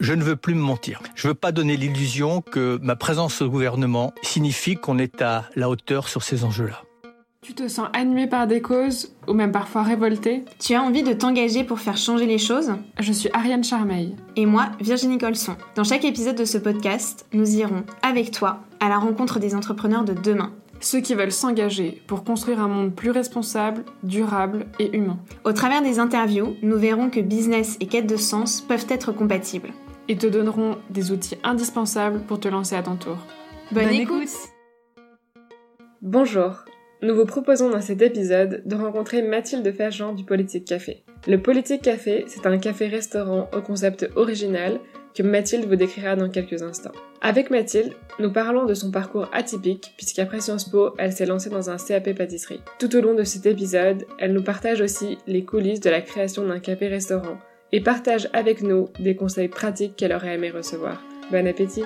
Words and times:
Je 0.00 0.12
ne 0.12 0.22
veux 0.22 0.36
plus 0.36 0.54
me 0.54 0.60
mentir. 0.60 1.02
Je 1.16 1.26
ne 1.26 1.32
veux 1.32 1.34
pas 1.34 1.50
donner 1.50 1.76
l'illusion 1.76 2.40
que 2.40 2.78
ma 2.80 2.94
présence 2.94 3.42
au 3.42 3.48
gouvernement 3.48 4.12
signifie 4.22 4.76
qu'on 4.76 4.96
est 4.96 5.20
à 5.22 5.46
la 5.56 5.68
hauteur 5.68 6.06
sur 6.06 6.22
ces 6.22 6.44
enjeux-là. 6.44 6.84
Tu 7.42 7.52
te 7.52 7.66
sens 7.66 7.88
animé 7.94 8.28
par 8.28 8.46
des 8.46 8.60
causes, 8.60 9.12
ou 9.26 9.32
même 9.32 9.50
parfois 9.50 9.82
révolté? 9.82 10.44
Tu 10.60 10.74
as 10.74 10.82
envie 10.82 11.02
de 11.02 11.12
t'engager 11.12 11.64
pour 11.64 11.80
faire 11.80 11.96
changer 11.96 12.26
les 12.26 12.38
choses? 12.38 12.74
Je 13.00 13.12
suis 13.12 13.28
Ariane 13.32 13.64
Charmeil. 13.64 14.14
Et 14.36 14.46
moi, 14.46 14.70
Virginie 14.80 15.18
Colson. 15.18 15.56
Dans 15.74 15.82
chaque 15.82 16.04
épisode 16.04 16.36
de 16.36 16.44
ce 16.44 16.58
podcast, 16.58 17.26
nous 17.32 17.56
irons, 17.56 17.82
avec 18.02 18.30
toi, 18.30 18.60
à 18.78 18.88
la 18.88 18.98
rencontre 18.98 19.40
des 19.40 19.56
entrepreneurs 19.56 20.04
de 20.04 20.12
demain. 20.12 20.52
Ceux 20.78 21.00
qui 21.00 21.16
veulent 21.16 21.32
s'engager 21.32 22.02
pour 22.06 22.22
construire 22.22 22.60
un 22.60 22.68
monde 22.68 22.94
plus 22.94 23.10
responsable, 23.10 23.84
durable 24.04 24.66
et 24.78 24.96
humain. 24.96 25.18
Au 25.44 25.52
travers 25.52 25.82
des 25.82 25.98
interviews, 25.98 26.54
nous 26.62 26.78
verrons 26.78 27.10
que 27.10 27.18
business 27.18 27.76
et 27.80 27.88
quête 27.88 28.06
de 28.06 28.16
sens 28.16 28.60
peuvent 28.60 28.86
être 28.88 29.10
compatibles. 29.10 29.72
Et 30.08 30.16
te 30.16 30.26
donneront 30.26 30.78
des 30.90 31.12
outils 31.12 31.36
indispensables 31.42 32.20
pour 32.20 32.40
te 32.40 32.48
lancer 32.48 32.74
à 32.74 32.82
ton 32.82 32.96
tour. 32.96 33.18
Bonne, 33.72 33.90
écoute 33.90 34.28
Bonjour 36.00 36.64
nous 37.00 37.14
vous 37.14 37.26
proposons 37.26 37.70
dans 37.70 37.80
cet 37.80 38.02
épisode 38.02 38.62
de 38.66 38.74
rencontrer 38.74 39.22
Mathilde 39.22 39.72
Fergent 39.72 40.12
du 40.12 40.24
Politique 40.24 40.64
Café. 40.64 41.04
Le 41.28 41.40
Politique 41.40 41.82
Café, 41.82 42.24
c'est 42.26 42.44
un 42.44 42.58
café-restaurant 42.58 43.48
au 43.56 43.60
concept 43.60 44.10
original 44.16 44.80
que 45.14 45.22
Mathilde 45.22 45.66
vous 45.66 45.76
décrira 45.76 46.16
dans 46.16 46.28
quelques 46.28 46.60
instants. 46.60 46.90
Avec 47.20 47.50
Mathilde, 47.50 47.92
nous 48.18 48.32
parlons 48.32 48.66
de 48.66 48.74
son 48.74 48.90
parcours 48.90 49.28
atypique 49.32 49.92
puisqu'après 49.96 50.40
Sciences 50.40 50.68
Po, 50.68 50.94
elle 50.98 51.12
s'est 51.12 51.26
lancée 51.26 51.50
dans 51.50 51.70
un 51.70 51.76
CAP 51.76 52.12
pâtisserie. 52.14 52.62
Tout 52.80 52.96
au 52.96 53.00
long 53.00 53.14
de 53.14 53.22
cet 53.22 53.46
épisode, 53.46 54.04
elle 54.18 54.32
nous 54.32 54.42
partage 54.42 54.80
aussi 54.80 55.18
les 55.28 55.44
coulisses 55.44 55.80
de 55.80 55.90
la 55.90 56.00
création 56.00 56.48
d'un 56.48 56.58
café-restaurant 56.58 57.38
et 57.72 57.80
partage 57.80 58.28
avec 58.32 58.62
nous 58.62 58.88
des 58.98 59.14
conseils 59.16 59.48
pratiques 59.48 59.96
qu'elle 59.96 60.12
aurait 60.12 60.34
aimé 60.34 60.50
recevoir. 60.50 61.02
Bon 61.30 61.46
appétit 61.46 61.84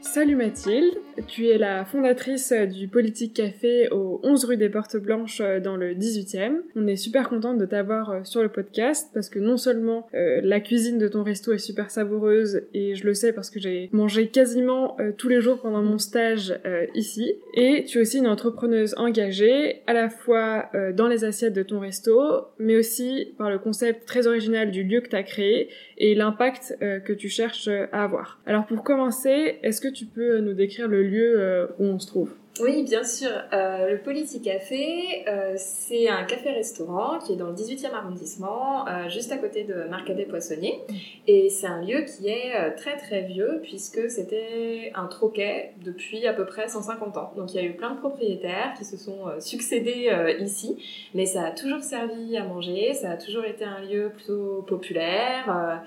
Salut 0.00 0.36
Mathilde, 0.36 0.94
tu 1.26 1.48
es 1.48 1.58
la 1.58 1.84
fondatrice 1.84 2.52
du 2.52 2.88
Politique 2.88 3.34
Café 3.34 3.88
au 3.90 4.20
11 4.22 4.44
rue 4.44 4.56
des 4.56 4.68
Portes 4.68 4.96
Blanches 4.96 5.40
euh, 5.40 5.60
dans 5.60 5.76
le 5.76 5.94
18e. 5.94 6.54
On 6.76 6.86
est 6.86 6.96
super 6.96 7.28
contente 7.28 7.58
de 7.58 7.66
t'avoir 7.66 8.10
euh, 8.10 8.20
sur 8.24 8.42
le 8.42 8.48
podcast 8.48 9.10
parce 9.12 9.28
que 9.28 9.38
non 9.38 9.56
seulement 9.56 10.06
euh, 10.14 10.40
la 10.42 10.60
cuisine 10.60 10.98
de 10.98 11.08
ton 11.08 11.22
resto 11.22 11.52
est 11.52 11.58
super 11.58 11.90
savoureuse 11.90 12.62
et 12.74 12.94
je 12.94 13.04
le 13.04 13.14
sais 13.14 13.32
parce 13.32 13.50
que 13.50 13.60
j'ai 13.60 13.90
mangé 13.92 14.28
quasiment 14.28 14.96
tous 15.18 15.28
les 15.28 15.40
jours 15.40 15.60
pendant 15.60 15.82
mon 15.82 15.98
stage 15.98 16.54
ici 16.94 17.34
et 17.54 17.84
tu 17.84 17.98
es 17.98 18.00
aussi 18.00 18.18
une 18.18 18.26
entrepreneuse 18.26 18.94
engagée 18.96 19.82
à 19.86 19.92
la 19.92 20.08
fois 20.08 20.70
dans 20.94 21.08
les 21.08 21.24
assiettes 21.24 21.52
de 21.52 21.62
ton 21.62 21.80
resto 21.80 22.46
mais 22.58 22.76
aussi 22.76 23.32
par 23.38 23.50
le 23.50 23.58
concept 23.58 24.06
très 24.06 24.26
original 24.26 24.70
du 24.70 24.84
lieu 24.84 25.00
que 25.00 25.08
tu 25.08 25.16
as 25.16 25.22
créé 25.22 25.68
et 25.98 26.14
l'impact 26.14 26.76
que 26.80 27.12
tu 27.12 27.28
cherches 27.28 27.68
à 27.68 28.04
avoir. 28.04 28.40
Alors 28.46 28.66
pour 28.66 28.82
commencer, 28.82 29.58
est-ce 29.62 29.80
que 29.80 29.88
tu 29.88 30.06
peux 30.06 30.38
nous 30.38 30.54
décrire 30.54 30.88
le 30.88 31.01
lieu 31.02 31.40
euh, 31.40 31.66
où 31.78 31.84
on 31.84 31.98
se 31.98 32.06
trouve 32.06 32.34
oui, 32.60 32.82
bien 32.82 33.02
sûr. 33.02 33.30
Euh, 33.54 33.92
le 33.92 33.98
Politique 34.02 34.44
Café, 34.44 35.24
euh, 35.26 35.54
c'est 35.56 36.10
un 36.10 36.24
café-restaurant 36.24 37.18
qui 37.18 37.32
est 37.32 37.36
dans 37.36 37.48
le 37.48 37.54
18e 37.54 37.92
arrondissement, 37.92 38.84
juste 39.08 39.32
à 39.32 39.38
côté 39.38 39.64
de 39.64 39.88
Marcadet 39.88 40.26
Poissonnier. 40.26 40.78
Et 41.26 41.48
c'est 41.48 41.66
un 41.66 41.80
lieu 41.80 42.02
qui 42.02 42.28
est 42.28 42.74
très 42.76 42.98
très 42.98 43.22
vieux 43.22 43.60
puisque 43.62 44.10
c'était 44.10 44.92
un 44.94 45.06
troquet 45.06 45.72
depuis 45.82 46.26
à 46.26 46.34
peu 46.34 46.44
près 46.44 46.68
150 46.68 47.16
ans. 47.16 47.32
Donc 47.38 47.54
il 47.54 47.56
y 47.56 47.58
a 47.58 47.66
eu 47.66 47.72
plein 47.72 47.94
de 47.94 47.98
propriétaires 47.98 48.74
qui 48.76 48.84
se 48.84 48.98
sont 48.98 49.24
succédés 49.40 50.10
ici, 50.38 50.76
mais 51.14 51.24
ça 51.24 51.46
a 51.46 51.50
toujours 51.52 51.82
servi 51.82 52.36
à 52.36 52.44
manger, 52.44 52.92
ça 52.92 53.12
a 53.12 53.16
toujours 53.16 53.46
été 53.46 53.64
un 53.64 53.80
lieu 53.80 54.10
plutôt 54.14 54.62
populaire 54.68 55.82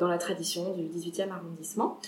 dans 0.00 0.08
la 0.08 0.16
tradition 0.16 0.72
du 0.72 0.84
18e 0.84 1.30
arrondissement. 1.30 1.98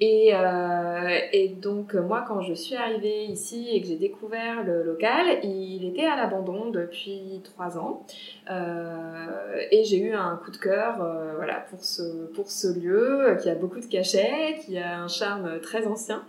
Et, 0.00 0.30
euh, 0.34 1.18
et, 1.32 1.50
donc 1.50 1.94
moi 1.94 2.24
quand 2.26 2.40
je 2.40 2.52
suis 2.52 2.74
arrivée 2.74 3.26
ici 3.26 3.68
et 3.70 3.80
que 3.80 3.86
j'ai 3.86 3.96
découvert 3.96 4.64
le 4.64 4.82
local, 4.82 5.38
il 5.44 5.84
était 5.84 6.04
à 6.04 6.16
l'abandon 6.16 6.70
depuis 6.70 7.40
trois 7.44 7.78
ans. 7.78 8.04
Euh, 8.50 9.26
et 9.70 9.84
j'ai 9.84 9.98
eu 9.98 10.12
un 10.12 10.36
coup 10.44 10.50
de 10.50 10.56
cœur 10.56 11.00
euh, 11.00 11.34
voilà 11.36 11.60
pour 11.70 11.82
ce 11.84 12.26
pour 12.34 12.50
ce 12.50 12.76
lieu 12.76 13.36
qui 13.40 13.48
a 13.48 13.54
beaucoup 13.54 13.78
de 13.78 13.86
cachets, 13.86 14.58
qui 14.64 14.78
a 14.78 14.98
un 14.98 15.08
charme 15.08 15.60
très 15.60 15.86
ancien. 15.86 16.24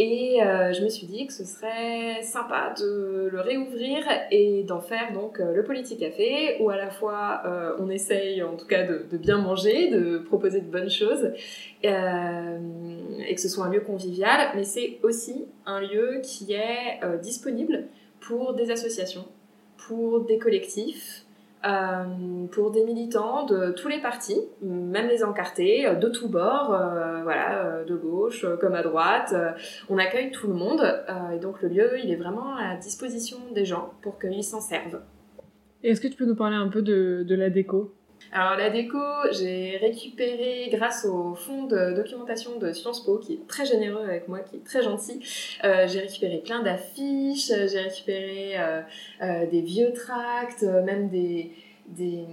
Et 0.00 0.38
je 0.38 0.84
me 0.84 0.88
suis 0.88 1.08
dit 1.08 1.26
que 1.26 1.32
ce 1.32 1.44
serait 1.44 2.22
sympa 2.22 2.72
de 2.78 3.28
le 3.32 3.40
réouvrir 3.40 4.04
et 4.30 4.62
d'en 4.62 4.80
faire 4.80 5.12
donc 5.12 5.40
le 5.40 5.64
Politique 5.64 5.98
Café, 5.98 6.56
où 6.60 6.70
à 6.70 6.76
la 6.76 6.88
fois 6.88 7.42
on 7.80 7.90
essaye 7.90 8.40
en 8.44 8.54
tout 8.54 8.68
cas 8.68 8.84
de, 8.84 9.16
bien 9.16 9.38
manger, 9.38 9.90
de 9.90 10.18
proposer 10.18 10.60
de 10.60 10.70
bonnes 10.70 10.88
choses, 10.88 11.32
et 13.26 13.34
que 13.34 13.40
ce 13.40 13.48
soit 13.48 13.66
un 13.66 13.70
lieu 13.70 13.80
convivial, 13.80 14.48
mais 14.54 14.64
c'est 14.64 14.98
aussi 15.02 15.46
un 15.66 15.80
lieu 15.80 16.20
qui 16.22 16.52
est 16.52 17.02
euh, 17.02 17.16
disponible 17.16 17.84
pour 18.20 18.54
des 18.54 18.70
associations, 18.70 19.26
pour 19.86 20.24
des 20.24 20.38
collectifs, 20.38 21.24
euh, 21.66 22.46
pour 22.52 22.70
des 22.70 22.84
militants 22.84 23.44
de 23.46 23.72
tous 23.72 23.88
les 23.88 24.00
partis, 24.00 24.40
même 24.62 25.08
les 25.08 25.24
encartés, 25.24 25.86
euh, 25.86 25.94
de 25.94 26.08
tous 26.08 26.28
bords, 26.28 26.68
voilà, 27.22 27.84
de 27.86 27.96
gauche 27.96 28.46
comme 28.60 28.74
à 28.74 28.82
droite. 28.82 29.34
on 29.88 29.98
accueille 29.98 30.30
tout 30.30 30.46
le 30.46 30.54
monde 30.54 31.04
et 31.34 31.38
donc 31.38 31.62
le 31.62 31.68
lieu, 31.68 31.98
il 32.02 32.10
est 32.10 32.16
vraiment 32.16 32.56
à 32.56 32.76
disposition 32.76 33.38
des 33.54 33.64
gens 33.64 33.92
pour 34.02 34.18
qu'ils 34.18 34.44
s'en 34.44 34.60
servent. 34.60 35.00
Est-ce 35.82 36.00
que 36.00 36.08
tu 36.08 36.16
peux 36.16 36.26
nous 36.26 36.36
parler 36.36 36.56
un 36.56 36.68
peu 36.68 36.82
de 36.82 37.34
la 37.34 37.50
déco? 37.50 37.94
Alors 38.32 38.56
la 38.56 38.68
déco, 38.68 38.98
j'ai 39.32 39.78
récupéré 39.78 40.68
grâce 40.70 41.06
au 41.06 41.34
fonds 41.34 41.64
de 41.64 41.94
documentation 41.94 42.58
de 42.58 42.72
Sciences 42.72 43.04
Po 43.04 43.18
qui 43.18 43.34
est 43.34 43.46
très 43.48 43.64
généreux 43.64 44.04
avec 44.04 44.28
moi, 44.28 44.40
qui 44.40 44.56
est 44.56 44.64
très 44.64 44.82
gentil. 44.82 45.20
Euh, 45.64 45.86
j'ai 45.88 46.00
récupéré 46.00 46.42
plein 46.44 46.62
d'affiches, 46.62 47.48
j'ai 47.48 47.80
récupéré 47.80 48.58
euh, 48.58 48.82
euh, 49.22 49.46
des 49.46 49.62
vieux 49.62 49.92
tracts, 49.92 50.62
même 50.62 51.08
des, 51.08 51.52
des, 51.96 52.26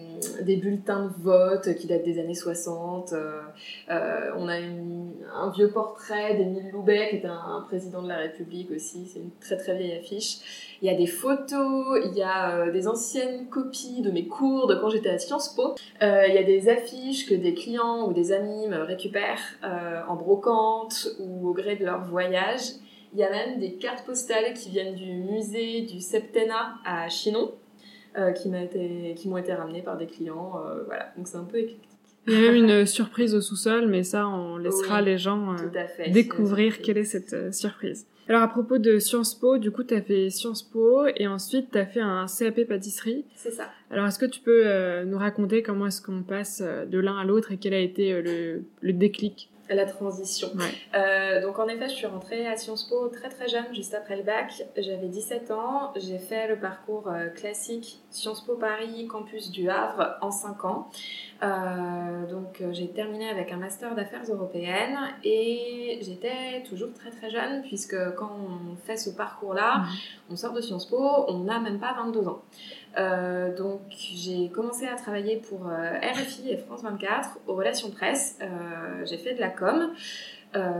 des, 0.43 0.57
bulletins 0.57 1.05
de 1.05 1.23
vote 1.23 1.75
qui 1.75 1.87
datent 1.87 2.03
des 2.03 2.19
années 2.19 2.35
60. 2.35 3.13
Euh, 3.13 3.41
euh, 3.89 4.31
on 4.37 4.47
a 4.47 4.55
un 4.55 5.49
vieux 5.51 5.69
portrait 5.69 6.35
d'Émile 6.35 6.71
Loubet, 6.71 7.09
qui 7.09 7.15
était 7.17 7.27
un, 7.27 7.63
président 7.67 8.01
de 8.01 8.09
la 8.09 8.17
République 8.17 8.71
aussi. 8.71 9.07
C'est 9.11 9.19
une 9.19 9.31
très 9.39 9.57
très 9.57 9.77
vieille 9.77 9.97
affiche. 9.97 10.77
Il 10.81 10.91
y 10.91 10.93
a 10.93 10.97
des 10.97 11.07
photos, 11.07 11.99
il 12.05 12.17
y 12.17 12.21
a 12.21 12.57
euh, 12.57 12.71
des 12.71 12.87
anciennes 12.87 13.47
copies 13.47 14.01
de 14.01 14.11
mes 14.11 14.27
cours 14.27 14.67
de 14.67 14.75
quand 14.75 14.89
j'étais 14.89 15.09
à 15.09 15.17
Sciences 15.17 15.49
Po. 15.55 15.75
Il 16.01 16.33
y 16.33 16.37
a 16.37 16.43
des 16.43 16.69
affiches 16.69 17.27
que 17.27 17.35
des 17.35 17.53
clients 17.53 18.07
ou 18.07 18.13
des 18.13 18.31
amis 18.31 18.67
me 18.67 18.81
récupèrent 18.83 19.41
en 20.07 20.15
brocante 20.15 21.07
ou 21.19 21.47
au 21.47 21.53
gré 21.53 21.75
de 21.75 21.85
leur 21.85 22.03
voyage. 22.03 22.61
Il 23.13 23.19
y 23.19 23.23
a 23.23 23.29
même 23.29 23.59
des 23.59 23.75
cartes 23.75 24.05
postales 24.05 24.53
qui 24.53 24.69
viennent 24.69 24.95
du 24.95 25.13
musée 25.13 25.83
du 25.83 26.01
Septennat 26.01 26.75
à 26.83 27.07
Chinon. 27.07 27.53
Euh, 28.17 28.31
qui 28.31 28.47
m'ont 28.47 28.63
été, 28.63 29.13
qui 29.17 29.29
été 29.37 29.53
ramenés 29.53 29.81
par 29.81 29.97
des 29.97 30.05
clients. 30.05 30.53
Euh, 30.65 30.83
voilà, 30.85 31.11
donc 31.17 31.27
c'est 31.27 31.35
un 31.35 31.43
peu 31.43 31.57
éclectique. 31.57 31.89
Il 32.27 32.33
y 32.33 32.37
a 32.37 32.39
même 32.39 32.55
une 32.55 32.85
surprise 32.85 33.35
au 33.35 33.41
sous-sol, 33.41 33.87
mais 33.89 34.03
ça, 34.03 34.25
on 34.29 34.55
laissera 34.55 35.01
les 35.01 35.17
gens 35.17 35.53
euh, 35.53 36.11
découvrir 36.11 36.81
quelle 36.81 36.97
est 36.97 37.03
cette 37.03 37.53
surprise. 37.53 38.07
Alors 38.29 38.41
à 38.41 38.47
propos 38.47 38.77
de 38.77 38.99
Sciences 38.99 39.35
Po, 39.35 39.57
du 39.57 39.69
coup, 39.69 39.83
tu 39.83 39.93
as 39.93 40.01
fait 40.01 40.29
Sciences 40.29 40.63
Po 40.63 41.07
et 41.07 41.27
ensuite 41.27 41.71
tu 41.71 41.77
as 41.77 41.85
fait 41.85 41.99
un 41.99 42.25
CAP 42.27 42.63
pâtisserie. 42.63 43.25
C'est 43.35 43.51
ça. 43.51 43.69
Alors 43.91 44.05
est-ce 44.05 44.17
que 44.17 44.25
tu 44.25 44.39
peux 44.39 45.03
nous 45.03 45.17
raconter 45.17 45.61
comment 45.61 45.87
est-ce 45.87 46.01
qu'on 46.01 46.23
passe 46.23 46.61
de 46.61 46.99
l'un 46.99 47.17
à 47.17 47.25
l'autre 47.25 47.51
et 47.51 47.57
quel 47.57 47.73
a 47.73 47.79
été 47.79 48.21
le, 48.21 48.63
le 48.79 48.93
déclic? 48.93 49.51
La 49.69 49.85
transition. 49.85 50.49
Euh, 50.93 51.41
donc 51.41 51.59
en 51.59 51.67
effet, 51.67 51.89
je 51.89 51.95
suis 51.95 52.05
rentrée 52.05 52.47
à 52.47 52.57
Sciences 52.57 52.83
Po 52.83 53.07
très 53.07 53.29
très 53.29 53.47
jeune, 53.47 53.65
juste 53.73 53.93
après 53.93 54.15
le 54.15 54.23
bac. 54.23 54.63
J'avais 54.77 55.07
17 55.07 55.51
ans. 55.51 55.91
J'ai 55.95 56.19
fait 56.19 56.47
le 56.47 56.59
parcours 56.59 57.07
euh, 57.07 57.27
classique 57.29 57.99
Sciences 58.09 58.41
Po 58.45 58.55
Paris, 58.55 59.07
campus 59.07 59.51
du 59.51 59.69
Havre, 59.69 60.17
en 60.21 60.31
5 60.31 60.65
ans. 60.65 60.89
Euh, 61.43 62.25
donc 62.29 62.63
j'ai 62.71 62.89
terminé 62.89 63.29
avec 63.29 63.51
un 63.51 63.57
master 63.57 63.93
d'affaires 63.93 64.23
européennes 64.29 64.97
et 65.23 65.99
j'étais 66.01 66.63
toujours 66.67 66.93
très 66.93 67.09
très 67.09 67.29
jeune 67.29 67.61
puisque 67.63 67.97
quand 68.15 68.31
on 68.31 68.75
fait 68.77 68.97
ce 68.97 69.09
parcours-là, 69.09 69.85
on 70.29 70.35
sort 70.35 70.53
de 70.53 70.61
Sciences 70.61 70.85
Po, 70.85 71.25
on 71.27 71.39
n'a 71.39 71.59
même 71.59 71.79
pas 71.79 71.93
22 71.93 72.27
ans. 72.27 72.41
Euh, 72.97 73.55
donc 73.55 73.81
j'ai 73.89 74.49
commencé 74.49 74.87
à 74.87 74.95
travailler 74.95 75.37
pour 75.37 75.67
euh, 75.67 75.99
RFI 75.99 76.49
et 76.49 76.57
France 76.57 76.83
24 76.83 77.39
aux 77.47 77.55
relations 77.55 77.89
presse. 77.89 78.37
Euh, 78.41 79.05
j'ai 79.05 79.17
fait 79.17 79.33
de 79.33 79.39
la 79.39 79.49
com. 79.49 79.91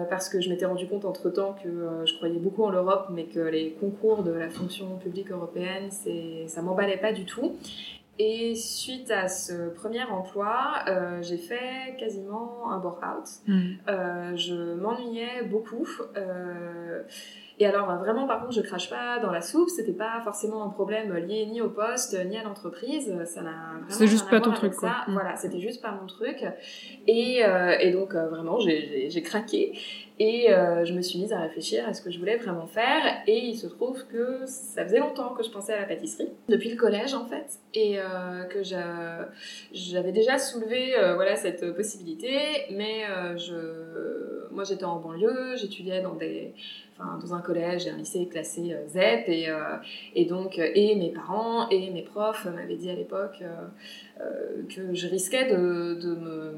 parce 0.10 0.30
que 0.30 0.40
je 0.40 0.50
m'étais 0.50 0.66
rendu 0.66 0.88
compte 0.88 1.04
entre 1.04 1.30
temps 1.30 1.54
que 1.62 2.06
je 2.06 2.14
croyais 2.16 2.40
beaucoup 2.40 2.64
en 2.64 2.70
l'Europe, 2.70 3.08
mais 3.12 3.26
que 3.26 3.42
les 3.42 3.72
concours 3.72 4.24
de 4.24 4.32
la 4.32 4.50
fonction 4.50 4.98
publique 4.98 5.32
européenne, 5.32 5.90
ça 6.48 6.62
m'emballait 6.62 6.96
pas 6.96 7.12
du 7.12 7.26
tout. 7.26 7.58
Et 8.18 8.56
suite 8.56 9.12
à 9.12 9.28
ce 9.28 9.68
premier 9.72 10.04
emploi, 10.04 10.86
j'ai 11.22 11.38
fait 11.38 11.98
quasiment 12.00 12.72
un 12.72 12.80
bore-out. 12.80 13.28
Mmh. 13.48 14.38
je 14.38 14.76
m'ennuyais 14.76 15.44
beaucoup. 15.44 15.86
Et 17.60 17.66
alors 17.66 17.88
vraiment, 17.98 18.28
par 18.28 18.42
contre, 18.42 18.54
je 18.54 18.62
crache 18.62 18.90
pas 18.90 19.20
dans 19.20 19.32
la 19.32 19.42
soupe. 19.42 19.70
C'était 19.70 19.94
pas 19.94 20.22
forcément 20.24 20.64
un 20.64 20.70
problème 20.70 21.14
lié 21.16 21.46
ni 21.46 21.62
au 21.62 21.70
poste 21.70 22.18
ni 22.26 22.38
à 22.38 22.44
l'entreprise. 22.44 23.14
Ça 23.26 23.42
n'a 23.42 23.52
vraiment. 23.74 23.86
C'est 23.90 24.08
juste 24.08 24.30
pas 24.30 24.42
ton 24.42 24.52
truc, 24.52 24.74
quoi. 24.74 25.04
Mm. 25.08 25.14
Voilà, 25.14 25.36
c'était 25.36 25.60
juste 25.60 25.82
pas 25.82 25.92
mon 25.92 26.08
truc. 26.08 26.46
Et, 27.08 27.46
euh, 27.46 27.78
et 27.80 27.92
donc 27.92 28.14
euh, 28.14 28.28
vraiment, 28.28 28.60
j'ai 28.60 29.22
craqué. 29.22 29.74
Et 30.18 30.54
euh, 30.54 30.86
je 30.86 30.94
me 30.94 31.02
suis 31.02 31.20
mise 31.20 31.34
à 31.34 31.42
réfléchir 31.42 31.86
à 31.88 31.94
ce 31.94 32.02
que 32.02 32.10
je 32.10 32.20
voulais 32.20 32.38
vraiment 32.38 32.68
faire. 32.68 33.04
Et 33.28 33.38
il 33.38 33.56
se 33.58 33.68
trouve 33.68 34.06
que 34.08 34.46
ça 34.46 34.84
faisait 34.86 35.00
longtemps 35.00 35.34
que 35.34 35.44
je 35.44 35.50
pensais 35.50 35.74
à 35.74 35.82
la 35.82 35.86
pâtisserie, 35.86 36.30
depuis 36.48 36.70
le 36.70 36.78
collège 36.78 37.14
en 37.14 37.26
fait, 37.26 37.60
et 37.74 38.00
euh, 38.00 38.44
que 38.46 38.64
j'a- 38.64 39.28
j'avais 39.74 40.14
déjà 40.14 40.38
soulevé 40.38 40.96
euh, 40.98 41.16
voilà 41.16 41.36
cette 41.36 41.76
possibilité. 41.76 42.30
Mais 42.72 43.04
je, 43.36 44.48
moi 44.52 44.64
j'étais 44.64 44.86
en 44.86 45.00
banlieue, 45.00 45.58
j'étudiais 45.58 46.02
dans 46.02 46.16
enfin 46.98 47.20
dans 47.22 47.34
un 47.34 47.42
collège 47.42 47.86
et 47.88 47.90
un 47.90 47.98
lycée 47.98 48.26
classé 48.28 48.74
ZEP, 48.88 49.28
et, 49.28 49.50
et 50.16 50.26
donc 50.26 50.58
et 50.60 50.96
mes 50.96 51.10
parents 51.10 51.68
et 51.70 51.90
mes 51.90 52.04
profs 52.04 52.46
m'avaient 52.46 52.78
dit 52.78 52.90
à 52.90 52.96
l'époque 52.96 53.44
que 54.74 54.94
je 54.94 55.08
risquais 55.10 55.46
de, 55.52 55.96
de 55.96 56.16
me 56.16 56.54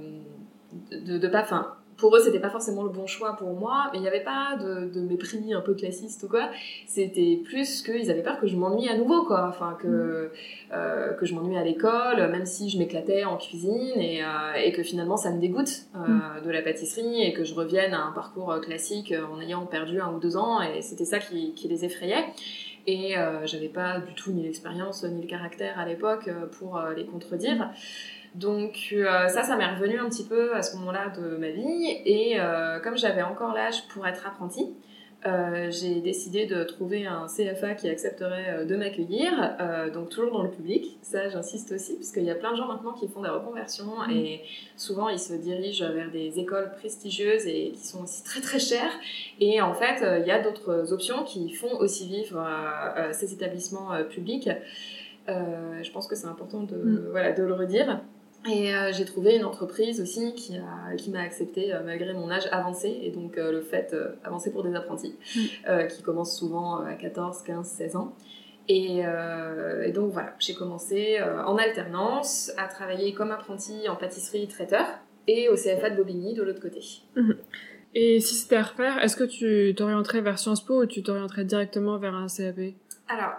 de, 0.91 1.17
de 1.17 1.27
pas, 1.27 1.41
enfin 1.41 1.73
pour 1.97 2.15
eux, 2.15 2.19
c'était 2.19 2.39
pas 2.39 2.49
forcément 2.49 2.83
le 2.83 2.89
bon 2.89 3.07
choix 3.07 3.35
pour 3.35 3.53
moi, 3.53 3.89
mais 3.91 3.97
il 3.97 4.01
n'y 4.01 4.07
avait 4.07 4.23
pas 4.23 4.55
de, 4.55 4.89
de 4.89 5.01
mépris 5.01 5.53
un 5.53 5.61
peu 5.61 5.73
classiste 5.73 6.23
ou 6.23 6.27
quoi. 6.27 6.49
C'était 6.85 7.41
plus 7.43 7.81
qu'ils 7.81 8.11
avaient 8.11 8.21
peur 8.21 8.39
que 8.39 8.47
je 8.47 8.55
m'ennuie 8.55 8.87
à 8.87 8.95
nouveau, 8.95 9.23
quoi. 9.23 9.47
Enfin, 9.49 9.77
que, 9.81 10.31
euh, 10.71 11.13
que 11.13 11.25
je 11.25 11.33
m'ennuie 11.33 11.57
à 11.57 11.63
l'école, 11.63 12.29
même 12.31 12.45
si 12.45 12.69
je 12.69 12.77
m'éclatais 12.77 13.23
en 13.23 13.37
cuisine 13.37 13.99
et, 13.99 14.23
euh, 14.23 14.53
et 14.63 14.71
que 14.71 14.83
finalement 14.83 15.17
ça 15.17 15.31
me 15.31 15.39
dégoûte 15.39 15.85
euh, 15.95 16.41
de 16.45 16.51
la 16.51 16.61
pâtisserie 16.61 17.23
et 17.23 17.33
que 17.33 17.43
je 17.43 17.53
revienne 17.55 17.93
à 17.93 18.03
un 18.03 18.11
parcours 18.11 18.59
classique 18.61 19.13
en 19.31 19.41
ayant 19.41 19.65
perdu 19.65 19.99
un 19.99 20.13
ou 20.13 20.19
deux 20.19 20.37
ans 20.37 20.61
et 20.61 20.81
c'était 20.81 21.05
ça 21.05 21.19
qui, 21.19 21.53
qui 21.53 21.67
les 21.67 21.85
effrayait. 21.85 22.25
Et 22.89 23.15
j'avais 23.43 23.67
pas 23.67 23.99
du 23.99 24.13
tout 24.13 24.31
ni 24.31 24.43
l'expérience 24.43 25.03
ni 25.03 25.21
le 25.21 25.27
caractère 25.27 25.77
à 25.77 25.85
l'époque 25.85 26.29
pour 26.57 26.81
les 26.95 27.05
contredire. 27.05 27.69
Donc 28.35 28.89
euh, 28.91 29.27
ça, 29.27 29.43
ça 29.43 29.55
m'est 29.55 29.73
revenu 29.73 29.99
un 29.99 30.09
petit 30.09 30.25
peu 30.25 30.55
à 30.55 30.61
ce 30.61 30.75
moment-là 30.77 31.09
de 31.09 31.37
ma 31.37 31.49
vie. 31.49 31.97
Et 32.05 32.39
euh, 32.39 32.79
comme 32.79 32.97
j'avais 32.97 33.23
encore 33.23 33.53
l'âge 33.53 33.87
pour 33.87 34.05
être 34.07 34.27
apprentie, 34.27 34.75
euh, 35.25 35.71
j'ai 35.71 35.99
décidé 36.01 36.45
de 36.45 36.63
trouver 36.63 37.07
un 37.07 37.25
CFA 37.25 37.73
qui 37.73 37.89
accepterait 37.89 38.65
de 38.65 38.75
m'accueillir, 38.75 39.31
donc 39.91 40.09
toujours 40.09 40.31
dans 40.31 40.43
le 40.43 40.51
public. 40.51 40.99
Ça, 41.01 41.27
j'insiste 41.29 41.71
aussi, 41.71 41.95
parce 41.95 42.11
qu'il 42.11 42.23
y 42.23 42.29
a 42.29 42.35
plein 42.35 42.51
de 42.51 42.57
gens 42.57 42.67
maintenant 42.67 42.93
qui 42.93 43.07
font 43.07 43.21
des 43.23 43.29
reconversions 43.29 44.07
et 44.11 44.41
souvent 44.75 45.09
ils 45.09 45.19
se 45.19 45.33
dirigent 45.33 45.91
vers 45.91 46.11
des 46.11 46.37
écoles 46.39 46.71
prestigieuses 46.77 47.47
et 47.47 47.71
qui 47.71 47.87
sont 47.87 48.03
aussi 48.03 48.23
très 48.23 48.41
très 48.41 48.59
chères. 48.59 48.93
Et 49.39 49.59
en 49.59 49.73
fait, 49.73 50.05
il 50.21 50.27
y 50.27 50.31
a 50.31 50.39
d'autres 50.39 50.93
options 50.93 51.23
qui 51.23 51.49
font 51.49 51.75
aussi 51.79 52.07
vivre 52.07 52.47
ces 53.11 53.33
établissements 53.33 53.89
publics. 54.07 54.49
Je 55.27 55.91
pense 55.91 56.07
que 56.07 56.15
c'est 56.15 56.27
important 56.27 56.61
de, 56.61 56.75
Mm. 56.75 57.07
voilà, 57.09 57.31
de 57.31 57.43
le 57.43 57.53
redire. 57.53 58.01
Et 58.49 58.73
euh, 58.73 58.91
j'ai 58.93 59.03
trouvé 59.05 59.35
une 59.35 59.43
entreprise 59.45 59.99
aussi 59.99 60.33
qui 60.35 60.55
a- 60.57 60.95
qui 60.95 61.09
m'a 61.09 61.21
accepté 61.21 61.73
euh, 61.73 61.81
malgré 61.83 62.13
mon 62.13 62.29
âge 62.29 62.47
avancé 62.51 62.97
et 63.01 63.11
donc 63.11 63.37
euh, 63.37 63.51
le 63.51 63.61
fait 63.61 63.93
avancé 64.23 64.51
pour 64.51 64.63
des 64.63 64.73
apprentis 64.75 65.15
Mm. 65.35 65.87
qui 65.87 66.01
commencent 66.03 66.37
souvent 66.37 66.77
à 66.81 66.93
14, 66.93 67.41
15, 67.43 67.67
16 67.67 67.95
ans. 67.95 68.13
Et, 68.69 68.99
et 68.99 69.91
donc 69.93 70.11
voilà, 70.11 70.33
j'ai 70.39 70.53
commencé 70.53 71.21
en 71.21 71.55
alternance 71.57 72.51
à 72.57 72.67
travailler 72.67 73.13
comme 73.13 73.31
apprenti 73.31 73.87
en 73.87 73.95
pâtisserie 73.95 74.45
traiteur 74.47 74.85
et 75.27 75.47
au 75.47 75.55
CFA 75.55 75.89
de 75.89 75.95
Bobigny 75.95 76.33
de 76.33 76.43
l'autre 76.43 76.59
côté. 76.61 76.81
Et 77.95 78.19
si 78.19 78.35
c'était 78.35 78.57
à 78.57 78.63
refaire, 78.63 79.01
est-ce 79.01 79.15
que 79.15 79.23
tu 79.23 79.73
t'orienterais 79.73 80.19
vers 80.21 80.37
Sciences 80.37 80.63
Po 80.63 80.81
ou 80.83 80.85
tu 80.85 81.01
t'orienterais 81.01 81.45
directement 81.45 81.97
vers 81.97 82.13
un 82.13 82.27
CAP 82.27 82.73
Alors, 83.07 83.35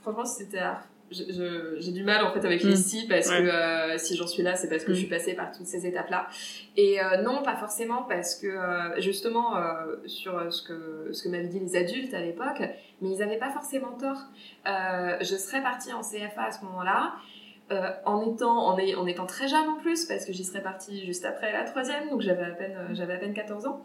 franchement, 0.00 0.24
c'était 0.24 0.58
à- 0.58 0.80
je- 0.82 0.95
j'ai 1.10 1.92
du 1.92 2.02
mal 2.04 2.24
en 2.24 2.32
fait 2.32 2.44
avec 2.44 2.62
les 2.62 2.76
si 2.76 3.06
parce 3.06 3.28
Ouais. 3.28 3.42
que 3.42 3.48
euh, 3.48 3.98
si 3.98 4.16
j'en 4.16 4.26
suis 4.26 4.42
là 4.42 4.54
c'est 4.56 4.68
parce 4.68 4.84
que 4.84 4.92
je 4.92 4.98
suis 4.98 5.08
passée 5.08 5.34
par 5.34 5.52
toutes 5.52 5.66
ces 5.66 5.86
étapes 5.86 6.10
là 6.10 6.26
et 6.76 7.00
euh, 7.00 7.22
non 7.22 7.42
pas 7.42 7.56
forcément 7.56 8.02
parce 8.02 8.34
que 8.34 8.46
euh, 8.46 9.00
justement 9.00 9.54
sur 10.06 10.52
ce 10.52 10.62
que 10.62 11.10
ce 11.12 11.22
que 11.22 11.28
m'avaient 11.28 11.48
dit 11.48 11.60
les 11.60 11.76
adultes 11.76 12.14
à 12.14 12.20
l'époque 12.20 12.62
mais 13.00 13.10
ils 13.10 13.18
n'avaient 13.18 13.38
pas 13.38 13.50
forcément 13.50 13.92
tort. 13.98 14.20
Je 14.64 15.36
serais 15.36 15.62
partie 15.62 15.92
en 15.92 16.00
CFA 16.00 16.44
à 16.44 16.50
ce 16.52 16.64
moment 16.64 16.82
là 16.82 17.14
euh, 17.72 17.90
en 18.04 18.22
étant 18.32 18.58
en, 18.68 18.78
étant 18.78 19.26
très 19.26 19.48
jeune 19.48 19.68
en 19.68 19.74
plus 19.74 20.04
parce 20.04 20.24
que 20.24 20.32
j'y 20.32 20.44
serais 20.44 20.62
partie 20.62 21.04
juste 21.04 21.24
après 21.24 21.52
la 21.52 21.64
troisième 21.64 22.08
donc 22.10 22.20
j'avais 22.20 22.44
à 22.44 22.50
peine 22.50 22.76
euh, 22.76 22.94
j'avais 22.94 23.14
à 23.14 23.16
peine 23.16 23.34
14 23.34 23.66
ans. 23.66 23.82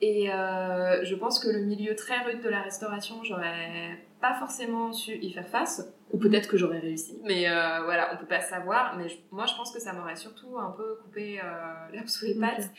Et 0.00 0.30
euh, 0.30 1.04
je 1.04 1.14
pense 1.16 1.40
que 1.40 1.48
le 1.48 1.60
milieu 1.60 1.96
très 1.96 2.20
rude 2.24 2.42
de 2.42 2.48
la 2.48 2.60
restauration, 2.60 3.24
j'aurais 3.24 3.98
pas 4.24 4.34
forcément 4.44 4.90
su 4.92 5.12
y 5.20 5.30
faire 5.32 5.46
face, 5.48 5.76
ou 6.12 6.16
peut-être 6.18 6.48
que 6.48 6.56
j'aurais 6.56 6.78
réussi, 6.78 7.14
mais 7.24 7.46
euh, 7.46 7.82
voilà, 7.84 8.10
on 8.14 8.16
peut 8.16 8.26
pas 8.36 8.40
savoir. 8.40 8.96
Mais 8.96 9.06
je- 9.10 9.18
moi, 9.30 9.44
je 9.44 9.54
pense 9.54 9.70
que 9.70 9.78
ça 9.80 9.92
m'aurait 9.92 10.16
surtout 10.16 10.58
un 10.58 10.70
peu 10.70 10.88
coupé 11.02 11.40
euh, 11.40 11.44
l'herbe 11.92 12.08
sous 12.08 12.24
les 12.24 12.34
Ok. 12.34 12.40
pattes. 12.40 12.70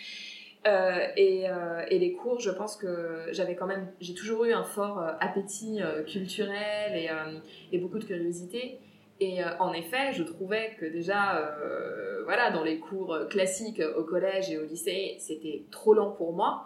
Euh, 0.67 1.05
et, 1.15 1.47
euh, 1.47 1.83
et 1.89 1.99
les 1.99 2.13
cours, 2.13 2.39
je 2.39 2.49
pense 2.49 2.75
que 2.75 3.27
j'avais 3.31 3.55
quand 3.55 3.67
même, 3.67 3.85
j'ai 4.01 4.15
toujours 4.15 4.45
eu 4.45 4.53
un 4.53 4.63
fort 4.63 4.97
appétit 5.19 5.79
culturel 6.07 6.89
et, 6.95 7.09
et 7.71 7.77
beaucoup 7.77 7.99
de 7.99 8.05
curiosité. 8.05 8.79
Et 9.19 9.43
euh, 9.43 9.47
en 9.59 9.71
effet, 9.73 10.11
je 10.13 10.23
trouvais 10.23 10.75
que 10.79 10.85
déjà, 10.85 11.37
euh, 11.37 12.23
voilà, 12.23 12.49
dans 12.49 12.63
les 12.63 12.79
cours 12.79 13.15
classiques 13.29 13.81
au 13.95 14.03
collège 14.03 14.49
et 14.49 14.57
au 14.57 14.65
lycée, 14.65 15.17
c'était 15.19 15.65
trop 15.69 15.93
lent 15.93 16.11
pour 16.11 16.33
moi. 16.33 16.65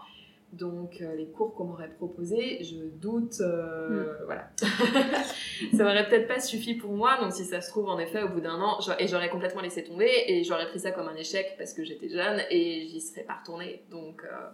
Donc 0.54 1.02
euh, 1.02 1.16
les 1.16 1.28
cours 1.28 1.54
qu'on 1.54 1.66
m'aurait 1.66 1.90
proposés, 1.90 2.64
je 2.64 2.76
doute, 3.00 3.40
euh, 3.42 4.14
voilà. 4.26 4.50
ça 4.58 5.84
m'aurait 5.84 6.08
peut-être 6.08 6.28
pas 6.28 6.40
suffi 6.40 6.74
pour 6.74 6.92
moi, 6.92 7.20
donc 7.22 7.34
si 7.34 7.46
ça 7.46 7.62
se 7.62 7.70
trouve, 7.70 7.88
en 7.88 8.00
effet, 8.00 8.24
au 8.24 8.30
bout 8.30 8.42
d'un 8.42 8.60
an, 8.60 8.80
et 8.98 9.08
j'aurais 9.08 9.30
complètement 9.30 9.62
laissé 9.62 9.84
tomber, 9.84 10.10
et 10.28 10.44
j'aurais 10.44 10.68
pris 10.68 10.80
ça 10.80 10.92
comme 10.92 11.08
un 11.08 11.16
échec 11.16 11.56
parce 11.58 11.74
que 11.74 11.84
j'étais 11.84 12.10
jeune, 12.10 12.42
et 12.50 12.88
j'y 12.88 13.00
serais 13.00 13.24
pas 13.24 13.36
retournée. 13.36 13.84
Donc 13.92 14.24
euh, 14.24 14.50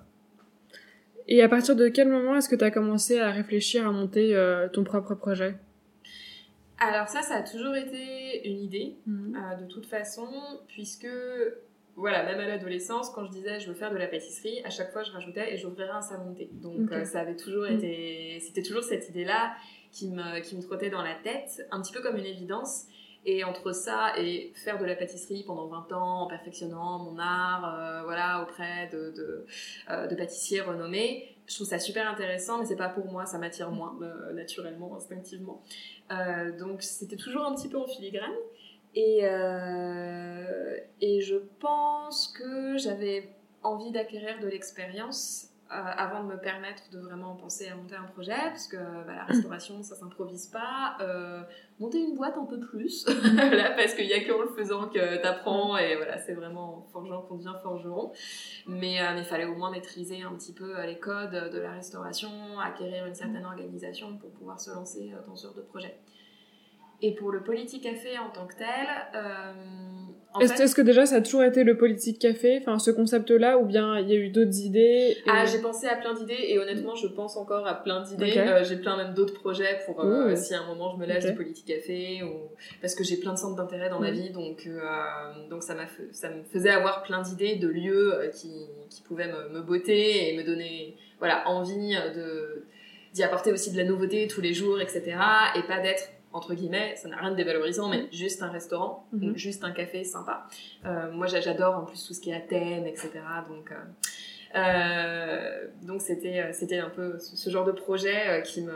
Et 1.27 1.42
à 1.42 1.47
partir 1.47 1.75
de 1.75 1.88
quel 1.88 2.09
moment 2.09 2.36
est-ce 2.36 2.50
que 2.50 2.56
tu 2.56 2.65
as 2.65 2.71
commencé 2.71 3.19
à 3.19 3.31
réfléchir 3.31 3.88
à 3.88 3.92
monter 3.92 4.36
ton 4.74 4.83
propre 4.83 5.15
projet? 5.15 5.56
Alors 6.77 7.07
ça, 7.07 7.21
ça 7.21 7.36
a 7.36 7.42
toujours 7.42 7.75
été 7.75 8.47
une 8.47 8.59
idée, 8.59 8.95
euh, 9.07 9.56
de 9.62 9.65
toute 9.65 9.86
façon, 9.86 10.27
puisque, 10.68 11.07
voilà, 11.95 12.24
même 12.24 12.39
à 12.39 12.47
l'adolescence, 12.47 13.09
quand 13.09 13.25
je 13.25 13.31
disais 13.31 13.59
je 13.59 13.68
veux 13.68 13.74
faire 13.74 13.92
de 13.92 13.97
la 13.97 14.07
pâtisserie, 14.07 14.62
à 14.63 14.69
chaque 14.69 14.92
fois 14.92 15.03
je 15.03 15.12
rajoutais 15.12 15.53
et 15.53 15.57
j'ouvrirai 15.57 15.92
un 15.92 16.01
salon 16.01 16.31
de 16.31 16.38
thé. 16.38 16.50
Donc 16.53 16.92
euh, 16.92 17.06
ça 17.06 17.21
avait 17.21 17.36
toujours 17.36 17.63
Mm. 17.63 17.75
été, 17.75 18.39
c'était 18.42 18.63
toujours 18.63 18.83
cette 18.83 19.07
idée-là 19.09 19.53
qui 19.92 20.09
me, 20.09 20.42
qui 20.42 20.56
me 20.57 20.62
trottait 20.62 20.89
dans 20.89 21.01
la 21.01 21.15
tête, 21.15 21.65
un 21.71 21.81
petit 21.81 21.94
peu 21.94 22.01
comme 22.01 22.18
une 22.18 22.25
évidence. 22.25 22.86
Et 23.27 23.44
entre 23.44 23.71
ça 23.71 24.13
et 24.19 24.51
faire 24.53 24.77
de 24.77 24.86
la 24.86 24.95
pâtisserie 24.95 25.44
pendant 25.47 25.65
20 25.68 25.92
ans 25.94 26.21
en 26.21 26.27
perfectionnant 26.27 27.00
mon 27.00 27.18
art, 27.18 27.65
euh, 27.80 28.03
voilà, 28.03 28.44
auprès 28.44 28.88
de, 28.94 29.12
de, 29.18 29.45
euh, 29.90 30.06
de 30.06 30.14
pâtissiers 30.16 30.61
renommés, 30.61 31.35
je 31.47 31.56
trouve 31.56 31.66
ça 31.66 31.80
super 31.80 32.07
intéressant, 32.07 32.59
mais 32.59 32.66
c'est 32.66 32.75
pas 32.75 32.90
pour 32.90 33.06
moi, 33.11 33.25
ça 33.25 33.40
m'attire 33.40 33.71
moins, 33.71 33.97
euh, 34.04 34.31
naturellement, 34.33 34.95
instinctivement. 34.95 35.64
Euh, 36.11 36.56
donc 36.59 36.83
c'était 36.83 37.16
toujours 37.16 37.45
un 37.47 37.56
petit 37.56 37.68
peu 37.68 37.78
en 37.80 37.87
filigrane. 37.87 38.30
Et, 38.95 39.19
euh, 39.23 40.78
et 41.02 41.21
je 41.21 41.35
pense 41.59 42.30
que 42.30 42.78
j'avais 42.78 43.30
envie 43.61 43.92
d'acquérir 43.92 44.40
de 44.40 44.47
l'expérience 44.47 45.49
euh, 45.71 45.73
avant 45.73 46.23
de 46.23 46.28
me 46.28 46.37
permettre 46.40 46.83
de 46.92 46.99
vraiment 46.99 47.35
penser 47.35 47.68
à 47.68 47.75
monter 47.75 47.95
un 47.95 48.04
projet, 48.04 48.37
parce 48.37 48.68
que 48.68 48.78
bah, 48.78 49.16
la 49.16 49.23
restauration, 49.25 49.81
ça 49.83 49.95
s'improvise 49.95 50.45
pas. 50.45 50.95
Euh, 51.02 51.42
monter 51.80 51.99
une 51.99 52.16
boîte 52.16 52.37
un 52.37 52.45
peu 52.45 52.59
plus, 52.59 53.06
là, 53.35 53.71
parce 53.71 53.95
qu'il 53.95 54.06
y 54.06 54.14
a 54.14 54.23
qu'en 54.23 54.44
le 54.44 54.47
faisant 54.49 54.87
que 54.87 55.21
t'apprends, 55.21 55.75
et 55.75 55.97
voilà, 55.97 56.19
c'est 56.19 56.35
vraiment 56.35 56.87
forgeant 56.94 57.23
qu'on 57.23 57.35
devient 57.35 57.56
forgeron. 57.64 58.14
Mais 58.68 58.99
il 59.18 59.23
fallait 59.25 59.45
au 59.45 59.56
moins 59.56 59.71
maîtriser 59.71 60.21
un 60.21 60.33
petit 60.35 60.54
peu 60.54 60.81
les 60.85 60.99
codes 60.99 61.52
de 61.52 61.59
la 61.59 61.71
restauration, 61.71 62.30
acquérir 62.64 63.07
une 63.07 63.16
certaine 63.16 63.45
organisation 63.45 64.16
pour 64.18 64.30
pouvoir 64.30 64.59
se 64.59 64.69
lancer 64.69 65.14
dans 65.28 65.35
ce 65.35 65.47
genre 65.47 65.56
de 65.56 65.64
projet. 65.64 65.99
Et 67.02 67.14
pour 67.14 67.31
le 67.31 67.44
Politique 67.44 67.83
Café 67.83 68.18
en 68.18 68.30
tant 68.30 68.47
que 68.47 68.56
tel, 68.56 68.68
euh, 69.16 69.52
Est-ce 70.42 70.54
fait- 70.54 70.73
que 70.75 70.81
déjà 70.81 71.06
ça 71.06 71.18
a 71.18 71.21
toujours 71.21 71.44
été 71.44 71.64
le 71.64 71.78
politique 71.78 72.19
café, 72.19 72.57
enfin 72.59 72.78
ce 72.78 72.92
concept-là, 72.92 73.57
ou 73.57 73.66
bien 73.66 73.99
il 73.99 74.09
y 74.09 74.14
a 74.14 74.16
eu 74.16 74.30
d'autres 74.30 74.59
idées 74.59 75.16
et- 75.16 75.30
Ah, 75.30 75.45
j'ai 75.45 75.59
pensé 75.59 75.87
à 75.87 75.95
plein 75.95 76.14
d'idées 76.14 76.35
et 76.49 76.59
honnêtement, 76.59 76.94
je 76.95 77.07
pense 77.07 77.37
encore 77.37 77.66
à 77.68 77.75
plein 77.81 78.02
d'idées. 78.02 78.33
Euh, 78.37 78.61
j'ai 78.64 78.75
plein 78.78 78.97
même 78.97 79.14
d'autres 79.14 79.33
projets 79.35 79.80
pour 79.85 80.04
euh, 80.04 80.35
si 80.35 80.54
à 80.54 80.61
un 80.61 80.68
moment 80.68 80.92
je 80.94 80.97
me 80.99 81.06
laisse 81.06 81.23
Ok. 81.23 81.31
du 81.31 81.37
politique 81.37 81.66
café 81.68 82.21
ou 82.23 82.49
parce 82.81 82.95
que 82.95 83.04
j'ai 83.06 83.16
plein 83.18 83.31
de 83.33 83.37
centres 83.37 83.56
d'intérêt 83.56 83.90
dans 83.90 83.99
ma 84.02 84.11
Mhm. 84.11 84.18
vie, 84.18 84.30
donc 84.31 84.64
euh, 84.68 84.80
donc 85.49 85.64
ça 85.64 85.73
m'a 85.73 85.85
ça 86.11 86.30
me 86.30 86.44
faisait 86.44 86.69
avoir 86.71 87.04
plein 87.04 87.21
d'idées 87.21 87.56
de 87.56 87.68
lieux 87.69 88.30
qui 88.33 88.52
qui 88.90 89.02
pouvaient 89.04 89.28
me, 89.31 89.49
me 89.54 89.61
botter 89.61 90.33
et 90.33 90.37
me 90.37 90.44
donner 90.44 90.95
voilà 91.19 91.47
envie 91.47 91.95
de 92.16 92.66
d'y 93.14 93.23
apporter 93.23 93.54
aussi 93.54 93.71
de 93.71 93.78
la 93.78 93.85
nouveauté 93.85 94.28
tous 94.28 94.42
les 94.42 94.54
jours, 94.54 94.81
etc. 94.81 95.04
Et 95.56 95.61
pas 95.64 95.80
d'être 95.80 96.09
entre 96.35 96.54
guillemets, 96.54 96.95
ça 96.97 97.07
n'a 97.09 97.18
rien 97.18 97.31
de 97.31 97.35
dévalorisant, 97.35 97.89
mais 97.89 98.06
juste 98.11 98.44
un 98.44 98.49
restaurant, 98.49 99.06
Mhm. 99.13 99.19
donc 99.27 99.37
juste 99.37 99.63
un 99.63 99.71
café 99.71 100.04
sympa. 100.04 100.47
Euh, 100.85 101.11
moi, 101.11 101.27
j'a- 101.27 101.42
j'adore 101.42 101.75
en 101.77 101.85
plus 101.85 102.06
tout 102.06 102.13
ce 102.13 102.19
qui 102.21 102.30
est 102.31 102.35
à 102.35 102.42
thème, 102.42 102.85
etc. 102.85 103.09
Donc, 103.49 103.71
euh, 104.56 105.68
donc 105.83 106.01
c'était 106.01 106.51
c'était 106.54 106.77
un 106.77 106.89
peu 106.89 107.18
ce 107.19 107.49
genre 107.49 107.65
de 107.65 107.71
projet 107.71 108.42
qui 108.45 108.61
me 108.61 108.73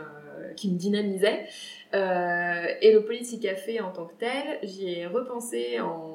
qui 0.56 0.70
me 0.72 0.76
dynamisait. 0.78 1.46
et 1.92 2.92
le 2.92 3.00
Politique 3.04 3.42
Café 3.42 3.80
en 3.80 3.90
tant 3.90 4.06
que 4.06 4.14
tel, 4.18 4.58
j'y 4.62 4.88
ai 5.00 5.06
repensé 5.06 5.80
en, 5.80 6.09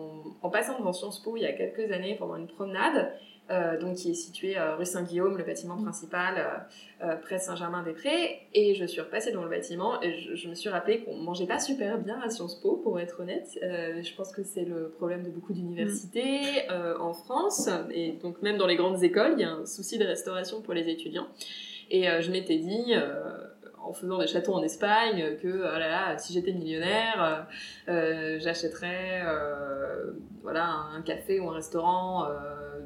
en 0.45 0.49
passant 0.49 0.77
devant 0.77 0.93
Sciences 0.93 1.21
Po 1.21 1.35
il 1.35 1.41
y 1.43 1.45
a 1.45 1.53
quelques 1.53 1.91
années 1.91 2.15
pendant 2.15 2.35
une 2.35 2.47
promenade. 2.47 3.11
Euh, 3.51 3.79
donc 3.79 3.97
qui 3.97 4.09
est 4.09 4.15
situé 4.15 4.57
euh, 4.57 4.75
rue 4.75 4.87
Saint-Guillaume, 4.87 5.37
le 5.37 5.43
bâtiment 5.43 5.77
principal, 5.77 6.65
euh, 7.03 7.15
près 7.17 7.37
Saint-Germain-des-Prés. 7.37 8.39
Et 8.55 8.73
je 8.73 8.85
suis 8.85 9.01
repassée 9.01 9.31
dans 9.31 9.43
le 9.43 9.49
bâtiment 9.49 10.01
et 10.01 10.35
je, 10.35 10.49
me 10.49 10.55
suis 10.55 10.69
rappelé 10.69 11.01
qu'on 11.01 11.15
mangeait 11.17 11.45
pas 11.45 11.59
super 11.59 11.99
bien 11.99 12.19
à 12.23 12.31
Sciences 12.31 12.59
Po, 12.59 12.77
pour 12.77 12.99
être 12.99 13.19
honnête. 13.19 13.47
je 13.61 14.15
pense 14.15 14.31
que 14.31 14.41
c'est 14.41 14.65
le 14.65 14.89
problème 14.89 15.21
de 15.21 15.29
beaucoup 15.29 15.53
d'universités 15.53 16.67
en 16.99 17.13
France. 17.13 17.69
Et 17.91 18.13
donc 18.13 18.41
même 18.41 18.57
dans 18.57 18.65
les 18.65 18.77
grandes 18.77 19.03
écoles, 19.03 19.33
il 19.37 19.41
y 19.41 19.45
a 19.45 19.51
un 19.51 19.65
souci 19.67 19.99
de 19.99 20.05
restauration 20.05 20.61
pour 20.61 20.73
les 20.73 20.89
étudiants. 20.89 21.27
Et 21.91 22.07
je 22.21 22.31
m'étais 22.31 22.57
dit 22.57 22.93
en 23.85 23.93
faisant 23.93 24.17
des 24.17 24.27
châteaux 24.27 24.53
en 24.53 24.63
Espagne 24.63 25.37
que 25.41 25.47
oh 25.47 25.79
là 25.79 25.87
là, 25.87 26.17
si 26.17 26.33
j'étais 26.33 26.51
millionnaire, 26.51 27.47
j'achèterais 27.87 29.23
voilà 30.41 30.65
un 30.95 31.01
café 31.01 31.39
ou 31.39 31.49
un 31.49 31.53
restaurant 31.53 32.25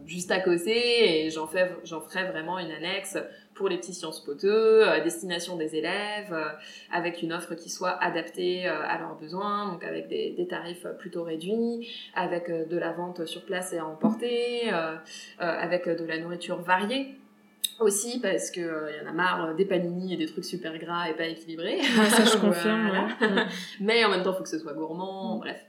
juste 0.06 0.32
à 0.32 0.40
côté 0.40 1.26
et 1.26 1.30
j'en 1.30 1.48
fais 1.48 1.72
j'en 1.84 2.02
ferai 2.02 2.26
vraiment 2.26 2.58
une 2.60 2.72
annexe 2.72 3.18
pour 3.54 3.70
les 3.70 3.78
petits 3.78 3.94
sciences 3.94 4.24
poteux 4.24 4.88
à 4.88 5.02
destination 5.02 5.56
des 5.56 5.76
élèves 5.76 6.32
euh, 6.32 6.50
avec 6.92 7.22
une 7.22 7.34
offre 7.34 7.56
qui 7.56 7.70
soit 7.70 8.02
adaptée 8.02 8.68
euh, 8.68 8.82
à 8.82 8.98
leurs 8.98 9.16
besoins 9.16 9.72
donc 9.72 9.84
avec 9.84 10.08
des, 10.08 10.32
des 10.32 10.48
tarifs 10.48 10.88
plutôt 10.98 11.24
réduits 11.24 11.88
avec 12.16 12.50
euh, 12.50 12.66
de 12.66 12.78
la 12.78 12.94
vente 12.94 13.26
sur 13.26 13.46
place 13.46 13.74
et 13.74 13.78
à 13.78 13.86
emporter 13.86 14.70
avec 15.40 15.88
de 15.88 16.06
la 16.06 16.18
nourriture 16.20 16.62
variée 16.62 17.19
aussi 17.80 18.20
parce 18.20 18.52
que 18.52 18.60
il 18.60 19.02
y 19.02 19.08
en 19.08 19.10
a 19.10 19.14
marre 19.14 19.56
des 19.56 19.66
panini 19.66 20.14
et 20.14 20.18
des 20.18 20.26
trucs 20.26 20.46
super 20.46 20.78
gras 20.78 21.10
et 21.10 21.14
pas 21.14 21.26
équilibrés. 21.26 21.82
ça 21.82 22.26
je 22.26 22.38
confirme. 22.42 23.10
Mais 23.80 24.04
en 24.06 24.10
même 24.10 24.24
temps, 24.24 24.34
il 24.34 24.38
faut 24.38 24.44
que 24.44 24.50
ce 24.50 24.60
soit 24.60 24.74
gourmand. 24.74 25.38
Mm. 25.38 25.40
Bref, 25.40 25.66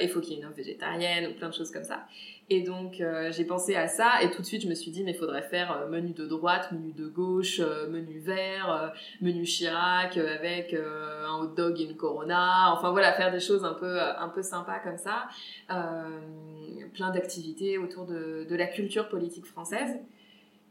il 0.00 0.08
faut 0.08 0.20
qu'il 0.20 0.32
y 0.32 0.36
ait 0.36 0.38
une 0.38 0.46
offre 0.46 0.56
végétarienne 0.56 1.30
ou 1.30 1.34
plein 1.34 1.48
de 1.48 1.54
choses 1.54 1.70
comme 1.70 1.84
ça. 1.84 2.06
Et 2.52 2.62
donc 2.62 3.00
euh, 3.00 3.30
j'ai 3.30 3.44
pensé 3.44 3.76
à 3.76 3.86
ça 3.86 4.22
et 4.22 4.30
tout 4.32 4.42
de 4.42 4.46
suite 4.46 4.62
je 4.62 4.68
me 4.68 4.74
suis 4.74 4.90
dit 4.90 5.04
mais 5.04 5.12
il 5.12 5.16
faudrait 5.16 5.40
faire 5.42 5.70
euh, 5.70 5.88
menu 5.88 6.10
de 6.10 6.26
droite, 6.26 6.72
menu 6.72 6.92
de 6.92 7.06
gauche, 7.06 7.60
euh, 7.60 7.88
menu 7.88 8.18
vert, 8.18 8.92
menu 9.20 9.44
Chirac 9.44 10.16
avec 10.16 10.74
un 10.74 11.38
hot 11.40 11.54
dog 11.54 11.80
et 11.80 11.84
une 11.84 11.96
Corona. 11.96 12.72
Enfin 12.72 12.90
voilà, 12.90 13.12
faire 13.12 13.30
des 13.30 13.38
choses 13.38 13.64
un 13.64 13.74
peu 13.74 14.00
un 14.00 14.28
peu 14.28 14.42
sympas 14.42 14.80
comme 14.80 14.98
ça. 14.98 15.28
plein 15.68 17.10
d'activités 17.12 17.78
autour 17.78 18.04
de, 18.04 18.44
de 18.50 18.56
la 18.56 18.66
culture 18.66 19.08
politique 19.08 19.46
française. 19.46 20.00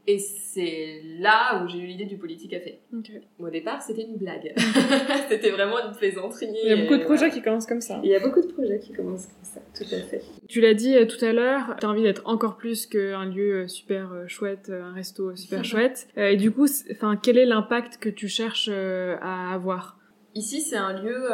Et 0.06 0.18
c'est 0.18 1.02
là 1.18 1.62
où 1.62 1.68
j'ai 1.68 1.78
eu 1.78 1.86
l'idée 1.86 2.06
du 2.06 2.16
Politique 2.16 2.50
Café. 2.50 2.80
Okay. 2.98 3.20
Au 3.38 3.50
départ, 3.50 3.82
c'était 3.82 4.02
une 4.02 4.16
blague. 4.16 4.54
c'était 5.28 5.50
vraiment 5.50 5.76
une 5.78 5.94
plaisanterie. 5.94 6.48
Il 6.64 6.68
y 6.68 6.72
a 6.72 6.76
beaucoup 6.76 6.96
de 6.96 7.04
projets 7.04 7.30
qui 7.30 7.42
commencent 7.42 7.66
comme 7.66 7.80
ça. 7.80 8.00
Il 8.02 8.10
y 8.10 8.14
a 8.14 8.20
beaucoup 8.20 8.40
de 8.40 8.46
projets 8.46 8.78
qui 8.78 8.92
commencent 8.92 9.26
comme 9.26 9.44
ça, 9.44 9.60
tout 9.74 9.94
à 9.94 9.98
fait. 9.98 10.22
Tu 10.48 10.60
l'as 10.60 10.74
dit 10.74 10.96
euh, 10.96 11.06
tout 11.06 11.22
à 11.24 11.32
l'heure, 11.32 11.76
tu 11.78 11.86
as 11.86 11.88
envie 11.88 12.02
d'être 12.02 12.22
encore 12.24 12.56
plus 12.56 12.86
qu'un 12.86 13.26
lieu 13.26 13.62
euh, 13.62 13.68
super 13.68 14.12
euh, 14.12 14.26
chouette, 14.26 14.70
un 14.70 14.92
resto 14.92 15.36
super 15.36 15.64
chouette. 15.70 16.08
Et 16.16 16.36
du 16.36 16.50
coup, 16.50 16.66
enfin, 16.90 17.16
quel 17.16 17.38
est 17.38 17.46
l'impact 17.46 17.98
que 17.98 18.08
tu 18.08 18.26
cherches 18.26 18.70
à 18.70 19.52
avoir? 19.52 19.98
Ici, 20.34 20.60
c'est 20.60 20.76
un 20.76 20.92
lieu 20.92 21.28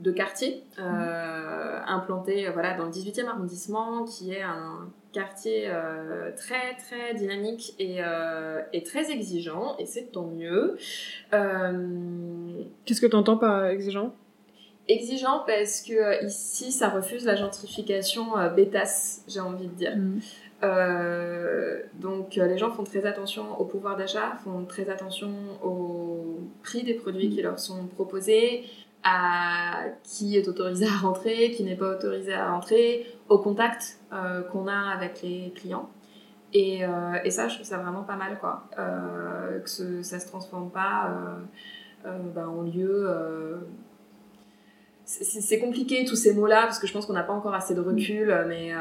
de 0.00 0.10
quartier 0.10 0.64
euh, 0.78 1.80
implanté 1.86 2.48
voilà, 2.52 2.76
dans 2.76 2.86
le 2.86 2.90
18e 2.90 3.26
arrondissement, 3.26 4.04
qui 4.04 4.32
est 4.32 4.42
un 4.42 4.90
quartier 5.12 5.64
euh, 5.66 6.30
très 6.36 6.74
très 6.76 7.14
dynamique 7.14 7.74
et, 7.78 7.96
euh, 7.98 8.60
et, 8.72 8.82
très 8.82 9.10
exigeant, 9.10 9.76
et 9.78 9.86
c'est 9.86 10.12
tant 10.12 10.26
mieux. 10.26 10.76
Euh, 11.32 12.62
Qu'est-ce 12.84 13.00
que 13.00 13.06
tu 13.06 13.16
entends 13.16 13.36
par 13.36 13.66
exigeant? 13.66 14.14
Exigeant 14.88 15.44
parce 15.46 15.82
que 15.82 16.24
ici 16.26 16.72
ça 16.72 16.88
refuse 16.88 17.24
la 17.24 17.36
gentrification 17.36 18.24
bêtasse, 18.56 19.24
j'ai 19.28 19.40
envie 19.40 19.68
de 19.68 19.74
dire. 19.74 19.96
Mm. 19.96 20.20
donc 22.00 22.34
les 22.34 22.58
gens 22.58 22.70
font 22.70 22.84
très 22.84 23.06
attention 23.06 23.60
au 23.60 23.64
pouvoir 23.64 23.96
d'achat, 23.96 24.38
font 24.42 24.64
très 24.64 24.90
attention 24.90 25.32
au 25.62 26.40
prix 26.62 26.82
des 26.82 26.94
produits 26.94 27.30
qui 27.30 27.42
leur 27.42 27.60
sont 27.60 27.86
proposés, 27.86 28.64
à 29.04 29.84
qui 30.04 30.36
est 30.36 30.48
autorisé 30.48 30.86
à 30.86 30.96
rentrer, 30.96 31.50
qui 31.50 31.64
n'est 31.64 31.76
pas 31.76 31.90
autorisé 31.96 32.34
à 32.34 32.52
rentrer, 32.52 33.06
au 33.28 33.38
contact 33.38 33.98
euh, 34.12 34.42
qu'on 34.42 34.68
a 34.68 34.90
avec 34.90 35.22
les 35.22 35.52
clients. 35.56 35.88
Et, 36.52 36.84
euh, 36.84 37.16
et, 37.24 37.30
ça, 37.30 37.48
je 37.48 37.54
trouve 37.54 37.66
ça 37.66 37.78
vraiment 37.78 38.02
pas 38.02 38.16
mal, 38.16 38.38
quoi. 38.38 38.64
Euh, 38.78 39.58
que 39.60 39.70
ce, 39.70 40.02
ça 40.02 40.20
se 40.20 40.26
transforme 40.26 40.70
pas 40.70 41.10
ben, 42.04 42.48
en 42.48 42.62
lieu. 42.62 43.08
c'est 45.04 45.58
compliqué 45.58 46.04
tous 46.04 46.16
ces 46.16 46.34
mots-là 46.34 46.62
parce 46.62 46.78
que 46.78 46.86
je 46.86 46.92
pense 46.92 47.06
qu'on 47.06 47.12
n'a 47.12 47.22
pas 47.22 47.32
encore 47.32 47.54
assez 47.54 47.74
de 47.74 47.80
recul. 47.80 48.36
Mais 48.48 48.72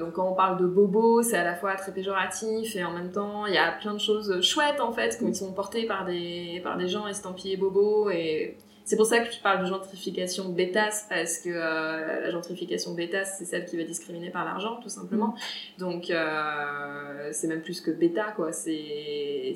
donc 0.00 0.14
quand 0.14 0.28
on 0.28 0.34
parle 0.34 0.58
de 0.58 0.66
bobo, 0.66 1.22
c'est 1.22 1.36
à 1.36 1.44
la 1.44 1.54
fois 1.54 1.74
très 1.76 1.92
péjoratif 1.92 2.74
et 2.74 2.84
en 2.84 2.92
même 2.92 3.12
temps 3.12 3.46
il 3.46 3.54
y 3.54 3.58
a 3.58 3.70
plein 3.72 3.92
de 3.92 4.00
choses 4.00 4.40
chouettes 4.40 4.80
en 4.80 4.92
fait 4.92 5.18
qui 5.18 5.34
sont 5.34 5.52
portées 5.52 5.86
par 5.86 6.04
des 6.04 6.60
par 6.64 6.78
des 6.78 6.88
gens 6.88 7.06
estampillés 7.06 7.58
bobo 7.58 8.10
et 8.10 8.56
c'est 8.90 8.96
pour 8.96 9.06
ça 9.06 9.20
que 9.20 9.32
je 9.32 9.38
parle 9.38 9.60
de 9.60 9.66
gentrification 9.66 10.48
bêtasse, 10.48 11.06
parce 11.08 11.38
que 11.38 11.48
euh, 11.48 12.22
la 12.22 12.30
gentrification 12.32 12.92
bêtasse, 12.92 13.36
c'est 13.38 13.44
celle 13.44 13.64
qui 13.64 13.76
va 13.76 13.84
discriminer 13.84 14.30
par 14.30 14.44
l'argent, 14.44 14.80
tout 14.82 14.88
simplement. 14.88 15.36
Donc, 15.78 16.10
euh, 16.10 17.28
c'est 17.30 17.46
même 17.46 17.62
plus 17.62 17.80
que 17.80 17.92
bêta, 17.92 18.32
quoi. 18.34 18.50
C'est 18.50 19.54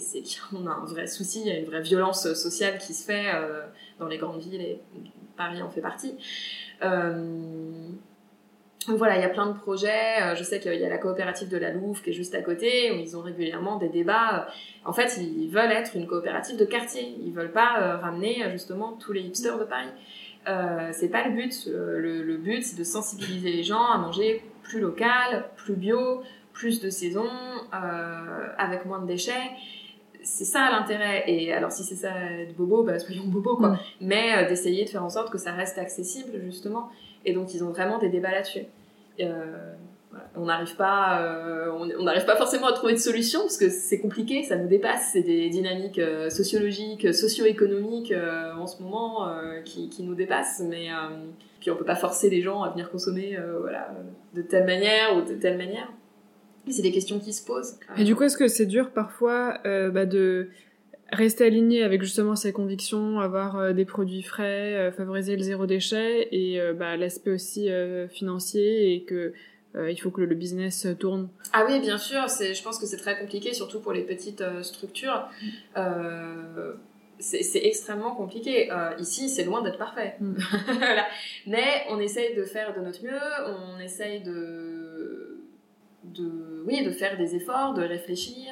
qu'on 0.53 0.69
a 0.69 0.71
un 0.71 0.85
vrai 0.85 1.09
souci, 1.09 1.41
il 1.41 1.47
y 1.49 1.51
a 1.51 1.59
une 1.59 1.65
vraie 1.65 1.83
violence 1.83 2.33
sociale 2.35 2.79
qui 2.79 2.95
se 2.95 3.05
fait 3.05 3.35
euh, 3.35 3.65
dans 3.99 4.07
les 4.07 4.19
grandes 4.19 4.41
villes, 4.41 4.61
et 4.61 4.81
Paris 5.37 5.61
en 5.63 5.69
fait 5.69 5.81
partie. 5.81 6.15
Donc 8.89 8.99
voilà, 8.99 9.17
il 9.17 9.23
y 9.23 9.25
a 9.25 9.29
plein 9.29 9.47
de 9.47 9.57
projets. 9.57 10.23
Euh, 10.23 10.35
je 10.35 10.43
sais 10.43 10.61
qu'il 10.61 10.75
y 10.75 10.85
a 10.85 10.89
la 10.89 10.99
coopérative 10.99 11.49
de 11.49 11.57
la 11.57 11.73
Louve 11.73 12.03
qui 12.03 12.11
est 12.11 12.15
juste 12.15 12.35
à 12.35 12.43
côté, 12.43 12.93
où 12.93 12.97
ils 12.97 13.17
ont 13.17 13.23
régulièrement 13.23 13.77
des 13.77 13.89
débats. 13.89 14.49
En 14.85 14.93
fait, 14.93 15.19
ils 15.19 15.49
veulent 15.49 15.73
être 15.73 15.97
une 15.97 16.07
coopérative 16.07 16.57
de 16.57 16.65
quartier. 16.65 17.17
Ils 17.25 17.33
veulent 17.33 17.53
pas 17.53 17.81
euh, 17.81 17.97
ramener 17.97 18.45
justement 18.53 18.93
tous 18.93 19.13
les 19.13 19.23
hipsters 19.23 19.59
de 19.59 19.65
Paris. 19.65 19.89
Euh, 20.49 20.91
c'est 20.93 21.09
pas 21.09 21.27
le 21.27 21.35
but. 21.35 21.67
Le, 21.67 22.37
but, 22.37 22.63
c'est 22.63 22.79
de 22.79 22.85
sensibiliser 22.85 23.53
les 23.53 23.63
gens 23.63 23.85
à 23.85 23.99
manger 23.99 24.45
plus 24.63 24.81
local, 24.81 25.47
plus 25.57 25.75
bio, 25.75 26.23
plus 26.53 26.81
de 26.81 26.91
saison, 26.91 27.29
avec 27.73 28.85
moins 28.85 29.01
de 29.01 29.07
déchets 29.07 29.33
c'est 30.27 30.47
ça 30.47 30.71
l'intérêt. 30.71 31.25
Et 31.27 31.53
alors, 31.53 31.71
si 31.71 31.85
c'est 31.85 31.97
ça 31.97 32.09
de 32.11 32.53
bobo, 32.55 32.83
bah, 32.83 32.99
soyons 32.99 33.25
bobo, 33.27 33.57
quoi. 33.57 33.73
Mm. 33.73 33.79
Mais 34.01 34.47
d'essayer 34.47 34.87
de 34.87 34.89
faire 34.89 35.05
en 35.05 35.11
sorte 35.11 35.31
que 35.31 35.37
ça 35.37 35.53
reste 35.53 35.77
accessible, 35.77 36.41
justement. 36.43 36.91
Et 37.25 37.33
donc, 37.33 37.55
ils 37.55 37.65
ont 37.65 37.71
vraiment 37.71 37.99
des 37.99 38.09
débats 38.09 38.33
là-dessus. 38.33 38.65
Euh, 39.21 39.75
on 40.37 40.45
n'arrive 40.45 40.77
pas, 40.77 41.23
euh, 41.23 41.71
on 41.73 42.05
n'arrive 42.05 42.25
pas 42.25 42.37
forcément 42.37 42.69
à 42.69 42.73
trouver 42.73 42.93
de 42.93 42.99
solution 42.99 43.41
parce 43.41 43.57
que 43.57 43.69
c'est 43.69 43.99
compliqué, 43.99 44.45
ça 44.45 44.57
nous 44.57 44.69
dépasse. 44.69 45.11
C'est 45.13 45.23
des 45.23 45.49
dynamiques 45.49 45.99
euh, 45.99 46.31
sociologiques, 46.31 47.13
socio-économiques 47.13 48.13
en 48.57 48.67
ce 48.67 48.83
moment 48.83 49.29
qui, 49.65 49.91
nous 50.01 50.15
dépassent. 50.15 50.63
Mais 50.69 50.89
puis 51.61 51.71
on 51.71 51.77
peut 51.77 51.85
pas 51.85 51.97
forcer 51.97 52.31
les 52.31 52.43
gens 52.43 52.63
à 52.63 52.71
venir 52.71 52.91
consommer, 52.91 53.39
voilà, 53.61 53.91
de 54.35 54.43
telle 54.43 54.67
manière 54.67 55.17
ou 55.17 55.23
de 55.23 55.35
telle 55.35 55.57
manière. 55.57 55.91
C'est 56.69 56.83
des 56.83 56.93
questions 56.93 57.19
qui 57.19 57.33
se 57.33 57.45
posent. 57.45 57.79
Et 57.99 58.05
du 58.05 58.15
coup, 58.15 58.23
est-ce 58.23 58.39
que 58.39 58.49
c'est 58.49 58.67
dur 58.67 58.91
parfois 58.91 59.59
bah, 59.65 60.07
de 60.07 60.49
rester 61.13 61.45
aligné 61.45 61.83
avec 61.83 62.03
justement 62.03 62.37
ses 62.37 62.53
convictions, 62.53 63.21
avoir 63.21 63.57
euh, 63.57 63.73
des 63.73 63.85
produits 63.85 64.23
frais, 64.23 64.75
euh, 64.75 64.93
favoriser 64.93 65.37
le 65.37 65.43
zéro 65.43 65.67
déchet 65.67 66.29
et 66.33 66.61
euh, 66.61 66.73
bah, 66.73 66.97
l'aspect 66.97 67.31
aussi 67.31 67.69
financier 68.11 68.95
et 68.95 69.05
que 69.05 69.33
il 69.91 69.97
faut 69.97 70.13
que 70.13 70.21
le 70.21 70.37
business 70.37 70.87
tourne. 71.01 71.29
Ah 71.53 71.65
oui, 71.69 71.81
bien 71.81 71.99
sûr. 71.99 72.31
C'est, 72.31 72.55
je 72.55 72.63
pense 72.63 72.79
que 72.79 72.87
c'est 72.87 72.97
très 72.97 73.19
compliqué, 73.19 73.53
surtout 73.53 73.81
pour 73.81 73.93
les 73.93 74.03
petites 74.03 74.45
structures. 74.63 75.29
c'est, 77.19 77.67
extrêmement 77.67 78.15
compliqué. 78.15 78.71
ici, 79.01 79.29
c'est 79.29 79.43
loin 79.43 79.63
d'être 79.63 79.79
parfait. 79.79 80.15
Mm. 80.21 80.35
Mais 81.49 81.87
on 81.91 81.99
essaye 81.99 82.37
de 82.37 82.45
faire 82.45 82.73
de 82.73 82.83
notre 82.83 83.03
mieux. 83.03 83.19
On 83.49 83.81
essaye 83.81 84.23
de 84.23 85.41
de 86.05 86.63
oui 86.67 86.85
de 86.85 86.93
faire 86.93 87.17
des 87.17 87.35
efforts 87.35 87.75
de 87.75 87.83
réfléchir 87.83 88.45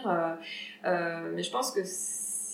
mais 0.82 1.42
je 1.42 1.50
pense 1.52 1.70
que 1.70 1.82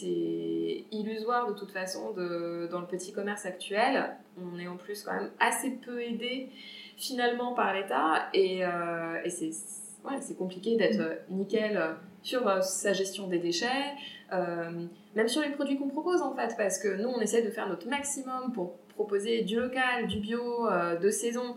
c'est 0.00 0.84
illusoire 0.92 1.48
de 1.48 1.54
toute 1.54 1.70
façon 1.70 2.12
de, 2.12 2.68
dans 2.70 2.80
le 2.80 2.86
petit 2.86 3.12
commerce 3.12 3.46
actuel. 3.46 4.10
On 4.36 4.58
est 4.58 4.68
en 4.68 4.76
plus 4.76 5.02
quand 5.02 5.14
même 5.14 5.30
assez 5.40 5.70
peu 5.70 6.00
aidé 6.02 6.48
finalement 6.96 7.54
par 7.54 7.74
l'État 7.74 8.28
et, 8.32 8.64
euh, 8.64 9.22
et 9.24 9.30
c'est 9.30 9.50
ouais, 10.04 10.34
compliqué 10.36 10.76
d'être 10.76 11.02
nickel 11.30 11.96
sur 12.22 12.46
euh, 12.48 12.60
sa 12.60 12.92
gestion 12.92 13.28
des 13.28 13.38
déchets, 13.38 13.94
euh, 14.32 14.86
même 15.14 15.28
sur 15.28 15.42
les 15.42 15.50
produits 15.50 15.78
qu'on 15.78 15.88
propose 15.88 16.22
en 16.22 16.34
fait, 16.34 16.54
parce 16.56 16.78
que 16.78 17.00
nous 17.00 17.08
on 17.08 17.20
essaie 17.20 17.42
de 17.42 17.50
faire 17.50 17.68
notre 17.68 17.88
maximum 17.88 18.52
pour 18.52 18.74
proposer 18.94 19.42
du 19.42 19.56
local, 19.60 20.06
du 20.06 20.18
bio, 20.18 20.68
de 21.00 21.10
saison. 21.10 21.54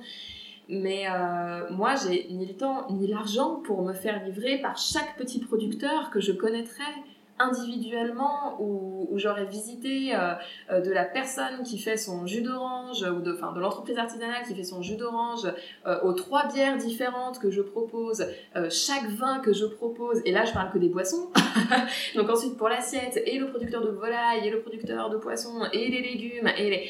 Mais 0.70 1.06
euh, 1.10 1.70
moi, 1.72 1.96
j'ai 1.96 2.28
ni 2.30 2.46
le 2.46 2.54
temps 2.54 2.88
ni 2.90 3.08
l'argent 3.08 3.56
pour 3.58 3.82
me 3.82 3.94
faire 3.94 4.24
livrer 4.24 4.60
par 4.60 4.78
chaque 4.78 5.18
petit 5.18 5.40
producteur 5.40 6.12
que 6.12 6.22
je 6.22 6.32
connaîtrais 6.32 6.94
individuellement 7.42 8.58
ou, 8.60 9.10
j'aurais 9.16 9.46
visité 9.46 10.16
euh, 10.16 10.34
euh, 10.72 10.82
de 10.82 10.90
la 10.92 11.04
personne 11.04 11.64
qui 11.64 11.78
fait 11.78 11.98
son 11.98 12.26
jus 12.26 12.42
d'orange 12.42 13.04
ou 13.04 13.20
de, 13.20 13.34
de 13.34 13.60
l'entreprise 13.60 13.98
artisanale 13.98 14.44
qui 14.48 14.56
fait 14.56 14.64
son 14.64 14.82
jus 14.82 14.96
d'orange 14.96 15.52
euh, 15.86 16.00
aux 16.04 16.14
trois 16.14 16.48
bières 16.48 16.78
différentes 16.78 17.40
que 17.40 17.52
je 17.52 17.62
propose, 17.62 18.26
chaque 18.70 19.10
vin 19.10 19.40
que 19.40 19.52
je 19.54 19.66
propose, 19.66 20.22
et 20.26 20.32
là 20.32 20.46
je 20.46 20.54
parle 20.54 20.72
que 20.72 20.78
des 20.78 20.88
boissons, 20.88 21.30
donc 22.16 22.30
ensuite 22.30 22.58
pour 22.58 22.70
l'assiette 22.70 23.22
et 23.26 23.38
le 23.38 23.50
producteur 23.50 23.84
de 23.84 23.90
volaille 23.90 24.48
et 24.48 24.50
le 24.50 24.62
producteur 24.62 25.10
de 25.10 25.18
poisson 25.18 25.66
et 25.74 25.90
les 25.90 26.02
légumes, 26.02 26.48
et 26.58 26.90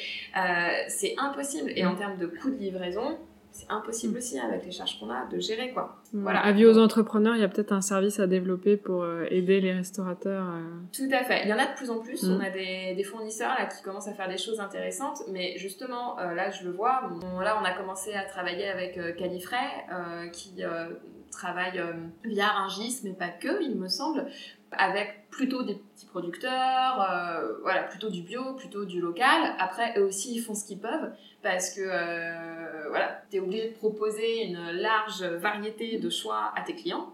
c'est 0.87 1.15
impossible. 1.17 1.71
Et 1.75 1.85
en 1.85 1.95
termes 1.95 2.17
de 2.17 2.27
coût 2.27 2.51
de 2.51 2.57
livraison, 2.57 3.17
c'est 3.51 3.69
impossible 3.69 4.17
aussi 4.17 4.39
avec 4.39 4.65
les 4.65 4.71
charges 4.71 4.99
qu'on 4.99 5.09
a 5.09 5.25
de 5.25 5.39
gérer 5.39 5.71
quoi. 5.71 5.97
Voilà. 6.13 6.39
Avis 6.39 6.65
aux 6.65 6.77
entrepreneurs, 6.77 7.35
il 7.35 7.41
y 7.41 7.43
a 7.43 7.49
peut-être 7.49 7.73
un 7.73 7.81
service 7.81 8.19
à 8.19 8.27
développer 8.27 8.77
pour 8.77 9.03
euh, 9.03 9.25
aider 9.29 9.59
les 9.59 9.73
restaurateurs. 9.73 10.45
Euh. 10.47 10.61
Tout 10.93 11.09
à 11.11 11.23
fait. 11.23 11.43
Il 11.43 11.49
y 11.49 11.53
en 11.53 11.57
a 11.57 11.65
de 11.65 11.75
plus 11.75 11.89
en 11.89 11.99
plus. 11.99 12.23
On 12.23 12.37
mm. 12.37 12.41
a 12.41 12.49
des, 12.49 12.95
des, 12.95 13.03
fournisseurs 13.03 13.53
là 13.57 13.65
qui 13.65 13.83
commencent 13.83 14.07
à 14.07 14.13
faire 14.13 14.29
des 14.29 14.37
choses 14.37 14.59
intéressantes, 14.59 15.23
mais 15.29 15.57
justement 15.57 16.17
euh, 16.19 16.33
là 16.33 16.49
je 16.49 16.63
le 16.63 16.71
vois. 16.71 17.09
là 17.41 17.57
on 17.61 17.65
a 17.65 17.71
commencé 17.71 18.13
à 18.13 18.23
travailler 18.23 18.67
avec 18.67 18.99
Califray 19.17 19.59
qui 20.31 20.63
travaille 21.31 21.81
via 22.23 22.57
un 22.57 22.69
GIS, 22.69 23.01
mais 23.03 23.13
pas 23.13 23.29
que, 23.29 23.63
il 23.63 23.75
me 23.75 23.87
semble, 23.87 24.27
avec 24.71 25.29
plutôt 25.29 25.63
des 25.63 25.75
petits 25.75 26.05
producteurs, 26.05 27.09
euh, 27.09 27.57
voilà, 27.63 27.83
plutôt 27.83 28.09
du 28.09 28.21
bio, 28.21 28.53
plutôt 28.53 28.85
du 28.85 29.01
local. 29.01 29.55
Après, 29.59 29.97
eux 29.97 30.05
aussi, 30.05 30.35
ils 30.35 30.41
font 30.41 30.53
ce 30.53 30.65
qu'ils 30.65 30.79
peuvent 30.79 31.11
parce 31.41 31.73
que, 31.73 31.81
euh, 31.81 32.89
voilà, 32.89 33.21
tu 33.29 33.37
es 33.37 33.39
obligé 33.39 33.69
de 33.69 33.73
proposer 33.73 34.43
une 34.43 34.71
large 34.71 35.23
variété 35.23 35.97
de 35.97 36.09
choix 36.09 36.51
à 36.55 36.61
tes 36.61 36.73
clients. 36.73 37.13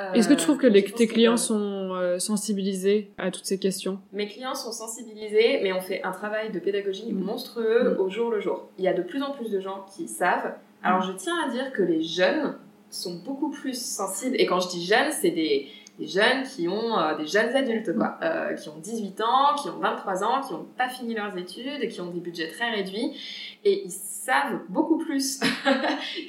Euh, 0.00 0.12
Est-ce 0.14 0.28
que 0.28 0.34
tu 0.34 0.42
trouves 0.42 0.58
que 0.58 0.66
les, 0.66 0.82
tes 0.82 1.06
clients 1.06 1.36
sont 1.36 2.18
sensibilisés 2.18 3.10
à 3.18 3.30
toutes 3.30 3.44
ces 3.44 3.58
questions? 3.58 4.00
Mes 4.12 4.26
clients 4.26 4.54
sont 4.54 4.72
sensibilisés, 4.72 5.60
mais 5.62 5.72
on 5.72 5.80
fait 5.80 6.02
un 6.02 6.12
travail 6.12 6.50
de 6.50 6.58
pédagogie 6.58 7.12
mmh. 7.12 7.20
monstrueux 7.20 7.94
mmh. 7.94 8.00
au 8.00 8.08
jour 8.08 8.30
le 8.30 8.40
jour. 8.40 8.68
Il 8.78 8.84
y 8.84 8.88
a 8.88 8.94
de 8.94 9.02
plus 9.02 9.22
en 9.22 9.32
plus 9.32 9.50
de 9.50 9.60
gens 9.60 9.86
qui 9.94 10.08
savent. 10.08 10.54
Alors, 10.82 11.00
mmh. 11.00 11.12
je 11.12 11.12
tiens 11.12 11.34
à 11.46 11.50
dire 11.50 11.72
que 11.72 11.82
les 11.82 12.02
jeunes 12.02 12.56
sont 12.90 13.16
beaucoup 13.24 13.50
plus 13.50 13.80
sensibles. 13.80 14.36
Et 14.38 14.46
quand 14.46 14.60
je 14.60 14.68
dis 14.68 14.84
jeunes, 14.84 15.12
c'est 15.12 15.30
des 15.30 15.68
des 15.98 16.06
jeunes 16.06 16.42
qui 16.44 16.68
ont 16.68 16.98
euh, 16.98 17.16
des 17.16 17.26
jeunes 17.26 17.54
adultes 17.54 17.94
quoi, 17.96 18.18
euh, 18.22 18.54
qui 18.54 18.68
ont 18.68 18.78
18 18.78 19.20
ans, 19.20 19.54
qui 19.60 19.68
ont 19.68 19.78
23 19.78 20.24
ans, 20.24 20.40
qui 20.40 20.52
n'ont 20.52 20.66
pas 20.76 20.88
fini 20.88 21.14
leurs 21.14 21.36
études, 21.36 21.88
qui 21.88 22.00
ont 22.00 22.10
des 22.10 22.20
budgets 22.20 22.48
très 22.48 22.70
réduits 22.70 23.16
et 23.64 23.84
ils 23.84 23.90
savent 23.90 24.60
beaucoup 24.68 24.98
plus 24.98 25.38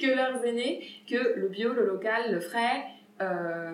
que 0.02 0.14
leurs 0.14 0.44
aînés 0.44 0.86
que 1.08 1.38
le 1.38 1.48
bio, 1.48 1.72
le 1.72 1.86
local, 1.86 2.32
le 2.32 2.40
frais, 2.40 2.84
euh, 3.22 3.72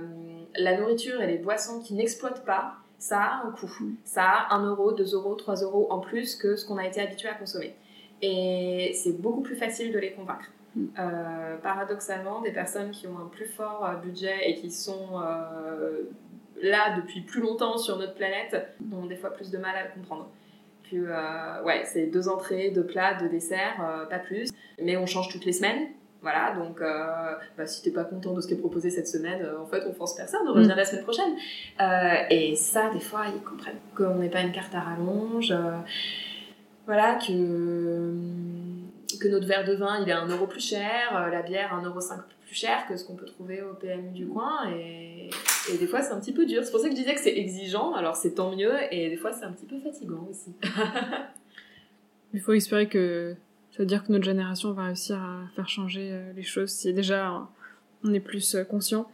la 0.56 0.76
nourriture 0.78 1.20
et 1.22 1.26
les 1.26 1.38
boissons 1.38 1.80
qui 1.80 1.94
n'exploitent 1.94 2.44
pas, 2.44 2.74
ça 2.98 3.20
a 3.20 3.46
un 3.46 3.50
coût. 3.50 3.70
Ça 4.04 4.24
a 4.24 4.54
1 4.54 4.66
euro, 4.66 4.92
2 4.92 5.14
euros, 5.14 5.34
3 5.34 5.62
euros 5.62 5.86
en 5.90 6.00
plus 6.00 6.36
que 6.36 6.56
ce 6.56 6.66
qu'on 6.66 6.76
a 6.76 6.86
été 6.86 7.00
habitué 7.00 7.28
à 7.28 7.34
consommer. 7.34 7.74
Et 8.22 8.92
c'est 8.94 9.20
beaucoup 9.20 9.40
plus 9.40 9.56
facile 9.56 9.92
de 9.92 9.98
les 9.98 10.12
convaincre. 10.12 10.50
Euh, 10.76 11.56
paradoxalement, 11.62 12.40
des 12.42 12.52
personnes 12.52 12.92
qui 12.92 13.08
ont 13.08 13.18
un 13.18 13.28
plus 13.28 13.46
fort 13.46 13.84
euh, 13.84 13.96
budget 13.96 14.48
et 14.48 14.54
qui 14.54 14.70
sont 14.70 15.20
euh, 15.20 16.02
là 16.62 16.96
depuis 16.96 17.22
plus 17.22 17.40
longtemps 17.40 17.76
sur 17.76 17.98
notre 17.98 18.14
planète 18.14 18.68
ont 18.92 19.06
des 19.06 19.16
fois 19.16 19.30
plus 19.30 19.50
de 19.50 19.58
mal 19.58 19.74
à 19.76 19.84
le 19.84 19.90
comprendre. 19.94 20.30
Que, 20.88 21.64
ouais, 21.64 21.82
c'est 21.84 22.06
deux 22.06 22.28
entrées, 22.28 22.70
deux 22.70 22.84
plats, 22.84 23.14
deux 23.14 23.28
desserts, 23.28 24.06
pas 24.10 24.18
plus. 24.18 24.50
Mais 24.82 24.96
on 24.96 25.06
change 25.06 25.28
toutes 25.28 25.44
les 25.44 25.52
semaines. 25.52 25.86
Voilà, 26.20 26.52
donc 26.56 26.80
bah, 26.80 27.66
si 27.66 27.80
t'es 27.82 27.92
pas 27.92 28.02
content 28.02 28.34
de 28.34 28.40
ce 28.40 28.48
qui 28.48 28.54
est 28.54 28.58
proposé 28.58 28.90
cette 28.90 29.06
semaine, 29.06 29.48
en 29.60 29.66
fait, 29.66 29.84
on 29.88 29.92
force 29.92 30.16
personne, 30.16 30.40
on 30.48 30.52
revient 30.52 30.66
mm. 30.66 30.76
la 30.76 30.84
semaine 30.84 31.04
prochaine. 31.04 31.36
et 32.28 32.56
ça, 32.56 32.90
des 32.90 32.98
fois, 32.98 33.26
ils 33.32 33.40
comprennent 33.40 33.78
qu'on 33.96 34.16
n'est 34.16 34.30
pas 34.30 34.40
une 34.40 34.50
carte 34.50 34.74
à 34.74 34.80
rallonge. 34.80 35.54
voilà, 36.86 37.14
que 37.24 38.12
que 39.20 39.28
notre 39.28 39.46
verre 39.46 39.64
de 39.64 39.74
vin, 39.74 40.02
il 40.02 40.08
est 40.08 40.12
un 40.12 40.26
euro 40.26 40.46
plus 40.46 40.66
cher, 40.66 41.16
euh, 41.16 41.30
la 41.30 41.42
bière 41.42 41.72
un 41.72 41.82
euro 41.82 42.00
cinq 42.00 42.20
plus 42.44 42.54
cher 42.54 42.86
que 42.88 42.96
ce 42.96 43.04
qu'on 43.04 43.14
peut 43.14 43.26
trouver 43.26 43.62
au 43.62 43.74
PMU 43.74 44.10
du 44.10 44.26
coin. 44.26 44.68
Et, 44.70 45.30
des 45.78 45.86
fois, 45.86 46.02
c'est 46.02 46.12
un 46.12 46.18
petit 46.18 46.32
peu 46.32 46.46
dur. 46.46 46.64
C'est 46.64 46.72
pour 46.72 46.80
ça 46.80 46.88
que 46.88 46.96
je 46.96 47.00
disais 47.00 47.14
que 47.14 47.20
c'est 47.20 47.36
exigeant. 47.36 47.94
Alors, 47.94 48.16
c'est 48.16 48.34
tant 48.34 48.56
mieux. 48.56 48.72
Et 48.90 49.08
des 49.08 49.16
fois, 49.16 49.32
c'est 49.32 49.44
un 49.44 49.52
petit 49.52 49.66
peu 49.66 49.78
fatigant 49.78 50.26
aussi. 50.28 50.52
il 52.34 52.40
faut 52.40 52.52
espérer 52.52 52.88
que 52.88 53.36
ça 53.70 53.78
veut 53.78 53.86
dire 53.86 54.04
que 54.04 54.10
notre 54.10 54.24
génération 54.24 54.72
va 54.72 54.86
réussir 54.86 55.16
à 55.16 55.44
faire 55.54 55.68
changer 55.68 56.10
euh, 56.10 56.32
les 56.34 56.42
choses 56.42 56.70
si 56.70 56.92
déjà 56.92 57.48
on 58.02 58.12
est 58.12 58.20
plus 58.20 58.56
euh, 58.56 58.64
conscient. 58.64 59.08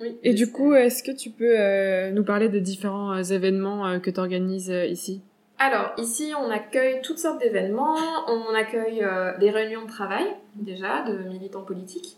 Oui, 0.00 0.16
et 0.24 0.34
du 0.34 0.50
coup, 0.50 0.74
est-ce 0.74 1.04
que 1.04 1.12
tu 1.12 1.30
peux 1.30 2.10
nous 2.10 2.24
parler 2.24 2.48
des 2.48 2.62
différents 2.62 3.22
événements 3.22 4.00
que 4.00 4.10
tu 4.10 4.18
organises 4.18 4.72
ici? 4.88 5.20
Alors, 5.62 5.92
ici, 5.98 6.32
on 6.34 6.50
accueille 6.50 7.02
toutes 7.02 7.18
sortes 7.18 7.38
d'événements. 7.38 7.98
On 8.28 8.54
accueille 8.54 9.04
euh, 9.04 9.36
des 9.36 9.50
réunions 9.50 9.82
de 9.82 9.90
travail, 9.90 10.24
déjà, 10.54 11.02
de 11.02 11.18
militants 11.28 11.64
politiques. 11.64 12.16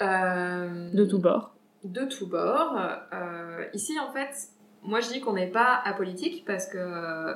Euh, 0.00 0.90
de 0.92 1.04
tous 1.04 1.18
bords. 1.18 1.56
De 1.82 2.04
tous 2.04 2.26
bords. 2.26 2.78
Euh, 3.12 3.64
ici, 3.74 3.98
en 3.98 4.12
fait, 4.12 4.48
moi, 4.84 5.00
je 5.00 5.08
dis 5.08 5.20
qu'on 5.20 5.32
n'est 5.32 5.50
pas 5.50 5.82
apolitique 5.84 6.44
parce 6.46 6.68
que 6.68 6.78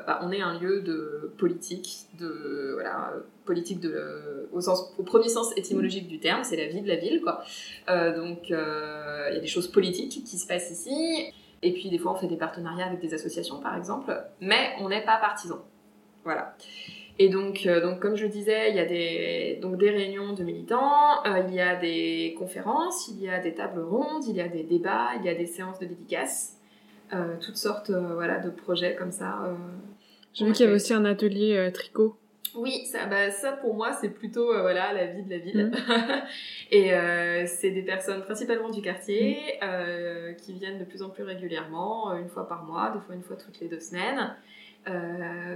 bah, 0.06 0.20
on 0.22 0.30
est 0.30 0.40
un 0.40 0.60
lieu 0.60 0.80
de 0.80 1.34
politique, 1.38 2.06
de 2.20 2.74
voilà, 2.74 3.14
politique 3.44 3.80
de, 3.80 4.48
au, 4.52 4.60
sens, 4.60 4.94
au 4.96 5.02
premier 5.02 5.28
sens 5.28 5.52
étymologique 5.56 6.06
du 6.06 6.20
terme, 6.20 6.44
c'est 6.44 6.56
la 6.56 6.68
vie 6.68 6.82
de 6.82 6.88
la 6.88 6.96
ville, 6.96 7.20
quoi. 7.20 7.42
donc, 7.88 8.50
il 8.50 8.52
y 8.52 9.36
a 9.36 9.40
des 9.40 9.46
choses 9.48 9.66
politiques 9.66 10.22
qui 10.24 10.38
se 10.38 10.46
passent 10.46 10.70
ici. 10.70 11.32
Et 11.62 11.72
puis 11.72 11.90
des 11.90 11.98
fois, 11.98 12.12
on 12.12 12.16
fait 12.16 12.28
des 12.28 12.36
partenariats 12.36 12.86
avec 12.86 13.00
des 13.00 13.14
associations, 13.14 13.60
par 13.60 13.76
exemple, 13.76 14.16
mais 14.40 14.74
on 14.80 14.88
n'est 14.88 15.04
pas 15.04 15.16
partisan. 15.16 15.58
Voilà. 16.24 16.54
Et 17.20 17.28
donc, 17.28 17.66
euh, 17.66 17.80
donc, 17.80 17.98
comme 17.98 18.14
je 18.14 18.24
le 18.24 18.28
disais, 18.28 18.70
il 18.70 18.76
y 18.76 18.78
a 18.78 18.84
des, 18.84 19.58
donc, 19.60 19.76
des 19.76 19.90
réunions 19.90 20.34
de 20.34 20.44
militants, 20.44 21.24
euh, 21.26 21.42
il 21.48 21.54
y 21.54 21.60
a 21.60 21.74
des 21.74 22.36
conférences, 22.38 23.08
il 23.08 23.20
y 23.20 23.28
a 23.28 23.40
des 23.40 23.54
tables 23.54 23.80
rondes, 23.80 24.24
il 24.28 24.36
y 24.36 24.40
a 24.40 24.46
des 24.46 24.62
débats, 24.62 25.10
il 25.18 25.26
y 25.26 25.28
a 25.28 25.34
des 25.34 25.46
séances 25.46 25.80
de 25.80 25.86
dédicaces, 25.86 26.58
euh, 27.12 27.34
toutes 27.40 27.56
sortes 27.56 27.90
voilà, 27.90 28.38
de 28.38 28.50
projets 28.50 28.94
comme 28.94 29.10
ça. 29.10 29.56
J'ai 30.32 30.44
vu 30.44 30.52
qu'il 30.52 30.64
y 30.64 30.68
avait 30.68 30.76
aussi 30.76 30.94
un 30.94 31.04
atelier 31.04 31.70
tricot. 31.74 32.16
Oui, 32.54 32.84
ça, 32.86 33.06
bah, 33.06 33.30
ça 33.30 33.52
pour 33.52 33.74
moi 33.74 33.92
c'est 33.92 34.10
plutôt 34.10 34.52
euh, 34.52 34.62
voilà 34.62 34.92
la 34.92 35.06
vie 35.06 35.22
de 35.22 35.30
la 35.30 35.38
ville. 35.38 35.66
Mm. 35.66 36.22
et 36.70 36.94
euh, 36.94 37.44
c'est 37.46 37.70
des 37.70 37.82
personnes 37.82 38.22
principalement 38.22 38.70
du 38.70 38.82
quartier 38.82 39.36
mm. 39.36 39.64
euh, 39.64 40.32
qui 40.34 40.52
viennent 40.54 40.78
de 40.78 40.84
plus 40.84 41.02
en 41.02 41.10
plus 41.10 41.24
régulièrement, 41.24 42.14
une 42.16 42.28
fois 42.28 42.48
par 42.48 42.64
mois, 42.64 42.90
des 42.90 43.00
fois 43.00 43.14
une 43.14 43.22
fois 43.22 43.36
toutes 43.36 43.60
les 43.60 43.68
deux 43.68 43.80
semaines. 43.80 44.34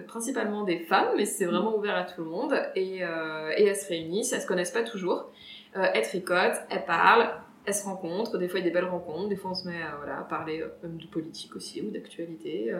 principalement 0.07 0.65
des 0.65 0.81
femmes, 0.81 1.15
mais 1.17 1.25
c'est 1.25 1.47
vraiment 1.47 1.77
ouvert 1.77 1.97
à 1.97 2.05
tout 2.05 2.23
le 2.23 2.29
monde. 2.29 2.55
Et, 2.75 2.99
et 2.99 3.65
elles 3.65 3.77
se 3.77 3.89
réunissent, 3.89 4.33
elles 4.33 4.43
se 4.43 4.47
connaissent 4.47 4.73
pas 4.73 4.85
toujours. 4.85 5.31
elles 5.75 6.03
tricotent, 6.03 6.61
elles 6.71 6.85
parlent, 6.85 7.31
elles 7.65 7.75
se 7.75 7.85
rencontrent. 7.85 8.37
Des 8.39 8.49
fois 8.49 8.61
il 8.61 8.65
y 8.65 8.67
a 8.67 8.71
des 8.71 8.75
belles 8.75 8.91
rencontres, 8.91 9.29
des 9.29 9.37
fois 9.37 9.53
on 9.53 9.55
se 9.55 9.69
met 9.69 9.81
à, 9.83 9.97
voilà, 9.97 10.19
à 10.19 10.25
parler 10.25 10.63
de 10.83 11.07
politique 11.07 11.57
aussi 11.57 11.81
ou 11.81 11.91
d'actualité. 11.91 12.75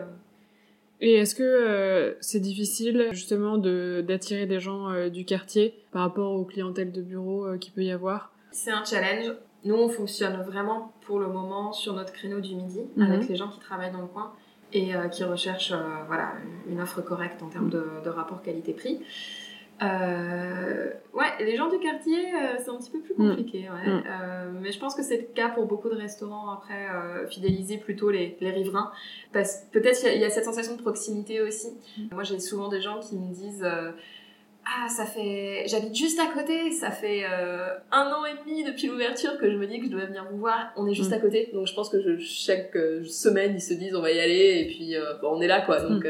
Et 1.05 1.15
est-ce 1.15 1.35
que 1.35 1.43
euh, 1.43 2.13
c'est 2.21 2.39
difficile 2.39 3.09
justement 3.11 3.57
d'attirer 3.57 4.45
des 4.45 4.61
gens 4.61 4.89
euh, 4.89 5.09
du 5.09 5.25
quartier 5.25 5.83
par 5.91 6.03
rapport 6.03 6.31
aux 6.31 6.45
clientèles 6.45 6.93
de 6.93 7.01
bureau 7.01 7.45
euh, 7.45 7.57
qu'il 7.57 7.73
peut 7.73 7.83
y 7.83 7.91
avoir? 7.91 8.31
C'est 8.51 8.71
un 8.71 8.85
challenge. 8.85 9.33
Nous, 9.65 9.75
on 9.75 9.89
fonctionne 9.89 10.41
vraiment 10.43 10.93
pour 11.01 11.19
le 11.19 11.27
moment 11.27 11.73
sur 11.73 11.93
notre 11.93 12.13
créneau 12.13 12.39
du 12.39 12.55
midi 12.55 12.79
mhm. 12.95 13.11
avec 13.11 13.27
les 13.27 13.35
gens 13.35 13.49
qui 13.49 13.59
travaillent 13.59 13.91
dans 13.91 13.99
le 13.99 14.07
coin 14.07 14.31
et 14.71 14.91
qui 15.11 15.23
recherchent 15.23 15.73
voilà, 16.07 16.31
une 16.67 16.81
offre 16.81 17.01
correcte 17.01 17.43
en 17.43 17.47
termes 17.47 17.69
de, 17.69 17.85
de 18.03 18.09
rapport 18.09 18.41
qualité-prix. 18.41 19.01
Euh, 19.81 20.89
ouais, 21.13 21.31
les 21.39 21.55
gens 21.55 21.69
du 21.69 21.79
quartier, 21.79 22.33
euh, 22.33 22.57
c'est 22.57 22.69
un 22.69 22.77
petit 22.77 22.91
peu 22.91 22.99
plus 22.99 23.15
mm. 23.17 23.29
compliqué. 23.29 23.69
Ouais. 23.69 23.91
Mm. 23.91 24.03
Euh, 24.05 24.51
mais 24.61 24.71
je 24.71 24.79
pense 24.79 24.95
que 24.95 25.03
c'est 25.03 25.17
le 25.17 25.27
cas 25.33 25.49
pour 25.49 25.65
beaucoup 25.65 25.89
de 25.89 25.95
restaurants 25.95 26.51
après, 26.51 26.87
euh, 26.93 27.27
fidéliser 27.27 27.77
plutôt 27.77 28.11
les, 28.11 28.37
les 28.39 28.51
riverains. 28.51 28.91
Parce 29.31 29.65
peut-être 29.71 29.99
il 30.05 30.21
y, 30.21 30.25
a 30.25 30.29
cette 30.29 30.45
sensation 30.45 30.75
de 30.75 30.81
proximité 30.81 31.41
aussi. 31.41 31.69
Mm. 31.97 32.13
Moi, 32.13 32.23
j'ai 32.23 32.39
souvent 32.39 32.69
des 32.69 32.81
gens 32.81 32.99
qui 32.99 33.15
me 33.15 33.33
disent 33.33 33.65
Ah, 34.65 34.87
ça 34.89 35.05
fait. 35.05 35.63
J'habite 35.67 35.95
juste 35.95 36.19
à 36.19 36.27
côté, 36.27 36.71
ça 36.71 36.91
fait 36.91 37.25
un 37.25 38.11
an 38.11 38.25
et 38.25 38.37
demi 38.45 38.63
depuis 38.63 38.87
l'ouverture 38.87 39.37
que 39.37 39.49
je 39.49 39.57
me 39.57 39.65
dis 39.65 39.79
que 39.79 39.85
je 39.85 39.91
dois 39.91 40.05
venir 40.05 40.25
vous 40.31 40.37
voir. 40.37 40.71
On 40.77 40.87
est 40.87 40.93
juste 40.93 41.13
à 41.13 41.19
côté. 41.19 41.49
Donc 41.53 41.67
je 41.67 41.73
pense 41.73 41.89
que 41.89 41.99
je, 41.99 42.17
chaque 42.19 42.77
semaine, 43.05 43.55
ils 43.55 43.61
se 43.61 43.73
disent 43.73 43.95
On 43.95 44.01
va 44.01 44.11
y 44.11 44.19
aller, 44.19 44.61
et 44.61 44.67
puis 44.67 44.95
bon, 45.21 45.37
on 45.37 45.41
est 45.41 45.47
là, 45.47 45.61
quoi. 45.61 45.81
Donc 45.81 46.05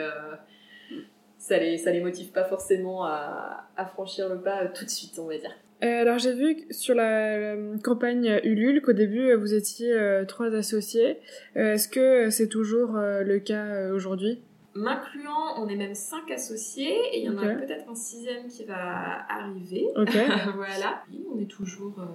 ça 1.43 1.57
les, 1.57 1.77
ça 1.77 1.91
les 1.91 1.99
motive 1.99 2.31
pas 2.31 2.45
forcément 2.45 3.03
à, 3.03 3.67
à 3.75 3.85
franchir 3.85 4.29
le 4.29 4.39
pas 4.39 4.65
tout 4.67 4.85
de 4.85 4.89
suite, 4.89 5.19
on 5.19 5.27
va 5.27 5.37
dire. 5.37 5.51
Euh, 5.83 6.01
alors 6.01 6.17
j'ai 6.17 6.33
vu 6.33 6.65
sur 6.71 6.95
la 6.95 7.55
campagne 7.83 8.39
Ulule 8.45 8.81
qu'au 8.81 8.93
début 8.93 9.33
vous 9.33 9.53
étiez 9.53 9.91
euh, 9.91 10.23
trois 10.23 10.55
associés. 10.55 11.17
Euh, 11.57 11.73
est-ce 11.73 11.89
que 11.89 12.29
c'est 12.29 12.47
toujours 12.47 12.93
le 12.93 13.39
cas 13.39 13.91
aujourd'hui? 13.91 14.41
M'incluant, 14.75 15.61
on 15.61 15.67
est 15.67 15.75
même 15.75 15.93
cinq 15.93 16.31
associés 16.31 16.95
et 17.11 17.19
il 17.19 17.25
y 17.25 17.29
en 17.29 17.37
a 17.37 17.47
peut-être 17.55 17.87
un 17.89 17.95
sixième 17.95 18.47
qui 18.47 18.63
va 18.63 19.23
arriver. 19.29 19.87
Ok. 19.95 20.15
voilà. 20.55 21.03
Oui, 21.11 21.23
On 21.31 21.39
est 21.39 21.45
toujours, 21.45 21.93
euh, 21.99 22.05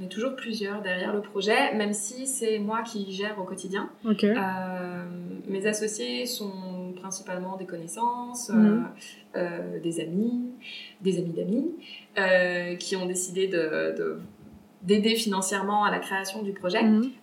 on 0.00 0.04
est 0.04 0.08
toujours 0.08 0.34
plusieurs 0.34 0.82
derrière 0.82 1.14
le 1.14 1.20
projet, 1.20 1.72
même 1.74 1.92
si 1.92 2.26
c'est 2.26 2.58
moi 2.58 2.82
qui 2.82 3.12
gère 3.12 3.38
au 3.38 3.44
quotidien. 3.44 3.90
Ok. 4.04 4.24
Euh, 4.24 4.34
mes 5.46 5.66
associés 5.66 6.26
sont 6.26 6.79
principalement 7.00 7.56
des 7.56 7.66
connaissances, 7.66 8.50
euh, 8.50 8.54
Mhm. 8.54 8.86
euh, 9.36 9.80
des 9.80 10.00
amis, 10.00 10.50
des 11.00 11.18
amis 11.18 11.32
d'amis, 11.32 11.70
euh, 12.18 12.76
qui 12.76 12.94
ont 12.96 13.06
décidé 13.06 13.48
de, 13.48 13.96
de- 13.98 14.18
d'aider 14.82 15.14
financièrement 15.16 15.84
à 15.84 15.90
la 15.90 15.98
création 15.98 16.42
du 16.42 16.52
projet 16.52 16.82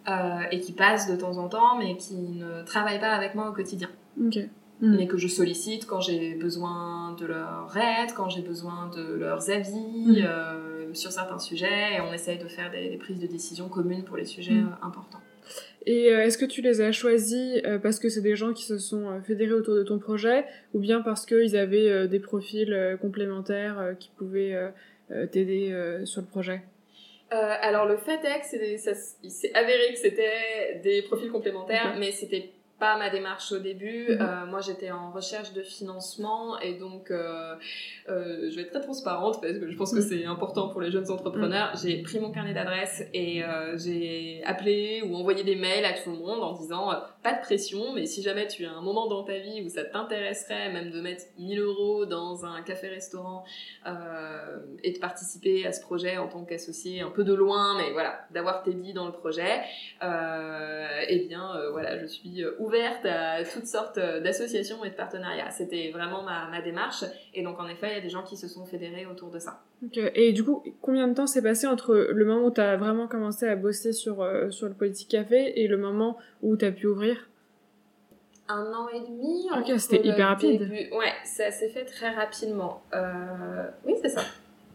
euh, 0.09 0.39
et 0.51 0.59
qui 0.59 0.73
passent 0.73 1.09
de 1.09 1.15
temps 1.15 1.37
en 1.37 1.47
temps, 1.49 1.77
mais 1.79 1.95
qui 1.97 2.15
ne 2.15 2.63
travaillent 2.63 2.99
pas 2.99 3.13
avec 3.13 3.33
moi 3.35 3.49
au 3.49 3.53
quotidien. 3.53 3.89
Mhm. 4.17 4.49
Mais 4.95 5.07
que 5.07 5.17
je 5.17 5.27
sollicite 5.27 5.87
quand 5.87 6.01
j'ai 6.01 6.35
besoin 6.35 7.13
de 7.19 7.25
leur 7.25 7.75
aide, 7.75 8.13
quand 8.15 8.29
j'ai 8.29 8.43
besoin 8.43 8.91
de 8.95 9.15
leurs 9.15 9.49
avis 9.49 10.21
euh, 10.23 10.93
sur 10.93 11.11
certains 11.11 11.39
sujets, 11.39 11.95
et 11.95 12.01
on 12.01 12.13
essaye 12.13 12.37
de 12.37 12.47
faire 12.47 12.69
des, 12.69 12.89
des 12.89 12.97
prises 12.97 13.19
de 13.19 13.25
décision 13.25 13.69
communes 13.69 14.03
pour 14.03 14.17
les 14.17 14.25
sujets 14.25 14.53
euh, 14.53 14.85
importants. 14.85 15.17
Et 15.89 16.11
euh, 16.13 16.25
est-ce 16.25 16.37
que 16.37 16.43
tu 16.45 16.61
les 16.61 16.81
as 16.81 16.91
choisis 16.91 17.61
euh, 17.65 17.79
parce 17.79 17.97
que 17.99 18.09
c'est 18.09 18.21
des 18.21 18.35
gens 18.35 18.51
qui 18.51 18.65
se 18.65 18.77
sont 18.77 19.09
euh, 19.09 19.21
fédérés 19.21 19.53
autour 19.53 19.73
de 19.73 19.83
ton 19.83 19.99
projet 19.99 20.43
ou 20.73 20.79
bien 20.79 21.01
parce 21.01 21.25
qu'ils 21.25 21.55
avaient 21.55 22.09
des 22.09 22.19
profils 22.19 22.97
complémentaires 23.01 23.95
qui 23.97 24.11
pouvaient 24.17 24.55
t'aider 25.31 25.73
sur 26.03 26.21
le 26.21 26.27
projet? 26.27 26.61
Alors 27.29 27.85
le 27.85 27.95
fait 27.97 28.19
est 28.23 28.41
que 28.41 28.85
c'est- 29.29 29.53
avéré 29.53 29.93
que 29.93 29.97
c'était 29.99 30.81
des 30.83 31.01
profils 31.03 31.31
complémentaires, 31.31 31.95
mais 31.97 32.11
c'était 32.11 32.49
pas 32.79 32.97
ma 32.97 33.09
démarche 33.09 33.51
au 33.51 33.59
début. 33.59 34.07
Mhm. 34.11 34.21
Euh, 34.21 34.45
moi 34.45 34.61
j'étais 34.61 34.91
en 34.91 35.11
recherche 35.11 35.53
de 35.53 35.61
financement 35.63 36.59
et 36.59 36.73
donc 36.73 37.09
euh, 37.11 37.55
euh, 38.09 38.49
je 38.49 38.55
vais 38.55 38.61
être 38.63 38.71
très 38.71 38.81
transparente 38.81 39.41
parce 39.41 39.53
que 39.57 39.69
je 39.69 39.75
pense 39.75 39.91
que 39.93 39.99
Mhm. 39.99 40.07
c'est 40.09 40.25
important 40.25 40.69
pour 40.69 40.81
les 40.81 40.91
jeunes 40.91 41.09
entrepreneurs. 41.11 41.71
J'ai 41.81 42.01
pris 42.03 42.19
mon 42.19 42.31
carnet 42.31 42.53
d'adresses 42.53 43.03
et 43.13 43.43
euh, 43.43 43.77
j'ai 43.77 44.43
appelé 44.45 45.01
ou 45.05 45.15
envoyé 45.15 45.43
des 45.43 45.55
mails 45.55 45.85
à 45.85 45.93
tout 45.93 46.11
le 46.11 46.17
monde 46.17 46.41
en 46.43 46.53
disant 46.53 46.91
pas 47.27 47.33
de 47.33 47.41
pression, 47.41 47.91
mais 47.93 48.05
si 48.05 48.21
jamais 48.21 48.47
tu 48.47 48.63
as 48.63 48.71
un 48.71 48.79
moment 48.79 49.09
dans 49.09 49.21
ta 49.21 49.37
vie 49.37 49.61
où 49.61 49.67
ça 49.67 49.83
t'intéresserait 49.83 50.71
même 50.71 50.91
de 50.91 51.01
mettre 51.01 51.25
1000 51.37 51.59
euros 51.59 52.05
dans 52.05 52.45
un 52.45 52.61
café-restaurant 52.61 53.43
euh, 53.85 54.59
et 54.81 54.93
de 54.93 54.97
participer 54.99 55.67
à 55.67 55.73
ce 55.73 55.81
projet 55.81 56.17
en 56.17 56.29
tant 56.29 56.45
qu'associé 56.45 57.01
un 57.01 57.09
peu 57.09 57.25
de 57.25 57.33
loin, 57.33 57.75
mais 57.77 57.91
voilà, 57.91 58.21
d'avoir 58.31 58.63
tes 58.63 58.71
billes 58.71 58.93
dans 58.93 59.07
le 59.07 59.11
projet, 59.11 59.59
euh, 60.01 61.01
eh 61.05 61.27
bien 61.27 61.53
euh, 61.57 61.71
voilà, 61.71 61.99
je 61.99 62.05
suis 62.05 62.45
ouverte 62.59 63.05
à 63.05 63.43
toutes 63.43 63.67
sortes 63.67 63.99
d'associations 63.99 64.85
et 64.85 64.89
de 64.89 64.95
partenariats. 64.95 65.51
C'était 65.51 65.91
vraiment 65.91 66.23
ma, 66.23 66.47
ma 66.49 66.61
démarche 66.61 67.03
et 67.33 67.43
donc 67.43 67.59
en 67.59 67.67
effet, 67.67 67.87
il 67.91 67.95
y 67.95 67.99
a 67.99 68.01
des 68.01 68.09
gens 68.09 68.23
qui 68.23 68.37
se 68.37 68.47
sont 68.47 68.65
fédérés 68.65 69.05
autour 69.05 69.31
de 69.31 69.39
ça. 69.39 69.63
Ok. 69.85 69.99
Et 70.15 70.33
du 70.33 70.43
coup, 70.43 70.63
combien 70.81 71.07
de 71.07 71.13
temps 71.13 71.27
s'est 71.27 71.43
passé 71.43 71.67
entre 71.67 71.93
le 71.95 72.25
moment 72.25 72.47
où 72.47 72.51
tu 72.51 72.61
as 72.61 72.77
vraiment 72.77 73.07
commencé 73.07 73.47
à 73.47 73.55
bosser 73.55 73.93
sur, 73.93 74.21
euh, 74.21 74.49
sur 74.49 74.67
le 74.67 74.73
Politique 74.73 75.09
Café 75.09 75.61
et 75.61 75.67
le 75.67 75.77
moment 75.77 76.17
où 76.41 76.57
tu 76.57 76.65
as 76.65 76.71
pu 76.71 76.87
ouvrir 76.87 77.16
Un 78.49 78.63
an 78.73 78.87
et 78.93 78.99
demi. 79.01 79.45
Ok, 79.57 79.77
c'était 79.79 80.07
hyper 80.07 80.27
rapide. 80.29 80.59
début- 80.59 80.89
Ouais, 80.95 81.11
ça 81.25 81.51
s'est 81.51 81.69
fait 81.69 81.85
très 81.85 82.09
rapidement. 82.09 82.81
Euh, 82.93 83.65
Oui, 83.85 83.95
c'est 84.01 84.09
ça. 84.09 84.21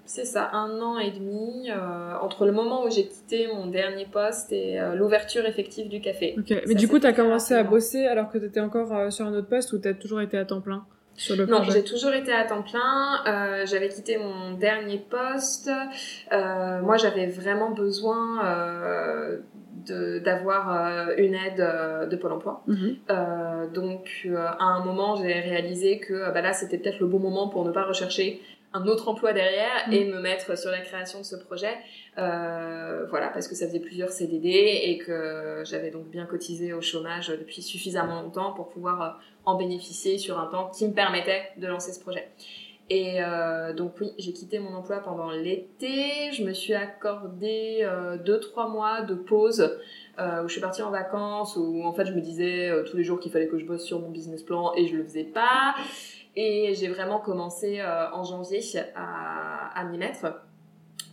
C'est 0.04 0.24
ça, 0.26 0.50
un 0.52 0.80
an 0.82 0.98
et 0.98 1.10
demi 1.12 1.70
euh, 1.70 1.74
entre 2.20 2.44
le 2.44 2.52
moment 2.52 2.84
où 2.84 2.90
j'ai 2.90 3.06
quitté 3.06 3.46
mon 3.46 3.68
dernier 3.68 4.04
poste 4.04 4.52
et 4.52 4.78
euh, 4.78 4.94
l'ouverture 4.94 5.46
effective 5.46 5.88
du 5.88 6.00
café. 6.02 6.34
Ok. 6.38 6.50
Mais 6.50 6.66
Ça 6.66 6.74
du 6.74 6.86
coup, 6.88 6.98
tu 6.98 7.06
as 7.06 7.12
commencé 7.14 7.54
à 7.54 7.62
bosser 7.62 8.04
alors 8.06 8.28
que 8.30 8.36
tu 8.36 8.44
étais 8.44 8.60
encore 8.60 9.10
sur 9.10 9.26
un 9.26 9.32
autre 9.32 9.48
poste 9.48 9.72
ou 9.72 9.78
tu 9.78 9.88
as 9.88 9.94
toujours 9.94 10.20
été 10.20 10.36
à 10.36 10.44
temps 10.44 10.60
plein 10.60 10.84
sur 11.14 11.36
le 11.36 11.46
Non, 11.46 11.62
j'ai 11.62 11.84
toujours 11.84 12.12
été 12.12 12.32
à 12.32 12.44
temps 12.44 12.62
plein. 12.62 13.20
Euh, 13.26 13.64
j'avais 13.64 13.88
quitté 13.88 14.18
mon 14.18 14.52
dernier 14.54 14.98
poste. 14.98 15.70
Euh, 16.32 16.80
moi, 16.82 16.96
j'avais 16.98 17.26
vraiment 17.28 17.70
besoin 17.70 18.44
euh, 18.44 19.38
d'avoir 19.86 20.74
euh, 20.74 21.14
une 21.18 21.34
aide 21.34 21.60
euh, 21.60 22.06
de 22.06 22.16
Pôle 22.16 22.32
Emploi. 22.32 22.62
Mhm. 22.66 22.96
Euh, 23.10 23.66
donc, 23.68 24.28
à 24.36 24.64
un 24.64 24.84
moment, 24.84 25.16
j'ai 25.16 25.32
réalisé 25.32 25.98
que 25.98 26.32
bah 26.32 26.40
là, 26.40 26.52
c'était 26.52 26.78
peut-être 26.78 27.00
le 27.00 27.06
bon 27.06 27.18
moment 27.18 27.48
pour 27.48 27.64
ne 27.64 27.70
pas 27.70 27.84
rechercher 27.84 28.40
un 28.74 28.86
autre 28.86 29.08
emploi 29.08 29.34
derrière 29.34 29.86
Mm. 29.88 29.92
et 29.92 30.04
me 30.06 30.20
mettre 30.20 30.56
sur 30.56 30.70
la 30.70 30.80
création 30.80 31.18
de 31.18 31.24
ce 31.24 31.36
projet. 31.36 31.74
Voilà, 32.16 33.28
parce 33.28 33.48
que 33.48 33.54
ça 33.54 33.66
faisait 33.66 33.80
plusieurs 33.80 34.10
CDD 34.10 34.48
et 34.48 34.98
que 34.98 35.62
j'avais 35.64 35.90
donc 35.90 36.08
bien 36.08 36.24
cotisé 36.24 36.72
au 36.72 36.80
chômage 36.80 37.28
depuis 37.28 37.60
suffisamment 37.62 38.22
longtemps 38.22 38.52
pour 38.52 38.68
pouvoir 38.68 39.20
en 39.44 39.56
bénéficier 39.56 40.18
sur 40.18 40.38
un 40.38 40.46
temps 40.46 40.70
qui 40.70 40.86
me 40.86 40.94
permettait 40.94 41.42
de 41.58 41.66
lancer 41.66 41.92
ce 41.92 42.00
projet. 42.00 42.28
Et 42.90 43.22
euh, 43.22 43.72
donc 43.72 43.94
oui, 44.00 44.12
j'ai 44.18 44.32
quitté 44.32 44.58
mon 44.58 44.74
emploi 44.74 44.98
pendant 44.98 45.30
l'été. 45.30 46.30
Je 46.32 46.44
me 46.44 46.52
suis 46.52 46.74
accordé 46.74 47.78
euh, 47.82 48.18
deux 48.18 48.38
trois 48.40 48.68
mois 48.68 49.02
de 49.02 49.14
pause 49.14 49.78
euh, 50.18 50.44
où 50.44 50.48
je 50.48 50.52
suis 50.52 50.60
partie 50.60 50.82
en 50.82 50.90
vacances 50.90 51.56
où 51.56 51.82
en 51.84 51.92
fait 51.92 52.04
je 52.04 52.12
me 52.12 52.20
disais 52.20 52.68
euh, 52.68 52.82
tous 52.84 52.96
les 52.96 53.04
jours 53.04 53.18
qu'il 53.18 53.32
fallait 53.32 53.48
que 53.48 53.58
je 53.58 53.64
bosse 53.64 53.84
sur 53.84 54.00
mon 54.00 54.10
business 54.10 54.42
plan 54.42 54.72
et 54.76 54.86
je 54.86 54.96
le 54.96 55.04
faisais 55.04 55.24
pas. 55.24 55.74
Et 56.36 56.74
j'ai 56.74 56.88
vraiment 56.88 57.18
commencé 57.18 57.80
euh, 57.80 58.10
en 58.12 58.24
janvier 58.24 58.60
à, 58.94 59.78
à 59.78 59.84
m'y 59.84 59.98
mettre. 59.98 60.26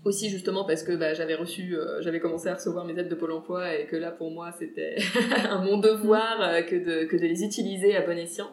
Aussi 0.05 0.29
justement 0.29 0.63
parce 0.63 0.83
que 0.83 0.93
bah, 0.93 1.13
j'avais 1.13 1.35
reçu, 1.35 1.75
euh, 1.75 2.01
j'avais 2.01 2.21
commencé 2.21 2.47
à 2.47 2.55
recevoir 2.55 2.85
mes 2.85 2.97
aides 2.97 3.09
de 3.09 3.15
Pôle 3.15 3.33
Emploi 3.33 3.75
et 3.75 3.85
que 3.85 3.97
là 3.97 4.11
pour 4.11 4.31
moi 4.31 4.53
c'était 4.57 4.95
mon 5.63 5.77
devoir 5.77 6.39
euh, 6.41 6.61
que, 6.61 6.75
de, 6.77 7.03
que 7.03 7.17
de 7.17 7.23
les 7.23 7.43
utiliser 7.43 7.97
à 7.97 8.01
bon 8.05 8.17
escient. 8.17 8.49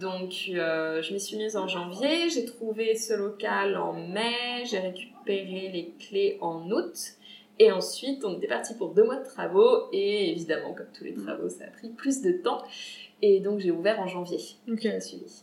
Donc 0.00 0.50
euh, 0.50 1.00
je 1.00 1.12
m'y 1.12 1.20
suis 1.20 1.36
mise 1.36 1.56
en 1.56 1.68
janvier, 1.68 2.28
j'ai 2.28 2.44
trouvé 2.44 2.96
ce 2.96 3.14
local 3.14 3.76
en 3.76 3.92
mai, 3.92 4.64
j'ai 4.68 4.80
récupéré 4.80 5.70
les 5.72 5.94
clés 6.00 6.38
en 6.40 6.68
août. 6.70 6.96
Et 7.60 7.70
ensuite, 7.70 8.24
on 8.24 8.38
était 8.38 8.46
parti 8.46 8.72
pour 8.74 8.94
deux 8.94 9.04
mois 9.04 9.16
de 9.16 9.24
travaux. 9.24 9.90
Et 9.92 10.30
évidemment, 10.30 10.72
comme 10.72 10.86
tous 10.96 11.04
les 11.04 11.12
travaux, 11.12 11.50
ça 11.50 11.64
a 11.64 11.66
pris 11.66 11.90
plus 11.90 12.22
de 12.22 12.32
temps. 12.32 12.62
Et 13.22 13.40
donc, 13.40 13.60
j'ai 13.60 13.70
ouvert 13.70 14.00
en 14.00 14.06
janvier. 14.06 14.38
Ok. 14.70 14.86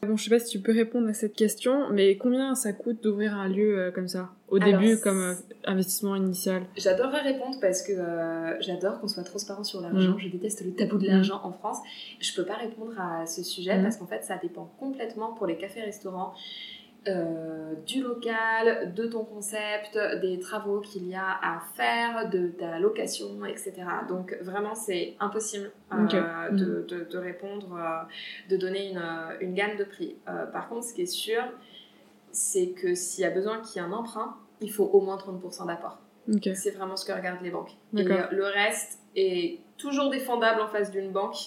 Bon, 0.04 0.18
je 0.18 0.24
sais 0.24 0.30
pas 0.30 0.40
si 0.40 0.50
tu 0.50 0.60
peux 0.60 0.74
répondre 0.74 1.08
à 1.08 1.14
cette 1.14 1.36
question, 1.36 1.90
mais 1.92 2.18
combien 2.18 2.56
ça 2.56 2.74
coûte 2.74 3.04
d'ouvrir 3.04 3.36
un 3.36 3.48
lieu 3.48 3.80
euh, 3.80 3.92
comme 3.92 4.08
ça? 4.08 4.30
Au 4.48 4.62
Alors, 4.62 4.80
début, 4.80 4.98
comme 5.00 5.20
euh, 5.22 5.34
investissement 5.66 6.16
initial 6.16 6.64
J'adorerais 6.78 7.22
répondre 7.22 7.58
parce 7.60 7.84
que 7.84 7.92
euh, 7.92 8.60
j'adore 8.62 9.00
qu'on 9.00 9.08
soit 9.08 9.24
transparent 9.24 9.64
sur 9.64 9.82
l'argent. 9.82 10.14
Mm. 10.16 10.20
Je 10.20 10.28
déteste 10.30 10.66
le 10.66 10.74
tabou 10.74 10.98
de 10.98 11.06
l'argent 11.08 11.42
en 11.44 11.52
France. 11.52 11.78
Je 12.20 12.34
peux 12.34 12.46
pas 12.46 12.56
répondre 12.56 12.94
à 13.00 13.26
ce 13.26 13.44
sujet 13.44 13.78
Mm. 13.78 13.84
parce 13.84 13.98
qu'en 13.98 14.08
fait, 14.08 14.24
ça 14.24 14.40
dépend 14.42 14.72
complètement 14.80 15.34
pour 15.34 15.46
les 15.46 15.58
cafés-restaurants. 15.58 16.34
Euh, 17.08 17.74
du 17.86 18.02
local, 18.02 18.94
de 18.94 19.06
ton 19.06 19.24
concept, 19.24 19.98
des 20.22 20.40
travaux 20.40 20.82
qu'il 20.82 21.08
y 21.08 21.16
a 21.16 21.38
à 21.42 21.62
faire, 21.76 22.30
de 22.30 22.48
ta 22.50 22.80
location, 22.80 23.46
etc. 23.46 23.74
Donc 24.10 24.36
vraiment 24.42 24.76
c'est 24.76 25.16
impossible 25.20 25.72
euh, 25.94 26.04
Ok. 26.04 26.56
de, 26.58 26.86
de- 26.88 27.04
de 27.10 27.18
répondre, 27.18 27.76
euh, 27.78 28.50
de 28.50 28.58
donner 28.58 28.92
une, 28.92 29.02
une 29.42 29.54
gamme 29.54 29.78
de 29.78 29.84
prix. 29.86 30.16
Par 30.52 30.68
contre, 30.70 30.86
ce 30.86 30.94
qui 30.94 31.04
est 31.04 31.06
sûr, 31.06 31.44
c'est 32.32 32.70
que 32.72 32.94
s'il 32.94 33.24
y 33.24 33.26
a 33.28 33.32
besoin 33.32 33.60
qu'il 33.62 33.82
y 33.82 33.86
ait 33.86 33.88
un 33.88 33.94
emprunt, 33.94 34.36
il 34.62 34.72
faut 34.72 34.86
au 34.86 35.02
moins 35.02 35.18
30% 35.18 35.68
d'apport. 35.68 36.00
C'est 36.56 36.72
vraiment 36.72 36.98
ce 36.98 37.06
que 37.06 37.14
regardent 37.14 37.42
les 37.42 37.52
banques. 37.52 37.72
Et 38.02 38.04
le 38.32 38.44
reste 38.46 39.00
est 39.16 39.60
toujours 39.78 40.10
défendable 40.10 40.60
en 40.62 40.68
face 40.68 40.92
d'une 40.92 41.12
banque 41.12 41.38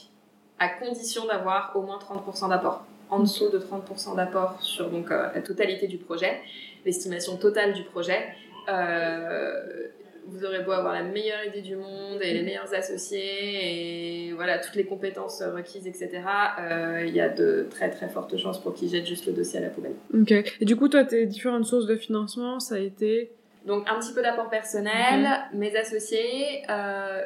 à 0.59 0.69
condition 0.69 1.27
d'avoir 1.27 1.73
au 1.77 1.83
moins 1.83 1.99
30% 1.99 2.49
d'apport. 2.49 2.85
En 3.11 3.21
dessous 3.21 3.49
de 3.51 3.59
30% 3.59 4.17
d'apport 4.17 4.63
sur 4.63 4.89
donc, 4.89 5.11
euh, 5.11 5.29
la 5.35 5.41
totalité 5.43 5.87
du 5.89 5.99
projet, 5.99 6.41
l'estimation 6.87 7.37
totale 7.37 7.73
du 7.73 7.83
projet, 7.83 8.21
euh, 8.69 9.89
vous 10.27 10.45
aurez 10.45 10.63
beau 10.63 10.71
avoir 10.73 10.93
la 10.93 11.03
meilleure 11.03 11.45
idée 11.45 11.63
du 11.63 11.75
monde 11.77 12.21
et 12.23 12.33
les 12.33 12.43
meilleurs 12.43 12.73
associés 12.73 14.29
et 14.29 14.33
voilà 14.33 14.59
toutes 14.59 14.77
les 14.77 14.85
compétences 14.85 15.43
requises, 15.43 15.87
etc. 15.89 16.23
euh, 16.61 17.05
Il 17.07 17.15
y 17.15 17.21
a 17.21 17.29
de 17.29 17.67
très 17.71 17.91
très 17.91 18.09
fortes 18.09 18.37
chances 18.37 18.61
pour 18.61 18.75
qu'ils 18.75 18.91
jettent 18.91 19.07
juste 19.07 19.27
le 19.27 19.33
dossier 19.33 19.59
à 19.59 19.63
la 19.63 19.71
poubelle. 19.71 19.95
Ok. 20.15 20.31
Et 20.61 20.65
du 20.65 20.77
coup, 20.77 20.89
toi, 20.89 21.05
tes 21.05 21.27
différentes 21.27 21.65
sources 21.65 21.87
de 21.87 21.97
financement, 21.97 22.61
ça 22.61 22.77
a 22.77 22.79
été? 22.79 23.33
Donc 23.67 23.89
un 23.91 23.99
petit 23.99 24.13
peu 24.15 24.23
d'apport 24.23 24.49
personnel, 24.49 25.27
mes 25.53 25.75
associés. 25.77 26.63
euh, 26.71 27.23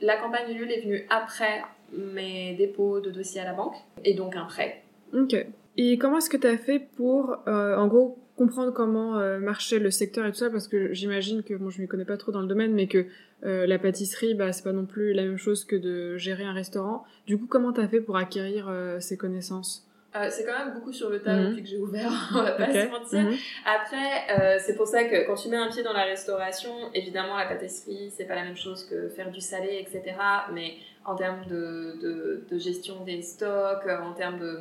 la 0.00 0.16
campagne 0.16 0.50
Ulule 0.50 0.72
est 0.72 0.80
venue 0.82 1.06
après 1.10 1.62
mes 1.92 2.54
dépôts 2.54 3.00
de 3.00 3.10
dossiers 3.10 3.40
à 3.40 3.44
la 3.44 3.52
banque 3.52 3.76
et 4.04 4.14
donc 4.14 4.36
un 4.36 4.44
prêt. 4.44 4.82
Ok. 5.12 5.34
Et 5.76 5.98
comment 5.98 6.18
est-ce 6.18 6.30
que 6.30 6.36
tu 6.36 6.46
as 6.46 6.58
fait 6.58 6.78
pour, 6.96 7.36
euh, 7.48 7.76
en 7.76 7.86
gros, 7.86 8.18
comprendre 8.36 8.72
comment 8.72 9.18
euh, 9.18 9.38
marchait 9.38 9.78
le 9.78 9.90
secteur 9.90 10.26
et 10.26 10.30
tout 10.30 10.38
ça? 10.38 10.50
Parce 10.50 10.68
que 10.68 10.92
j'imagine 10.92 11.42
que, 11.42 11.54
bon, 11.54 11.70
je 11.70 11.78
ne 11.78 11.82
m'y 11.82 11.88
connais 11.88 12.04
pas 12.04 12.16
trop 12.16 12.32
dans 12.32 12.40
le 12.42 12.46
domaine, 12.46 12.72
mais 12.74 12.88
que 12.88 13.06
euh, 13.44 13.66
la 13.66 13.78
pâtisserie, 13.78 14.34
bah, 14.34 14.52
c'est 14.52 14.64
pas 14.64 14.72
non 14.72 14.86
plus 14.86 15.12
la 15.12 15.22
même 15.22 15.38
chose 15.38 15.64
que 15.64 15.76
de 15.76 16.16
gérer 16.18 16.44
un 16.44 16.52
restaurant. 16.52 17.04
Du 17.26 17.38
coup, 17.38 17.46
comment 17.46 17.72
tu 17.72 17.80
as 17.80 17.88
fait 17.88 18.00
pour 18.00 18.16
acquérir 18.16 18.70
ces 19.00 19.16
connaissances? 19.16 19.88
Euh, 20.14 20.26
c'est 20.30 20.44
quand 20.44 20.52
même 20.66 20.74
beaucoup 20.74 20.92
sur 20.92 21.08
le 21.08 21.22
tas 21.22 21.34
Mhm. 21.34 21.48
depuis 21.48 21.62
que 21.62 21.68
j'ai 21.70 21.78
ouvert, 21.78 22.10
on 22.34 22.42
va 22.42 22.52
pas 22.52 22.66
se 22.70 22.90
mentir. 22.90 23.20
Mhm. 23.22 23.34
Après, 23.64 24.30
euh, 24.30 24.58
c'est 24.60 24.76
pour 24.76 24.86
ça 24.86 25.04
que 25.04 25.26
quand 25.26 25.36
tu 25.36 25.48
mets 25.48 25.56
un 25.56 25.68
pied 25.68 25.82
dans 25.82 25.94
la 25.94 26.04
restauration, 26.04 26.70
évidemment 26.92 27.34
la 27.34 27.46
pâtisserie, 27.46 28.12
c'est 28.14 28.26
pas 28.26 28.34
la 28.34 28.44
même 28.44 28.56
chose 28.56 28.84
que 28.84 29.08
faire 29.08 29.30
du 29.30 29.40
salé, 29.40 29.78
etc. 29.80 30.14
Mais 30.52 30.74
en 31.06 31.14
termes 31.14 31.46
de, 31.48 31.96
de, 32.02 32.44
de 32.50 32.58
gestion 32.58 33.04
des 33.06 33.22
stocks, 33.22 33.86
en 33.88 34.12
termes 34.12 34.38
de, 34.38 34.58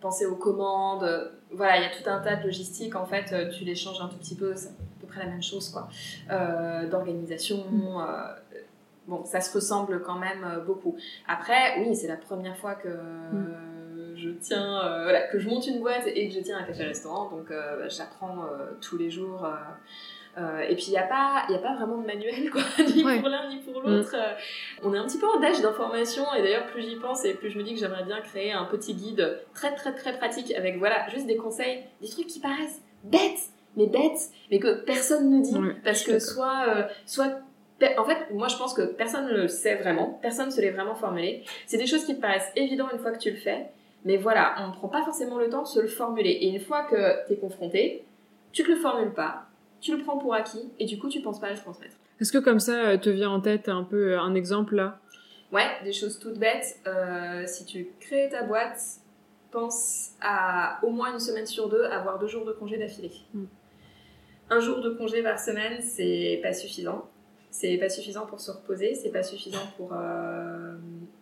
penser 0.00 0.26
aux 0.26 0.36
commandes. 0.36 1.32
Voilà, 1.50 1.78
il 1.78 1.82
y 1.82 1.86
a 1.86 1.90
tout 1.90 2.08
un 2.08 2.20
tas 2.20 2.36
de 2.36 2.44
logistiques. 2.44 2.94
En 2.96 3.06
fait, 3.06 3.50
tu 3.50 3.64
les 3.64 3.74
changes 3.74 4.00
un 4.00 4.08
tout 4.08 4.16
petit 4.16 4.34
peu. 4.34 4.54
C'est 4.54 4.68
à 4.68 5.00
peu 5.00 5.06
près 5.06 5.20
la 5.20 5.30
même 5.30 5.42
chose, 5.42 5.68
quoi. 5.70 5.88
D'organisation. 6.90 7.64
bon, 9.06 9.24
ça 9.24 9.40
se 9.40 9.52
ressemble 9.54 10.02
quand 10.02 10.18
même 10.18 10.62
beaucoup. 10.66 10.96
Après, 11.26 11.80
oui, 11.80 11.96
c'est 11.96 12.08
la 12.08 12.16
première 12.16 12.56
fois 12.56 12.74
que 12.74 12.88
je 14.16 14.30
tiens, 14.30 14.80
voilà, 15.02 15.26
que 15.28 15.38
je 15.38 15.48
monte 15.48 15.66
une 15.66 15.80
boîte 15.80 16.06
et 16.06 16.28
que 16.28 16.34
je 16.34 16.40
tiens 16.40 16.58
un 16.58 16.64
café-restaurant. 16.64 17.30
Donc, 17.30 17.48
bah, 17.48 17.88
j'apprends 17.88 18.46
tous 18.80 18.98
les 18.98 19.10
jours 19.10 19.46
euh, 20.38 20.60
et 20.60 20.74
puis 20.74 20.86
il 20.88 20.90
n'y 20.90 20.98
a, 20.98 21.02
pas, 21.02 21.44
a 21.48 21.58
pas 21.58 21.74
vraiment 21.74 21.98
de 21.98 22.06
manuel, 22.06 22.50
quoi, 22.50 22.62
ni 22.94 23.02
pour 23.02 23.28
l'un 23.28 23.48
ni 23.48 23.56
pour 23.58 23.80
l'autre. 23.80 24.12
Mm. 24.12 24.20
Euh, 24.20 24.34
on 24.84 24.94
est 24.94 24.98
un 24.98 25.06
petit 25.06 25.18
peu 25.18 25.26
en 25.26 25.40
dash 25.40 25.60
d'informations, 25.60 26.32
et 26.36 26.42
d'ailleurs 26.42 26.66
plus 26.66 26.82
j'y 26.82 26.96
pense 26.96 27.24
et 27.24 27.34
plus 27.34 27.50
je 27.50 27.58
me 27.58 27.64
dis 27.64 27.74
que 27.74 27.80
j'aimerais 27.80 28.04
bien 28.04 28.20
créer 28.20 28.52
un 28.52 28.64
petit 28.64 28.94
guide 28.94 29.40
très 29.54 29.74
très 29.74 29.94
très 29.94 30.16
pratique 30.16 30.54
avec 30.54 30.78
voilà, 30.78 31.08
juste 31.10 31.26
des 31.26 31.36
conseils, 31.36 31.82
des 32.00 32.08
trucs 32.08 32.26
qui 32.26 32.40
paraissent 32.40 32.82
bêtes, 33.04 33.50
mais 33.76 33.86
bêtes, 33.86 34.30
mais 34.50 34.58
que 34.58 34.84
personne 34.84 35.30
ne 35.30 35.42
dit. 35.42 35.56
parce 35.84 36.04
que 36.04 36.18
soit, 36.18 36.66
euh, 36.68 36.82
soit 37.06 37.40
en 37.96 38.04
fait, 38.04 38.32
moi 38.32 38.48
je 38.48 38.56
pense 38.56 38.74
que 38.74 38.82
personne 38.82 39.26
ne 39.26 39.32
le 39.32 39.48
sait 39.48 39.76
vraiment, 39.76 40.18
personne 40.22 40.46
ne 40.46 40.52
se 40.52 40.60
l'est 40.60 40.70
vraiment 40.70 40.94
formulé. 40.94 41.44
C'est 41.66 41.78
des 41.78 41.86
choses 41.86 42.04
qui 42.04 42.14
te 42.14 42.20
paraissent 42.20 42.52
évidentes 42.54 42.90
une 42.92 42.98
fois 43.00 43.10
que 43.10 43.18
tu 43.18 43.30
le 43.30 43.36
fais, 43.36 43.66
mais 44.04 44.16
voilà, 44.16 44.54
on 44.60 44.68
ne 44.68 44.72
prend 44.72 44.88
pas 44.88 45.02
forcément 45.02 45.38
le 45.38 45.48
temps 45.48 45.62
de 45.62 45.68
se 45.68 45.80
le 45.80 45.88
formuler. 45.88 46.30
Et 46.30 46.48
une 46.48 46.60
fois 46.60 46.84
que 46.84 47.26
tu 47.26 47.32
es 47.32 47.36
confronté, 47.36 48.04
tu 48.52 48.62
te 48.62 48.70
le 48.70 48.76
formules 48.76 49.12
pas, 49.12 49.47
tu 49.80 49.96
le 49.96 50.02
prends 50.02 50.18
pour 50.18 50.34
acquis 50.34 50.70
et 50.78 50.86
du 50.86 50.98
coup 50.98 51.08
tu 51.08 51.20
penses 51.20 51.40
pas 51.40 51.48
à 51.48 51.52
le 51.52 51.58
transmettre. 51.58 51.94
Est-ce 52.20 52.32
que 52.32 52.38
comme 52.38 52.60
ça 52.60 52.90
euh, 52.90 52.98
te 52.98 53.10
vient 53.10 53.30
en 53.30 53.40
tête 53.40 53.68
un 53.68 53.84
peu 53.84 54.12
euh, 54.12 54.20
un 54.20 54.34
exemple 54.34 54.74
là? 54.74 54.98
Ouais, 55.52 55.68
des 55.84 55.92
choses 55.92 56.18
toutes 56.18 56.38
bêtes. 56.38 56.78
Euh, 56.86 57.44
si 57.46 57.64
tu 57.64 57.88
crées 58.00 58.28
ta 58.30 58.42
boîte, 58.42 58.80
pense 59.50 60.10
à 60.20 60.78
au 60.82 60.90
moins 60.90 61.12
une 61.12 61.20
semaine 61.20 61.46
sur 61.46 61.68
deux 61.68 61.84
avoir 61.84 62.18
deux 62.18 62.26
jours 62.26 62.44
de 62.44 62.52
congé 62.52 62.76
d'affilée. 62.76 63.12
Hmm. 63.32 63.44
Un 64.50 64.60
jour 64.60 64.80
de 64.80 64.90
congé 64.90 65.22
par 65.22 65.38
semaine, 65.38 65.80
c'est 65.80 66.40
pas 66.42 66.52
suffisant. 66.52 67.08
C'est 67.50 67.76
pas 67.78 67.88
suffisant 67.88 68.26
pour 68.26 68.40
se 68.40 68.50
reposer, 68.50 68.94
c'est 68.94 69.10
pas 69.10 69.22
suffisant 69.22 69.66
pour 69.76 69.94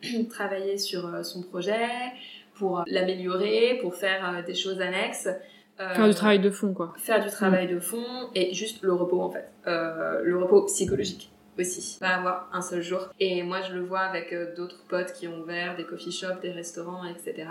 travailler 0.29 0.77
sur 0.77 1.25
son 1.25 1.43
projet, 1.43 1.89
pour 2.55 2.83
l'améliorer, 2.87 3.79
pour 3.81 3.95
faire 3.95 4.45
des 4.45 4.55
choses 4.55 4.81
annexes. 4.81 5.29
Euh, 5.81 5.95
faire 5.95 6.09
du 6.09 6.15
travail 6.15 6.39
de 6.39 6.51
fond, 6.51 6.73
quoi. 6.73 6.95
Faire 6.97 7.23
du 7.23 7.31
travail 7.31 7.69
de 7.69 7.79
fond 7.79 8.31
et 8.35 8.55
juste 8.55 8.83
le 8.83 8.93
repos, 8.93 9.21
en 9.21 9.31
fait. 9.31 9.51
Euh, 9.67 10.23
le 10.23 10.39
repos 10.39 10.63
psychologique 10.67 11.31
aussi. 11.59 11.99
Pas 12.01 12.17
avoir 12.17 12.49
un 12.53 12.63
seul 12.63 12.83
jour. 12.83 13.09
Et 13.21 13.43
moi, 13.43 13.61
je 13.63 13.75
le 13.75 13.81
vois 13.81 14.01
avec 14.01 14.33
euh, 14.33 14.55
d'autres 14.55 14.85
potes 14.89 15.13
qui 15.13 15.29
ont 15.29 15.41
ouvert 15.41 15.77
des 15.77 15.85
coffee 15.85 16.13
shops, 16.13 16.41
des 16.43 16.51
restaurants, 16.51 17.05
etc. 17.05 17.49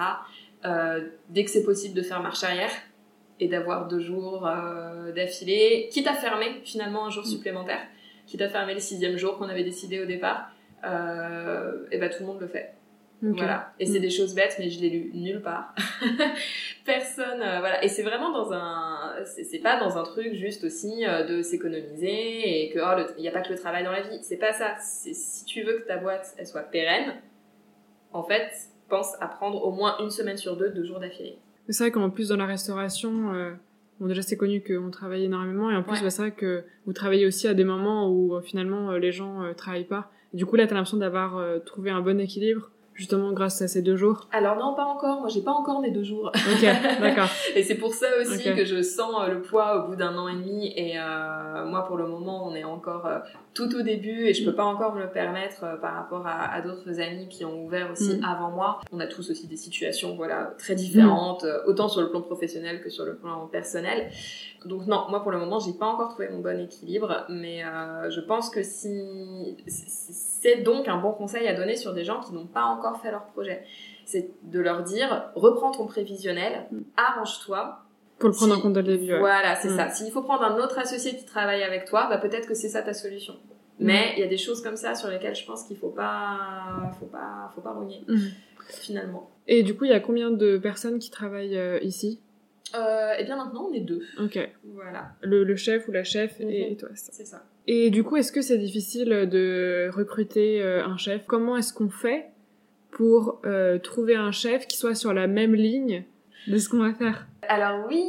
dès 1.29 1.45
que 1.45 1.51
c'est 1.51 1.63
possible 1.63 1.93
de 1.93 2.01
faire 2.01 2.21
marche 2.21 2.43
arrière 2.43 2.71
et 3.39 3.47
d'avoir 3.47 3.87
deux 3.87 3.99
jours 3.99 4.49
d'affilée, 5.13 5.89
quitte 5.91 6.07
à 6.07 6.13
fermer 6.13 6.61
finalement 6.63 7.05
un 7.05 7.09
jour 7.11 7.23
mm. 7.23 7.27
supplémentaire, 7.27 7.81
quitte 8.25 8.41
à 8.41 8.49
fermer 8.49 8.73
le 8.73 8.79
sixième 8.79 9.17
jour 9.17 9.37
qu'on 9.37 9.49
avait 9.49 9.63
décidé 9.63 10.01
au 10.01 10.05
départ, 10.05 10.49
et 10.83 11.97
ben 11.99 12.09
tout 12.09 12.21
le 12.21 12.25
monde 12.25 12.39
le 12.39 12.47
fait. 12.47 12.73
Voilà. 13.33 13.73
Et 13.79 13.85
c'est 13.85 13.99
mm. 13.99 14.01
des 14.01 14.09
choses 14.09 14.35
bêtes, 14.35 14.55
mais 14.59 14.69
je 14.69 14.79
l'ai 14.81 14.89
lu 14.89 15.11
nulle 15.13 15.41
part. 15.41 15.73
Personne, 16.85 17.41
euh, 17.41 17.59
voilà. 17.59 17.83
Et 17.83 17.87
c'est 17.87 18.03
vraiment 18.03 18.31
dans 18.31 18.51
un, 18.53 19.13
c'est 19.23 19.59
pas 19.59 19.79
dans 19.79 19.97
un 19.97 20.03
truc 20.03 20.33
juste 20.33 20.63
aussi 20.63 21.05
euh, 21.05 21.23
de 21.23 21.41
s'économiser 21.41 22.63
et 22.63 22.71
que 22.71 22.79
oh, 22.79 23.05
il 23.17 23.21
n'y 23.21 23.27
a 23.27 23.31
pas 23.31 23.41
que 23.41 23.51
le 23.51 23.57
travail 23.57 23.83
dans 23.83 23.91
la 23.91 24.01
vie. 24.01 24.19
C'est 24.21 24.37
pas 24.37 24.53
ça. 24.53 24.75
Si 24.79 25.45
tu 25.45 25.63
veux 25.63 25.79
que 25.79 25.87
ta 25.87 25.97
boîte 25.97 26.35
elle 26.37 26.47
soit 26.47 26.61
pérenne, 26.61 27.15
en 28.11 28.23
fait, 28.23 28.51
pense 28.89 29.13
à 29.19 29.27
prendre 29.27 29.63
au 29.63 29.71
moins 29.71 29.97
une 29.99 30.11
semaine 30.11 30.37
sur 30.37 30.57
deux, 30.57 30.69
deux 30.69 30.85
jours 30.85 30.99
d'affilée. 30.99 31.37
C'est 31.69 31.85
vrai 31.85 31.91
qu'en 31.91 32.09
plus 32.09 32.29
dans 32.29 32.37
la 32.37 32.45
restauration, 32.45 33.33
euh, 33.33 33.51
bon 33.99 34.05
déjà 34.07 34.21
c'est 34.21 34.37
connu 34.37 34.61
qu'on 34.61 34.91
travaille 34.91 35.23
énormément 35.23 35.71
et 35.71 35.75
en 35.75 35.81
plus 35.81 36.01
bah, 36.03 36.11
c'est 36.11 36.21
vrai 36.21 36.31
que 36.31 36.63
vous 36.85 36.93
travaillez 36.93 37.25
aussi 37.25 37.47
à 37.47 37.55
des 37.55 37.63
moments 37.63 38.11
où 38.11 38.39
finalement 38.41 38.91
les 38.91 39.11
gens 39.11 39.41
travaillent 39.57 39.85
pas. 39.85 40.11
du 40.33 40.45
coup 40.45 40.57
là 40.57 40.67
t'as 40.67 40.75
l'impression 40.75 40.97
d'avoir 40.97 41.41
trouvé 41.63 41.89
un 41.89 42.01
bon 42.01 42.19
équilibre 42.19 42.69
justement 42.95 43.33
grâce 43.33 43.61
à 43.61 43.67
ces 43.67 43.81
deux 43.81 43.97
jours 43.97 44.27
Alors 44.31 44.55
non, 44.55 44.73
pas 44.73 44.85
encore. 44.85 45.19
Moi, 45.19 45.29
j'ai 45.29 45.41
pas 45.41 45.51
encore 45.51 45.81
mes 45.81 45.91
deux 45.91 46.03
jours. 46.03 46.31
Ok, 46.33 46.65
d'accord. 47.01 47.27
et 47.55 47.61
c'est 47.61 47.75
pour 47.75 47.93
ça 47.93 48.07
aussi 48.21 48.43
que 48.55 48.65
je 48.65 48.81
sens 48.81 49.13
euh, 49.19 49.33
le 49.33 49.41
poids 49.41 49.83
au 49.83 49.89
bout 49.89 49.95
d'un 49.95 50.17
an 50.17 50.29
et 50.29 50.35
demi. 50.35 50.73
Et 50.75 50.97
euh, 50.97 51.65
moi, 51.65 51.85
pour 51.85 51.97
le 51.97 52.07
moment, 52.07 52.47
on 52.47 52.55
est 52.55 52.63
encore 52.63 53.05
euh, 53.05 53.19
tout 53.53 53.75
au 53.75 53.81
début 53.81 54.27
et 54.27 54.33
je 54.33 54.45
peux 54.45 54.55
pas 54.55 54.63
encore 54.63 54.95
me 54.95 55.01
le 55.01 55.09
permettre 55.09 55.63
euh, 55.65 55.75
par 55.75 55.93
rapport 55.93 56.25
à, 56.25 56.53
à 56.53 56.61
d'autres 56.61 56.99
amis 57.01 57.27
qui 57.27 57.43
ont 57.43 57.65
ouvert 57.65 57.91
aussi 57.91 58.17
mm. 58.17 58.23
avant 58.23 58.51
moi. 58.51 58.79
On 58.93 58.99
a 59.01 59.07
tous 59.07 59.29
aussi 59.29 59.47
des 59.47 59.57
situations, 59.57 60.15
voilà, 60.15 60.53
très 60.57 60.75
différentes, 60.75 61.43
mm. 61.43 61.67
autant 61.67 61.89
sur 61.89 62.01
le 62.01 62.09
plan 62.09 62.21
professionnel 62.21 62.81
que 62.81 62.89
sur 62.89 63.03
le 63.03 63.15
plan 63.15 63.47
personnel. 63.47 64.09
Donc 64.65 64.87
non, 64.87 65.05
moi 65.09 65.21
pour 65.21 65.31
le 65.31 65.37
moment, 65.37 65.59
j'ai 65.59 65.73
pas 65.73 65.85
encore 65.85 66.09
trouvé 66.09 66.29
mon 66.29 66.39
bon 66.39 66.59
équilibre, 66.59 67.25
mais 67.29 67.63
euh, 67.63 68.09
je 68.09 68.19
pense 68.19 68.49
que 68.49 68.63
si 68.63 69.55
c'est 69.67 70.63
donc 70.63 70.87
un 70.87 70.97
bon 70.97 71.11
conseil 71.11 71.47
à 71.47 71.53
donner 71.53 71.75
sur 71.75 71.93
des 71.93 72.03
gens 72.03 72.19
qui 72.19 72.33
n'ont 72.33 72.47
pas 72.47 72.63
encore 72.63 72.99
fait 72.99 73.11
leur 73.11 73.25
projet, 73.25 73.63
c'est 74.05 74.31
de 74.43 74.59
leur 74.59 74.83
dire 74.83 75.29
reprends 75.35 75.71
ton 75.71 75.85
prévisionnel, 75.85 76.65
mm. 76.71 76.79
arrange-toi. 76.97 77.79
Pour 78.17 78.29
le 78.29 78.35
prendre 78.35 78.57
en 78.57 78.61
compte 78.61 78.73
dès 78.73 78.81
le 78.81 78.97
début. 78.97 79.17
Voilà, 79.17 79.55
c'est 79.55 79.69
mm. 79.69 79.77
ça. 79.77 79.89
S'il 79.89 80.11
faut 80.11 80.23
prendre 80.23 80.43
un 80.43 80.57
autre 80.57 80.79
associé 80.79 81.15
qui 81.15 81.25
travaille 81.25 81.63
avec 81.63 81.85
toi, 81.85 82.07
bah 82.09 82.17
peut-être 82.17 82.47
que 82.47 82.55
c'est 82.55 82.69
ça 82.69 82.81
ta 82.81 82.93
solution. 82.93 83.33
Mm. 83.79 83.85
Mais 83.85 84.13
il 84.15 84.21
y 84.21 84.23
a 84.23 84.27
des 84.27 84.37
choses 84.37 84.61
comme 84.61 84.77
ça 84.77 84.95
sur 84.95 85.09
lesquelles 85.09 85.35
je 85.35 85.45
pense 85.45 85.63
qu'il 85.63 85.77
faut 85.77 85.89
pas, 85.89 86.91
faut 86.99 87.05
pas, 87.05 87.51
faut 87.53 87.61
pas 87.61 87.71
rogner 87.71 88.01
finalement. 88.69 89.29
Et 89.47 89.63
du 89.63 89.75
coup, 89.75 89.85
il 89.85 89.91
y 89.91 89.93
a 89.93 89.99
combien 89.99 90.31
de 90.31 90.57
personnes 90.57 90.99
qui 90.99 91.11
travaillent 91.11 91.57
euh, 91.57 91.79
ici? 91.81 92.19
Euh, 92.73 93.13
Eh 93.19 93.23
bien 93.23 93.35
maintenant, 93.35 93.67
on 93.69 93.73
est 93.73 93.81
deux. 93.81 94.01
Ok. 94.19 94.39
Voilà. 94.63 95.11
Le, 95.21 95.55
chef 95.55 95.87
ou 95.87 95.91
la 95.91 96.03
chef 96.03 96.39
et, 96.39 96.71
mhm. 96.71 96.77
toi. 96.77 96.89
C'est 96.95 97.25
ça. 97.25 97.43
Et 97.67 97.89
du 97.89 98.03
coup, 98.03 98.17
est-ce 98.17 98.31
que 98.31 98.41
c'est 98.41 98.57
difficile 98.57 99.09
de 99.29 99.89
recruter 99.93 100.61
euh, 100.61 100.85
un 100.85 100.97
chef? 100.97 101.25
Comment 101.25 101.57
est-ce 101.57 101.73
qu'on 101.73 101.89
fait 101.89 102.29
pour 102.91 103.41
euh, 103.45 103.77
trouver 103.77 104.15
un 104.15 104.31
chef 104.31 104.67
qui 104.67 104.77
soit 104.77 104.95
sur 104.95 105.13
la 105.13 105.27
même 105.27 105.55
ligne 105.55 106.05
de 106.47 106.57
ce 106.57 106.69
qu'on 106.69 106.79
va 106.79 106.93
faire? 106.93 107.27
Alors 107.47 107.85
oui, 107.87 108.03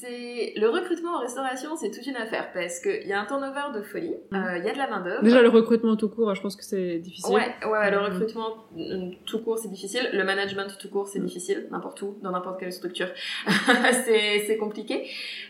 c'est 0.00 0.54
le 0.56 0.68
recrutement 0.68 1.16
en 1.16 1.20
restauration, 1.20 1.76
c'est 1.76 1.90
toute 1.90 2.06
une 2.06 2.16
affaire 2.16 2.52
parce 2.52 2.80
qu'il 2.80 3.06
y 3.06 3.12
a 3.12 3.20
un 3.20 3.26
turnover 3.26 3.78
de 3.78 3.82
folie, 3.82 4.16
mm. 4.30 4.36
euh, 4.36 4.58
il 4.58 4.64
y 4.64 4.68
a 4.68 4.72
de 4.72 4.78
la 4.78 4.88
main 4.88 5.00
d'œuvre. 5.00 5.22
Déjà 5.22 5.42
le 5.42 5.48
recrutement 5.48 5.96
tout 5.96 6.08
court, 6.08 6.34
je 6.34 6.40
pense 6.40 6.56
que 6.56 6.64
c'est 6.64 6.98
difficile. 6.98 7.34
Ouais, 7.34 7.54
ouais, 7.68 7.90
le 7.90 7.98
mm. 7.98 8.04
recrutement 8.04 8.56
mm, 8.72 9.10
tout 9.26 9.40
court 9.40 9.58
c'est 9.58 9.68
difficile, 9.68 10.08
le 10.12 10.24
management 10.24 10.76
tout 10.78 10.88
court 10.88 11.06
c'est 11.06 11.18
difficile, 11.18 11.68
n'importe 11.70 12.00
où, 12.02 12.16
dans 12.22 12.30
n'importe 12.30 12.60
quelle 12.60 12.72
structure, 12.72 13.08
c'est 14.04 14.56
compliqué. 14.58 15.06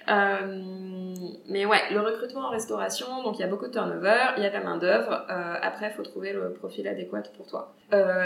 Euh, 0.09 1.15
mais 1.49 1.65
ouais, 1.67 1.81
le 1.93 2.01
recrutement 2.01 2.47
en 2.47 2.51
restauration, 2.51 3.23
donc 3.23 3.39
il 3.39 3.43
y 3.43 3.45
a 3.45 3.49
beaucoup 3.49 3.67
de 3.67 3.73
turnover, 3.73 4.33
il 4.37 4.43
y 4.43 4.47
a 4.47 4.51
de 4.51 4.55
la 4.55 4.65
main 4.65 4.79
d'œuvre. 4.79 5.27
Euh, 5.31 5.55
après, 5.63 5.91
il 5.93 5.97
faut 5.97 6.03
trouver 6.03 6.33
le 6.33 6.53
profil 6.53 6.89
adéquat 6.89 7.23
pour 7.37 7.47
toi. 7.47 7.75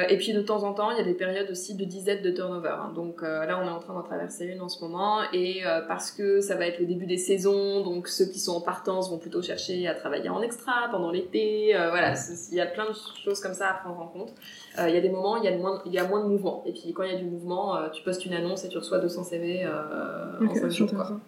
Et 0.08 0.18
puis 0.18 0.32
de 0.32 0.42
temps 0.42 0.62
en 0.62 0.74
temps, 0.74 0.90
il 0.90 0.98
y 0.98 1.00
a 1.00 1.04
des 1.04 1.14
périodes 1.14 1.50
aussi 1.50 1.74
de 1.74 1.84
dizaines 1.84 2.22
de 2.22 2.30
turnover. 2.30 2.68
Hein. 2.68 2.92
Donc 2.94 3.22
là, 3.22 3.58
on 3.62 3.66
est 3.66 3.70
en 3.70 3.78
train 3.78 3.94
d'en 3.94 4.02
traverser 4.02 4.46
une 4.46 4.60
en 4.60 4.68
ce 4.68 4.82
moment, 4.84 5.20
et 5.32 5.62
parce 5.88 6.12
que 6.12 6.13
ça 6.40 6.56
va 6.56 6.66
être 6.66 6.78
le 6.78 6.86
début 6.86 7.06
des 7.06 7.16
saisons, 7.16 7.82
donc 7.82 8.08
ceux 8.08 8.26
qui 8.26 8.38
sont 8.38 8.52
en 8.52 8.60
partance 8.60 9.10
vont 9.10 9.18
plutôt 9.18 9.42
chercher 9.42 9.86
à 9.86 9.94
travailler 9.94 10.28
en 10.28 10.42
extra 10.42 10.88
pendant 10.90 11.10
l'été. 11.10 11.74
Euh, 11.76 11.90
voilà, 11.90 12.14
il 12.50 12.56
y 12.56 12.60
a 12.60 12.66
plein 12.66 12.88
de 12.88 12.94
choses 13.24 13.40
comme 13.40 13.54
ça 13.54 13.70
à 13.70 13.74
prendre 13.74 14.00
en 14.00 14.06
compte. 14.06 14.32
Il 14.78 14.94
y 14.94 14.96
a 14.96 15.00
des 15.00 15.10
moments, 15.10 15.36
il 15.36 15.44
y 15.44 15.48
a, 15.48 15.56
moins, 15.56 15.82
il 15.86 15.92
y 15.92 15.98
a 15.98 16.06
moins 16.06 16.22
de 16.24 16.28
mouvement. 16.28 16.62
Et 16.66 16.72
puis 16.72 16.92
quand 16.92 17.04
il 17.04 17.12
y 17.12 17.14
a 17.14 17.18
du 17.18 17.24
mouvement, 17.24 17.76
tu 17.90 18.02
postes 18.02 18.24
une 18.26 18.34
annonce 18.34 18.64
et 18.64 18.68
tu 18.68 18.78
reçois 18.78 18.98
200 18.98 19.24
CV 19.24 19.66
en 19.66 20.54
5 20.54 20.70
jours. 20.70 20.90
Quoi. 20.90 21.20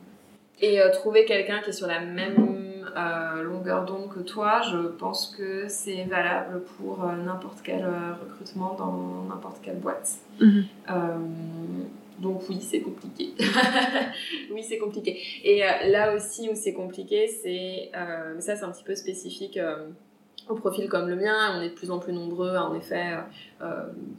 Et 0.61 0.81
trouver 0.93 1.25
quelqu'un 1.25 1.61
qui 1.63 1.71
est 1.71 1.75
sur 1.75 1.87
la 1.87 2.01
même 2.01 2.67
euh, 2.97 3.43
longueur 3.43 3.85
d'onde 3.85 4.09
que 4.09 4.21
toi, 4.21 4.63
je 4.63 4.79
pense 4.79 5.35
que 5.37 5.69
c'est 5.69 6.05
valable 6.05 6.63
pour 6.79 7.05
euh, 7.05 7.15
n'importe 7.17 7.59
quel 7.63 7.85
euh, 7.85 8.15
recrutement 8.23 8.75
dans 8.75 9.25
n'importe 9.29 9.59
quelle 9.63 9.79
boîte. 9.79 10.13
Mhm. 10.41 10.65
Donc 12.19 12.43
oui, 12.49 12.61
c'est 12.61 12.81
compliqué. 12.81 13.35
oui, 14.51 14.63
c'est 14.63 14.79
compliqué. 14.79 15.21
Et 15.45 15.61
là 15.61 16.15
aussi 16.15 16.49
où 16.49 16.55
c'est 16.55 16.73
compliqué, 16.73 17.29
c'est 17.29 17.91
ça, 18.41 18.57
c'est 18.57 18.65
un 18.65 18.71
petit 18.71 18.85
peu 18.85 18.95
spécifique 18.95 19.59
au 20.49 20.55
profil 20.55 20.89
comme 20.89 21.09
le 21.09 21.17
mien. 21.17 21.59
On 21.59 21.61
est 21.61 21.71
de 21.71 21.75
plus 21.75 21.91
en 21.91 21.99
plus 21.99 22.13
nombreux 22.13 22.55
à 22.55 22.65
en 22.65 22.75
effet 22.75 23.17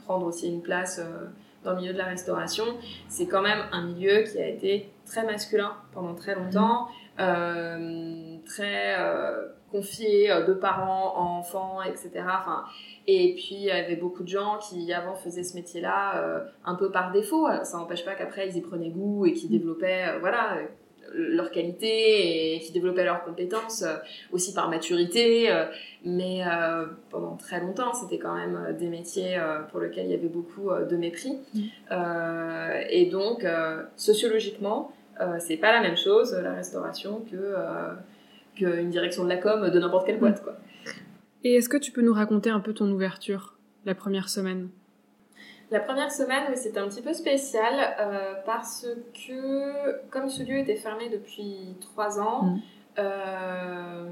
prendre 0.06 0.26
aussi 0.28 0.48
une 0.48 0.62
place 0.62 1.02
dans 1.64 1.72
le 1.74 1.82
milieu 1.82 1.94
de 1.94 1.98
la 1.98 2.06
restauration. 2.06 2.66
C'est 3.10 3.28
quand 3.28 3.42
même 3.42 3.64
un 3.72 3.86
milieu 3.86 4.24
qui 4.24 4.40
a 4.40 4.48
été 4.48 4.90
très 5.06 5.26
masculin 5.26 5.76
pendant 5.94 6.14
très 6.14 6.36
longtemps. 6.36 6.88
Euh, 7.20 8.38
très 8.46 8.96
euh, 9.68 9.78
confié 9.78 10.32
euh, 10.32 10.46
de 10.46 10.54
parents 10.54 11.18
enfants, 11.18 11.82
etc. 11.82 12.12
Enfin, 12.16 12.64
et 13.08 13.34
puis 13.36 13.56
il 13.56 13.66
y 13.66 13.72
avait 13.72 13.96
beaucoup 13.96 14.24
de 14.24 14.28
gens 14.28 14.58
qui 14.58 14.92
avant 14.94 15.16
faisaient 15.16 15.44
ce 15.44 15.56
métier-là 15.56 16.44
un 16.66 16.76
peu 16.76 16.92
par 16.92 17.12
défaut. 17.12 17.48
Ça 17.64 17.78
n'empêche 17.78 18.04
pas 18.04 18.16
qu'après 18.16 18.50
ils 18.50 18.58
y 18.58 18.62
prenaient 18.62 18.90
goût 18.90 19.26
et 19.26 19.34
qu'ils 19.34 19.50
développaient, 19.50 20.20
voilà, 20.20 20.58
leur 21.14 21.52
qualité 21.52 22.56
et 22.56 22.60
qui 22.60 22.74
développaient 22.74 23.06
leurs 23.06 23.24
compétences 23.24 23.86
aussi 24.34 24.54
par 24.54 24.70
maturité. 24.70 25.50
mais 26.04 26.42
pendant 27.10 27.38
très 27.38 27.62
longtemps, 27.62 27.94
c'était 27.94 28.18
quand 28.18 28.36
même 28.36 28.76
des 28.78 28.88
métiers 28.88 29.40
pour 29.72 29.80
lesquels 29.80 30.08
il 30.08 30.12
y 30.12 30.16
avait 30.16 30.28
beaucoup 30.28 30.70
de 30.70 30.98
mépris. 30.98 31.38
Mmh. 31.54 31.62
et 32.90 33.06
donc, 33.06 33.46
sociologiquement, 33.96 34.92
c'est 35.40 35.58
pas 35.58 35.72
la 35.72 35.80
même 35.80 35.98
chose 35.98 36.34
la 36.34 36.56
restauration 36.56 37.24
que 37.32 37.56
qu'une 38.58 38.90
direction 38.90 39.24
de 39.24 39.30
la 39.30 39.38
com 39.38 39.70
de 39.70 39.80
n'importe 39.80 40.06
quelle 40.06 40.20
boîte, 40.20 40.44
quoi. 40.44 40.58
Et 41.44 41.56
est-ce 41.56 41.70
que 41.70 41.78
tu 41.78 41.92
peux 41.92 42.02
nous 42.02 42.14
raconter 42.14 42.50
un 42.50 42.60
peu 42.60 42.74
ton 42.74 42.90
ouverture, 42.92 43.58
la 43.86 43.96
première 43.96 44.30
semaine? 44.30 44.70
La 45.70 45.80
première 45.80 46.12
semaine, 46.12 46.44
oui, 46.50 46.56
c'était 46.56 46.80
un 46.80 46.88
petit 46.88 47.02
peu 47.02 47.14
spécial 47.14 47.74
euh, 48.00 48.34
parce 48.46 48.88
que, 49.14 50.08
comme 50.10 50.30
ce 50.30 50.44
lieu 50.44 50.58
était 50.58 50.78
fermé 50.78 51.10
depuis 51.10 51.76
trois 51.82 52.20
ans, 52.20 52.44
mm. 52.44 52.62
euh, 53.00 54.06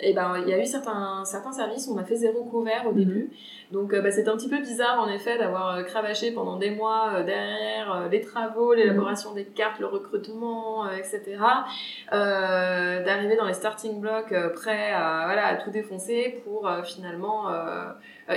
et 0.00 0.12
ben 0.12 0.36
il 0.42 0.48
y 0.48 0.52
a 0.52 0.60
eu 0.60 0.66
certains 0.66 1.24
certains 1.24 1.52
services 1.52 1.88
où 1.88 1.94
on 1.94 1.98
a 1.98 2.04
fait 2.04 2.16
zéro 2.16 2.44
couvert 2.44 2.86
au 2.86 2.92
mhm. 2.92 2.98
début 2.98 3.30
donc 3.72 3.92
euh, 3.92 4.00
bah, 4.00 4.10
c'était 4.10 4.30
un 4.30 4.36
petit 4.36 4.48
peu 4.48 4.60
bizarre 4.60 5.00
en 5.00 5.08
effet 5.08 5.36
d'avoir 5.36 5.76
euh, 5.76 5.82
cravaché 5.82 6.32
pendant 6.32 6.56
des 6.56 6.70
mois 6.70 7.12
euh, 7.14 7.22
derrière 7.22 8.08
les 8.10 8.20
travaux 8.20 8.72
l'élaboration 8.72 9.34
des 9.34 9.44
cartes 9.44 9.78
le 9.78 9.86
recrutement 9.86 10.90
etc 10.92 11.36
d'arriver 12.10 13.36
dans 13.36 13.46
les 13.46 13.54
starting 13.54 14.00
blocks 14.00 14.34
prêts 14.54 14.92
à 14.92 15.24
voilà 15.26 15.46
à 15.46 15.56
tout 15.56 15.70
défoncer 15.70 16.40
pour 16.44 16.70
finalement 16.84 17.46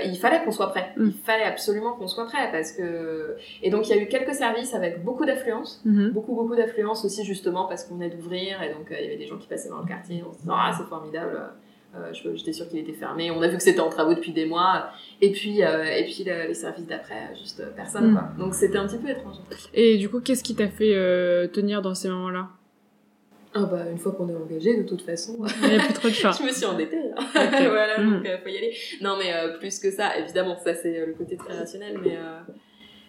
il 0.04 0.17
fallait 0.17 0.44
qu'on 0.44 0.52
soit 0.52 0.70
prêt 0.70 0.94
mhm. 0.98 1.08
il 1.08 1.13
fallait 1.13 1.44
absolument 1.44 1.94
qu'on 1.94 2.08
soit 2.08 2.26
prêt 2.26 2.50
parce 2.52 2.72
que 2.72 3.38
et 3.62 3.70
donc 3.70 3.88
il 3.88 3.96
y 3.96 4.00
a 4.00 4.02
eu 4.02 4.08
quelques 4.08 4.36
services 4.36 4.74
avec 4.74 5.04
beaucoup 5.04 5.26
d'affluence 5.26 5.82
mhm. 5.86 6.12
beaucoup 6.12 6.36
beaucoup 6.36 6.56
d'affluence 6.56 7.06
aussi 7.06 7.24
justement 7.24 7.65
parce 7.65 7.86
qu'on 7.86 7.96
venait 7.96 8.10
d'ouvrir 8.10 8.62
et 8.63 8.74
donc 8.74 8.88
il 8.91 9.04
y 9.04 9.08
avait 9.08 9.17
des 9.17 9.28
gens 9.28 9.38
qui 9.38 9.48
passaient 9.48 9.70
dans 9.70 9.80
le 9.80 9.88
quartier 9.88 10.24
on 10.28 10.34
se 10.34 10.39
disant 10.39 10.56
ah 10.56 10.72
c'est 10.78 10.88
formidable 10.88 11.39
euh, 11.93 12.13
j'étais 12.13 12.54
sûre 12.54 12.69
qu'il 12.69 12.80
était 12.80 12.93
fermé. 12.93 13.32
On 13.32 13.41
a 13.41 13.47
vu 13.47 13.58
que 13.58 13.63
c'était 13.63 13.82
en 13.82 13.89
travaux 13.89 14.13
depuis 14.13 14.32
des 14.32 14.45
mois. 14.45 14.91
Et 15.19 15.32
puis, 15.32 15.63
euh, 15.63 15.84
et 15.84 16.06
puis 16.06 16.23
les 16.23 16.54
services 16.54 16.88
d'après, 16.88 17.36
juste 17.38 17.63
personne. 17.75 18.12
Mm. 18.12 18.13
Quoi. 18.13 18.30
Donc 18.39 18.54
c'était 18.54 18.77
un 18.77 18.88
petit 18.88 18.97
peu 18.97 19.10
étrange. 19.10 19.36
Et 19.73 19.97
du 19.97 20.10
coup, 20.10 20.21
qu'est-ce 20.21 20.43
qui 20.43 20.56
t'a 20.56 20.69
fait 20.69 20.93
euh, 20.95 21.47
tenir 21.47 21.82
dans 21.82 21.93
ces 21.93 22.10
moments-là? 22.10 22.49
Ah 23.54 23.65
bah 23.65 23.84
une 23.91 23.97
fois 23.97 24.13
qu'on 24.13 24.30
est 24.30 24.34
engagé 24.34 24.77
de 24.77 24.84
toute 24.84 25.01
façon 25.01 25.38
il 25.62 25.67
n'y 25.71 25.75
a 25.75 25.80
plus 25.80 25.93
trop 25.93 26.08
de 26.08 26.13
choix 26.13 26.32
je 26.32 26.41
me 26.41 26.54
suis 26.54 26.63
endettée 26.63 27.01
hein. 27.17 27.25
voilà 27.69 27.99
mm. 27.99 28.10
donc 28.10 28.23
faut 28.41 28.47
y 28.47 28.58
aller 28.58 28.73
non 29.01 29.17
mais 29.17 29.34
plus 29.60 29.77
que 29.77 29.91
ça 29.91 30.17
évidemment 30.17 30.56
ça 30.56 30.73
c'est 30.73 31.06
le 31.06 31.12
côté 31.12 31.36
très 31.36 31.58
rationnel 31.58 31.99
mais 32.01 32.17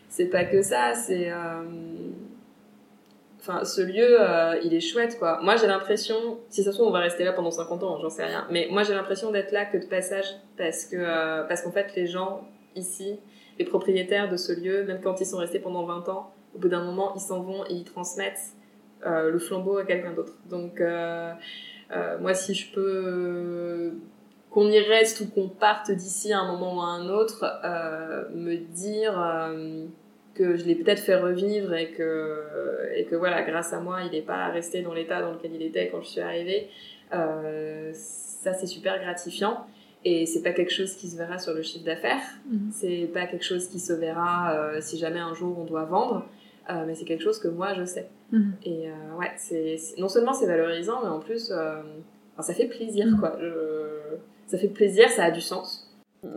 c'est 0.08 0.26
pas 0.26 0.44
que 0.44 0.60
ça 0.60 0.94
c'est 0.94 1.30
Enfin, 3.44 3.64
ce 3.64 3.80
lieu, 3.80 4.20
euh, 4.20 4.60
il 4.62 4.72
est 4.72 4.80
chouette, 4.80 5.18
quoi. 5.18 5.40
Moi, 5.42 5.56
j'ai 5.56 5.66
l'impression, 5.66 6.38
si 6.48 6.62
ça 6.62 6.70
se 6.70 6.76
trouve, 6.76 6.86
on 6.86 6.92
va 6.92 7.00
rester 7.00 7.24
là 7.24 7.32
pendant 7.32 7.50
50 7.50 7.82
ans, 7.82 7.98
j'en 8.00 8.08
sais 8.08 8.24
rien. 8.24 8.46
Mais 8.52 8.68
moi, 8.70 8.84
j'ai 8.84 8.94
l'impression 8.94 9.32
d'être 9.32 9.50
là 9.50 9.64
que 9.64 9.78
de 9.78 9.84
passage, 9.84 10.26
parce 10.56 10.84
que, 10.84 10.94
euh, 10.96 11.42
parce 11.48 11.62
qu'en 11.62 11.72
fait, 11.72 11.92
les 11.96 12.06
gens 12.06 12.46
ici, 12.76 13.18
les 13.58 13.64
propriétaires 13.64 14.30
de 14.30 14.36
ce 14.36 14.52
lieu, 14.52 14.84
même 14.84 15.00
quand 15.00 15.20
ils 15.20 15.26
sont 15.26 15.38
restés 15.38 15.58
pendant 15.58 15.84
20 15.84 16.08
ans, 16.08 16.32
au 16.54 16.58
bout 16.60 16.68
d'un 16.68 16.84
moment, 16.84 17.14
ils 17.16 17.20
s'en 17.20 17.42
vont 17.42 17.64
et 17.64 17.72
ils 17.72 17.84
transmettent 17.84 18.52
euh, 19.04 19.28
le 19.28 19.40
flambeau 19.40 19.78
à 19.78 19.84
quelqu'un 19.84 20.12
d'autre. 20.12 20.34
Donc, 20.48 20.80
moi, 22.20 22.34
si 22.34 22.54
je 22.54 22.72
peux 22.72 23.92
qu'on 24.52 24.68
y 24.68 24.78
reste 24.78 25.20
ou 25.20 25.26
qu'on 25.28 25.48
parte 25.48 25.90
d'ici 25.90 26.32
à 26.32 26.38
un 26.38 26.52
moment 26.52 26.76
ou 26.76 26.80
à 26.80 26.84
un 26.84 27.08
autre, 27.08 27.44
me 28.32 28.54
dire 28.54 29.14
que 30.34 30.56
je 30.56 30.64
l'ai 30.64 30.74
peut-être 30.74 31.00
fait 31.00 31.16
revivre 31.16 31.74
et 31.74 31.90
que, 31.90 32.42
et 32.96 33.04
que 33.04 33.16
voilà, 33.16 33.42
grâce 33.42 33.72
à 33.72 33.80
moi, 33.80 34.00
il 34.02 34.12
n'est 34.12 34.22
pas 34.22 34.48
resté 34.48 34.82
dans 34.82 34.94
l'état 34.94 35.20
dans 35.20 35.32
lequel 35.32 35.54
il 35.54 35.62
était 35.62 35.88
quand 35.88 36.00
je 36.02 36.08
suis 36.08 36.20
arrivée. 36.20 36.68
Euh, 37.14 37.90
ça, 37.92 38.54
c'est 38.54 38.66
super 38.66 38.98
gratifiant. 39.00 39.66
Et 40.04 40.26
c'est 40.26 40.42
pas 40.42 40.52
quelque 40.52 40.72
chose 40.72 40.94
qui 40.94 41.08
se 41.08 41.16
verra 41.16 41.38
sur 41.38 41.54
le 41.54 41.62
chiffre 41.62 41.84
d'affaires. 41.84 42.22
Mhm. 42.50 42.70
C'est 42.72 43.08
pas 43.12 43.26
quelque 43.26 43.44
chose 43.44 43.68
qui 43.68 43.78
se 43.78 43.92
verra 43.92 44.52
euh, 44.54 44.78
si 44.80 44.98
jamais 44.98 45.20
un 45.20 45.32
jour 45.32 45.56
on 45.58 45.64
doit 45.64 45.84
vendre. 45.84 46.26
Euh, 46.70 46.84
mais 46.86 46.94
c'est 46.94 47.04
quelque 47.04 47.22
chose 47.22 47.38
que 47.38 47.48
moi 47.48 47.74
je 47.74 47.84
sais. 47.84 48.08
Mhm. 48.32 48.54
Et 48.64 48.88
ouais, 49.18 49.30
c'est 49.36 49.76
non 49.98 50.08
seulement 50.08 50.32
c'est 50.32 50.46
valorisant, 50.46 51.02
mais 51.02 51.08
en 51.08 51.20
plus, 51.20 51.52
ça 52.40 52.54
fait 52.54 52.66
plaisir, 52.66 53.06
mhm. 53.06 53.20
quoi. 53.20 53.38
ça 54.46 54.58
fait 54.58 54.68
plaisir, 54.68 55.08
ça 55.08 55.24
a 55.24 55.30
du 55.30 55.40
sens. 55.40 55.81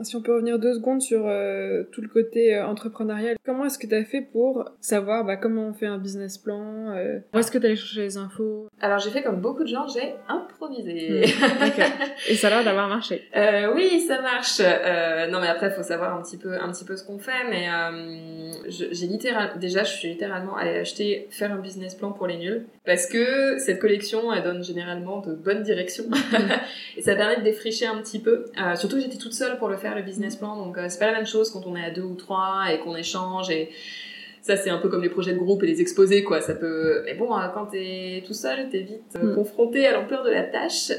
Si 0.02 0.16
on 0.16 0.22
peut 0.22 0.34
revenir 0.34 0.58
deux 0.58 0.74
secondes 0.74 1.02
sur 1.02 1.28
euh, 1.28 1.84
tout 1.92 2.02
le 2.02 2.08
côté 2.08 2.56
euh, 2.56 2.66
entrepreneurial, 2.66 3.36
comment 3.46 3.66
est-ce 3.66 3.78
que 3.78 3.86
tu 3.86 3.94
as 3.94 4.04
fait 4.04 4.22
pour 4.22 4.68
savoir 4.82 5.24
bah, 5.24 5.38
comment 5.38 5.68
on 5.68 5.74
fait 5.74 5.86
un 5.86 6.00
business 6.00 6.40
plan 6.40 6.90
euh, 6.96 7.20
Où 7.34 7.38
est-ce 7.38 7.52
que 7.52 7.60
tu 7.60 7.68
allé 7.68 7.76
chercher 7.76 8.02
les 8.02 8.18
infos? 8.18 8.68
Alors 8.82 8.98
j'ai 8.98 9.12
fait 9.12 9.22
comme 9.22 9.42
beaucoup 9.42 9.62
de 9.62 9.68
gens, 9.68 9.86
j'ai 9.88 10.16
improvisé. 10.28 11.26
Hmm, 11.28 11.82
Et 12.30 12.36
ça 12.36 12.48
a 12.48 12.50
l'air 12.50 12.64
d'avoir 12.64 12.88
marché. 12.88 13.30
oui, 13.76 14.00
ça 14.08 14.22
marche. 14.22 14.60
non 14.60 15.40
mais 15.40 15.48
après, 15.48 15.68
il 15.68 15.74
faut 15.74 15.84
savoir 15.84 16.18
un 16.18 16.22
petit 16.24 16.38
peu, 16.38 16.54
un 16.60 16.72
petit 16.72 16.86
peu 16.86 16.98
ce 16.98 17.04
qu'on 17.04 17.20
fait. 17.20 17.44
Mais 17.50 17.68
j'ai 18.68 19.06
littéralement, 19.06 19.56
déjà, 19.58 19.84
je 19.84 19.94
suis 19.94 20.08
littéralement 20.08 20.58
allée 20.58 20.80
acheter, 20.80 21.28
faire 21.30 21.52
un 21.52 21.60
business 21.60 21.94
plan 21.94 22.12
pour 22.12 22.26
les 22.26 22.38
nuls. 22.38 22.66
Parce 22.86 23.06
que 23.06 23.60
cette 23.60 23.80
collection, 23.80 24.34
elle 24.34 24.44
donne 24.44 24.64
généralement 24.64 25.22
de 25.22 25.34
bonnes 25.34 25.62
directions. 25.62 26.06
Et 26.98 27.02
ça 27.04 27.16
permet 27.16 27.38
de 27.38 27.44
défricher 27.44 27.86
un 27.86 28.02
petit 28.02 28.20
peu. 28.20 28.46
surtout 28.76 29.00
j'étais 29.00 29.18
toute 29.18 29.34
seule 29.34 29.58
pour 29.60 29.68
le 29.68 29.75
faire 29.78 29.96
le 29.96 30.02
business 30.02 30.36
plan. 30.36 30.56
Donc 30.58 30.78
euh, 30.78 30.86
c'est 30.90 31.00
pas 31.00 31.08
la 31.08 31.18
même 31.18 31.26
chose 31.26 31.52
quand 31.52 31.66
on 31.66 31.76
est 31.76 31.84
à 31.84 31.92
deux 31.92 32.04
ou 32.04 32.16
trois 32.16 32.66
et 32.72 32.80
qu'on 32.80 32.96
échange 32.96 33.50
et 33.50 33.70
ça 34.42 34.56
c'est 34.56 34.70
un 34.70 34.78
peu 34.78 34.90
comme 34.90 35.02
les 35.02 35.10
projets 35.10 35.34
de 35.34 35.40
groupe 35.40 35.64
et 35.64 35.68
les 35.68 35.82
exposés 35.82 36.24
quoi 36.24 36.40
ça 36.40 36.54
peut 36.54 37.02
mais 37.06 37.16
bon 37.16 37.36
euh, 37.36 37.48
quand 37.52 37.66
t'es 37.66 38.24
tout 38.28 38.36
seul 38.36 38.70
t'es 38.70 38.82
vite 38.82 39.18
euh, 39.18 39.32
mm. 39.32 39.36
confronté 39.36 39.88
à 39.88 39.94
l'ampleur 39.94 40.24
de 40.24 40.30
la 40.30 40.44
tâche 40.44 40.92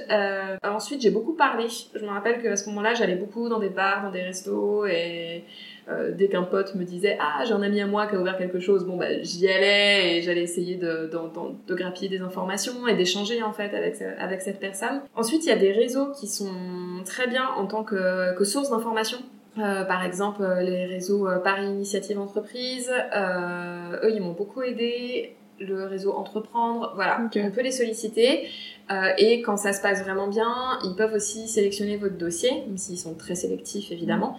ensuite 0.65 1.01
j'ai 1.01 1.11
beaucoup 1.11 1.35
parlé 1.35 1.67
je 1.69 2.05
me 2.05 2.11
rappelle 2.11 2.43
qu'à 2.43 2.57
ce 2.57 2.69
moment-là 2.71 2.95
j'allais 2.95 3.15
beaucoup 3.15 3.49
dans 3.49 3.61
des 3.61 3.69
bars 3.69 4.03
dans 4.03 4.11
des 4.11 4.23
restos 4.23 4.87
et 4.87 5.45
dès 6.17 6.29
qu'un 6.29 6.43
pote 6.43 6.75
me 6.75 6.85
disait 6.85 7.17
ah 7.21 7.45
j'ai 7.45 7.53
un 7.53 7.63
ami 7.63 7.81
à 7.81 7.87
moi 7.87 8.07
qui 8.07 8.17
a 8.17 8.21
ouvert 8.21 8.37
quelque 8.37 8.59
chose 8.59 8.85
bon 8.85 8.97
bah 8.97 9.23
j'y 9.23 9.49
allais 9.49 10.17
et 10.17 10.23
j'allais 10.23 10.43
essayer 10.43 10.75
de, 10.75 11.09
de, 11.09 11.75
grappiller 11.75 12.09
des 12.09 12.21
informations 12.21 12.89
et 12.89 12.97
d'échanger 12.97 13.43
en 13.43 13.53
fait 13.53 13.73
avec 14.19 14.41
cette 14.41 14.59
personne. 14.59 15.01
Ensuite 15.15 15.45
il 15.45 15.49
y 15.49 15.53
a 15.53 15.57
des 15.57 15.73
réseaux 15.73 16.11
qui 16.13 16.27
sont 16.27 16.53
très 17.05 17.29
bien 17.29 17.47
en 17.57 17.67
tant 17.67 17.85
que, 17.85 18.37
que 18.37 18.45
source 18.45 18.71
d'information. 18.71 19.19
Euh, 19.59 19.85
par 19.85 20.05
exemple, 20.05 20.43
euh, 20.43 20.61
les 20.61 20.85
réseaux 20.85 21.29
euh, 21.29 21.39
Paris 21.39 21.67
Initiative 21.67 22.19
Entreprise, 22.19 22.91
eux, 22.91 24.11
ils 24.13 24.21
m'ont 24.21 24.33
beaucoup 24.33 24.63
aidé. 24.63 25.35
Le 25.61 25.85
réseau 25.85 26.13
Entreprendre, 26.13 26.93
voilà, 26.95 27.21
on 27.21 27.51
peut 27.51 27.63
les 27.63 27.71
solliciter. 27.71 28.49
et 29.19 29.43
quand 29.43 29.57
ça 29.57 29.73
se 29.73 29.81
passe 29.81 30.03
vraiment 30.03 30.29
bien, 30.29 30.79
ils 30.85 30.95
peuvent 30.95 31.15
aussi 31.15 31.49
sélectionner 31.49 31.97
votre 31.97 32.17
dossier, 32.17 32.51
même 32.67 32.77
s'ils 32.77 32.99
sont 32.99 33.15
très 33.15 33.35
sélectifs 33.35 33.91
évidemment, 33.91 34.37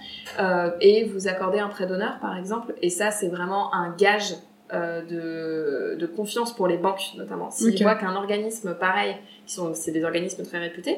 et 0.81 1.05
vous 1.05 1.27
accorder 1.27 1.59
un 1.59 1.69
prêt 1.69 1.87
d'honneur 1.87 2.19
par 2.19 2.37
exemple. 2.37 2.73
Et 2.81 2.89
ça, 2.89 3.11
c'est 3.11 3.29
vraiment 3.29 3.73
un 3.73 3.95
gage 3.95 4.35
de, 4.71 5.95
de, 5.95 6.05
confiance 6.05 6.53
pour 6.53 6.67
les 6.67 6.77
banques 6.77 7.13
notamment. 7.17 7.49
S'ils 7.49 7.81
voient 7.81 7.95
qu'un 7.95 8.15
organisme 8.15 8.75
pareil 8.75 9.15
c'est 9.47 9.91
des 9.91 10.03
organismes 10.03 10.43
très 10.43 10.59
réputés 10.59 10.97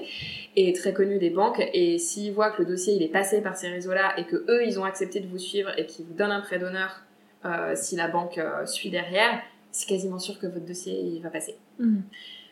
et 0.56 0.74
très 0.74 0.94
connus 0.94 1.20
des 1.20 1.30
banques. 1.30 1.62
Et 1.74 1.98
s'ils 1.98 2.34
voient 2.34 2.52
que 2.52 2.64
le 2.64 2.68
dossier 2.68 2.94
il 2.94 3.04
est 3.04 3.12
passé 3.12 3.42
par 3.42 3.56
ces 3.56 3.70
réseaux-là 3.70 4.14
et 4.18 4.26
que 4.26 4.38
eux 4.50 4.66
ils 4.66 4.80
ont 4.80 4.84
accepté 4.84 5.20
de 5.20 5.28
vous 5.28 5.38
suivre 5.38 5.72
et 5.78 5.86
qu'ils 5.86 6.06
vous 6.06 6.14
donnent 6.14 6.32
un 6.32 6.42
prêt 6.42 6.60
d'honneur 6.60 7.02
euh, 7.46 7.74
si 7.76 7.96
la 7.96 8.08
banque 8.08 8.38
euh, 8.38 8.66
suit 8.66 8.90
derrière, 8.90 9.40
c'est 9.72 9.88
quasiment 9.88 10.20
sûr 10.20 10.40
que 10.40 10.48
votre 10.48 10.66
dossier 10.66 11.00
il 11.00 11.22
va 11.22 11.30
passer. 11.30 11.56
Mhm. 11.80 12.04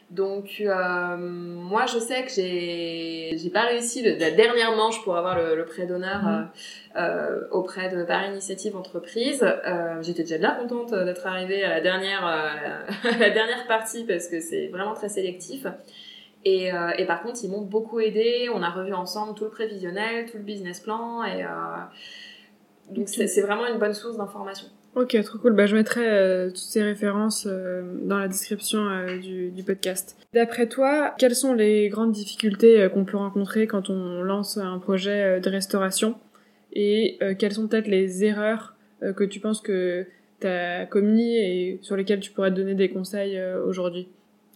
Donc 0.10 0.62
euh, 0.62 1.18
moi 1.18 1.86
je 1.86 2.00
sais 2.00 2.24
que 2.24 2.32
j'ai 2.32 3.38
j'ai 3.38 3.50
pas 3.50 3.64
réussi 3.64 4.02
la 4.02 4.32
dernière 4.32 4.74
manche 4.74 5.04
pour 5.04 5.18
avoir 5.18 5.38
le, 5.38 5.66
prêt 5.66 5.86
d'honneur 5.86 6.22
mhm. 6.24 6.48
euh, 6.96 7.02
euh, 7.02 7.48
auprès 7.52 7.90
de 7.90 8.06
Paris 8.06 8.32
Initiative 8.32 8.78
Entreprise. 8.78 9.44
Euh, 9.44 10.02
J'étais 10.02 10.24
déjà 10.24 10.38
bien 10.38 10.52
contente 10.52 10.94
d'être 10.94 11.28
arrivée 11.28 11.64
à 11.66 11.70
la 11.70 11.82
dernière 11.82 12.22
la 13.20 13.30
dernière 13.30 13.68
partie 13.68 14.06
parce 14.06 14.28
que 14.28 14.40
c'est 14.40 14.68
vraiment 14.68 14.94
très 14.94 15.10
sélectif. 15.10 15.68
Et, 16.46 16.68
et 16.98 17.06
par 17.06 17.22
contre 17.22 17.44
ils 17.44 17.52
m'ont 17.52 17.64
beaucoup 17.64 18.00
aidé. 18.00 18.48
On 18.54 18.62
a 18.62 18.70
revu 18.70 18.94
ensemble 18.94 19.34
tout 19.34 19.44
le 19.44 19.50
prévisionnel, 19.50 20.26
tout 20.32 20.38
le 20.38 20.44
business 20.44 20.80
plan 20.80 21.26
et 21.26 21.44
donc 22.92 23.10
c'est 23.10 23.42
vraiment 23.42 23.68
une 23.68 23.80
bonne 23.80 23.94
source 23.94 24.16
d'information. 24.16 24.68
Ok, 24.98 25.16
trop 25.24 25.38
cool. 25.38 25.54
Bah, 25.54 25.68
je 25.68 25.76
mettrai 25.76 26.10
euh, 26.10 26.48
toutes 26.48 26.58
ces 26.58 26.82
références 26.82 27.46
euh, 27.48 27.84
dans 28.02 28.18
la 28.18 28.28
description 28.28 28.80
euh, 28.80 29.20
du, 29.20 29.52
du, 29.52 29.64
podcast. 29.64 30.18
D'après 30.34 30.68
toi, 30.68 31.14
quelles 31.20 31.36
sont 31.36 31.54
les 31.54 31.88
grandes 31.90 32.12
difficultés 32.12 32.90
qu'on 32.92 33.06
peut 33.06 33.18
rencontrer 33.18 33.68
quand 33.68 33.92
on 33.92 34.24
lance 34.24 34.58
un 34.58 34.80
projet 34.80 35.40
de 35.40 35.50
restauration? 35.52 36.16
Et 36.74 37.20
quelles 37.40 37.54
sont 37.54 37.68
peut-être 37.68 37.88
les 37.88 38.24
erreurs 38.24 38.76
que 39.02 39.24
tu 39.24 39.40
penses 39.40 39.62
que 39.62 40.06
tu 40.42 40.48
as 40.48 40.86
commis 40.86 41.38
et 41.38 41.80
sur 41.82 41.96
lesquelles 41.96 42.20
tu 42.20 42.32
pourrais 42.32 42.52
te 42.52 42.56
donner 42.56 42.76
des 42.76 42.90
conseils 42.90 43.42
aujourd'hui? 43.66 44.10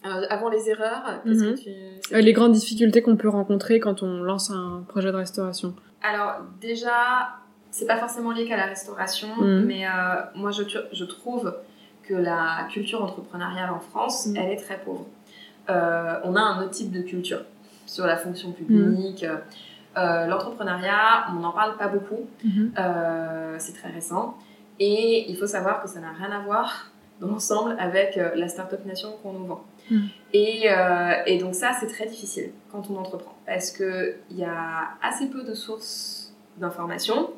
Avant 0.04 0.48
les 0.50 0.68
erreurs, 0.68 1.22
qu'est-ce 1.24 1.42
que 1.42 1.50
mhm. 1.50 2.00
tu... 2.10 2.20
les 2.20 2.32
grandes 2.32 2.52
difficultés 2.52 3.02
qu'on 3.02 3.16
peut 3.16 3.28
rencontrer 3.28 3.80
quand 3.80 4.02
on 4.02 4.22
lance 4.22 4.50
un 4.50 4.84
projet 4.88 5.10
de 5.10 5.16
restauration. 5.16 5.74
Alors 6.02 6.42
déjà, 6.60 7.41
c'est 7.72 7.86
pas 7.86 7.96
forcément 7.96 8.30
lié 8.30 8.46
qu'à 8.46 8.56
la 8.56 8.66
restauration, 8.66 9.34
mm. 9.36 9.64
mais 9.64 9.86
euh, 9.86 9.90
moi 10.36 10.52
je, 10.52 10.62
je 10.92 11.04
trouve 11.04 11.52
que 12.04 12.14
la 12.14 12.68
culture 12.70 13.02
entrepreneuriale 13.02 13.70
en 13.70 13.80
France, 13.80 14.26
Mm. 14.26 14.36
elle 14.36 14.50
est 14.52 14.56
très 14.56 14.78
pauvre. 14.78 15.06
Euh, 15.70 16.20
on 16.24 16.36
a 16.36 16.40
un 16.40 16.62
autre 16.62 16.70
type 16.70 16.92
de 16.92 17.02
culture 17.02 17.40
sur 17.86 18.06
la 18.06 18.16
fonction 18.16 18.52
publique. 18.52 19.24
Euh, 19.96 20.26
L'entrepreneuriat, 20.26 21.26
on 21.30 21.40
n'en 21.40 21.52
parle 21.52 21.76
pas 21.76 21.88
beaucoup. 21.88 22.26
Mhm. 22.44 22.72
Euh, 22.78 23.56
c'est 23.58 23.74
très 23.74 23.90
récent. 23.90 24.36
Et 24.80 25.30
il 25.30 25.36
faut 25.36 25.46
savoir 25.46 25.82
que 25.82 25.88
ça 25.88 26.00
n'a 26.00 26.12
rien 26.12 26.30
à 26.32 26.40
voir 26.40 26.90
dans 27.20 27.28
l'ensemble 27.28 27.76
avec 27.78 28.16
la 28.16 28.48
Startup 28.48 28.84
Nation 28.84 29.10
qu'on 29.22 29.32
nous 29.34 29.46
vend. 29.46 29.64
Mm. 29.90 30.00
Et, 30.32 30.66
et 31.26 31.38
donc 31.38 31.54
ça, 31.54 31.70
c'est 31.78 31.86
très 31.86 32.06
difficile 32.06 32.50
quand 32.72 32.90
on 32.90 32.96
entreprend. 32.96 33.36
Parce 33.46 33.70
qu'il 33.70 34.16
y 34.32 34.44
a 34.44 34.88
assez 35.02 35.28
peu 35.28 35.44
de 35.44 35.54
sources 35.54 36.32
d'informations. 36.56 37.30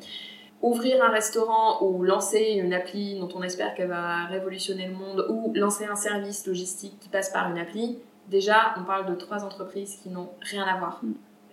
Ouvrir 0.71 1.03
un 1.03 1.09
restaurant 1.11 1.83
ou 1.83 2.01
lancer 2.03 2.53
une 2.63 2.73
appli 2.73 3.19
dont 3.19 3.29
on 3.35 3.43
espère 3.43 3.75
qu'elle 3.75 3.89
va 3.89 4.25
révolutionner 4.25 4.87
le 4.87 4.93
monde 4.95 5.25
ou 5.29 5.53
lancer 5.53 5.85
un 5.85 5.95
service 5.95 6.47
logistique 6.47 6.97
qui 6.99 7.07
passe 7.09 7.29
par 7.29 7.49
une 7.51 7.59
appli, 7.59 7.99
déjà, 8.29 8.73
on 8.79 8.83
parle 8.83 9.05
de 9.05 9.13
trois 9.15 9.43
entreprises 9.45 9.99
qui 10.01 10.09
n'ont 10.09 10.29
rien 10.41 10.63
à 10.63 10.77
voir 10.79 11.01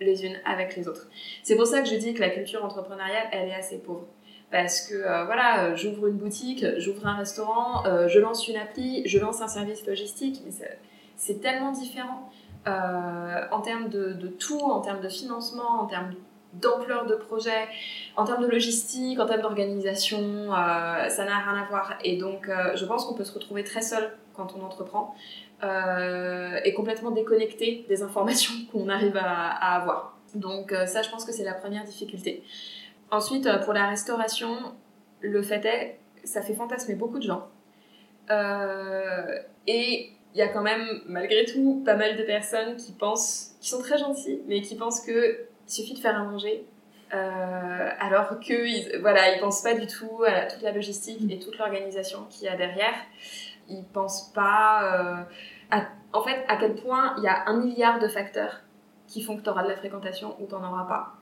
les 0.01 0.25
unes 0.25 0.35
avec 0.45 0.75
les 0.75 0.87
autres. 0.87 1.07
C'est 1.43 1.55
pour 1.55 1.67
ça 1.67 1.81
que 1.81 1.87
je 1.87 1.95
dis 1.95 2.13
que 2.15 2.21
la 2.21 2.29
culture 2.29 2.65
entrepreneuriale, 2.65 3.27
elle 3.31 3.49
est 3.49 3.55
assez 3.55 3.77
pauvre. 3.77 4.07
Parce 4.51 4.81
que 4.87 4.95
euh, 4.95 5.25
voilà, 5.25 5.65
euh, 5.65 5.75
j'ouvre 5.75 6.07
une 6.07 6.17
boutique, 6.17 6.65
j'ouvre 6.77 7.05
un 7.07 7.15
restaurant, 7.15 7.85
euh, 7.85 8.07
je 8.07 8.19
lance 8.19 8.47
une 8.47 8.57
appli, 8.57 9.03
je 9.07 9.19
lance 9.19 9.41
un 9.41 9.47
service 9.47 9.85
logistique, 9.85 10.41
mais 10.45 10.51
c'est- 11.17 11.39
tellement 11.41 11.71
différent 11.71 12.29
en 12.65 13.61
termes 13.61 13.89
de, 13.89 14.13
de 14.13 14.27
tout, 14.27 14.59
en 14.59 14.79
termes 14.81 15.01
de 15.01 15.09
financement, 15.09 15.81
en 15.81 15.85
termes 15.85 16.13
d'ampleur 16.53 17.05
de 17.05 17.15
projet, 17.15 17.67
en 18.15 18.25
termes 18.25 18.43
de 18.43 18.47
logistique, 18.49 19.19
en 19.19 19.25
termes 19.25 19.41
d'organisation, 19.41 20.53
euh, 20.53 21.09
ça 21.09 21.25
n'a 21.25 21.39
rien 21.39 21.61
à 21.61 21.65
voir. 21.69 21.97
Et 22.03 22.17
donc, 22.17 22.47
euh, 22.47 22.75
je 22.75 22.85
pense 22.85 23.05
qu'on 23.05 23.15
peut 23.15 23.23
se 23.23 23.33
retrouver 23.33 23.63
très 23.63 23.81
seul 23.81 24.11
quand 24.35 24.55
on 24.57 24.63
entreprend 24.63 25.15
euh, 25.63 26.59
et 26.63 26.73
complètement 26.73 27.11
déconnecté 27.11 27.85
des 27.87 28.03
informations 28.03 28.53
qu'on 28.71 28.89
arrive 28.89 29.17
à, 29.17 29.49
à 29.49 29.81
avoir. 29.81 30.17
Donc, 30.35 30.73
ça, 30.87 31.03
je 31.03 31.09
pense 31.09 31.25
que 31.25 31.31
c'est 31.31 31.43
la 31.43 31.53
première 31.53 31.83
difficulté. 31.83 32.43
Ensuite, 33.11 33.47
pour 33.63 33.73
la 33.73 33.87
restauration, 33.87 34.73
le 35.21 35.43
fait 35.43 35.63
est, 35.65 35.99
ça 36.23 36.41
fait 36.41 36.55
fantasmer 36.55 36.95
beaucoup 36.95 37.19
de 37.19 37.23
gens. 37.23 37.47
Et 39.67 40.09
il 40.33 40.39
y 40.39 40.41
a 40.41 40.47
quand 40.47 40.63
même, 40.63 41.01
malgré 41.07 41.45
tout, 41.45 41.83
pas 41.85 41.95
mal 41.95 42.17
de 42.17 42.23
personnes 42.23 42.75
qui 42.77 42.91
pensent, 42.93 43.55
qui 43.61 43.69
sont 43.69 43.79
très 43.79 43.99
gentilles, 43.99 44.41
mais 44.47 44.61
qui 44.61 44.75
pensent 44.75 45.01
que 45.01 45.45
il 45.67 45.71
suffit 45.71 45.93
de 45.93 45.99
faire 45.99 46.19
à 46.19 46.23
manger. 46.23 46.65
Euh, 47.13 47.89
alors 47.99 48.39
que 48.39 48.53
ils, 48.53 48.99
voilà, 49.01 49.35
ils 49.35 49.39
pensent 49.39 49.61
pas 49.61 49.75
du 49.75 49.85
tout 49.85 50.23
à 50.25 50.47
toute 50.47 50.63
la 50.63 50.71
logistique 50.71 51.19
et 51.29 51.37
toute 51.37 51.57
l'organisation 51.59 52.25
qu'il 52.29 52.45
y 52.45 52.47
a 52.49 52.55
derrière. 52.55 52.95
Ils 53.69 53.83
pensent 53.83 54.31
pas, 54.33 54.83
euh, 54.83 55.23
à, 55.69 55.83
en 56.11 56.23
fait, 56.23 56.43
à 56.47 56.57
quel 56.57 56.75
point 56.75 57.13
il 57.17 57.23
y 57.23 57.27
a 57.27 57.47
un 57.47 57.57
milliard 57.57 57.99
de 57.99 58.07
facteurs 58.07 58.61
qui 59.07 59.21
font 59.21 59.37
que 59.37 59.43
tu 59.43 59.49
auras 59.49 59.63
de 59.63 59.69
la 59.69 59.75
fréquentation 59.75 60.35
ou 60.39 60.47
tu 60.47 60.53
n'en 60.53 60.71
auras 60.71 60.85
pas. 60.85 61.13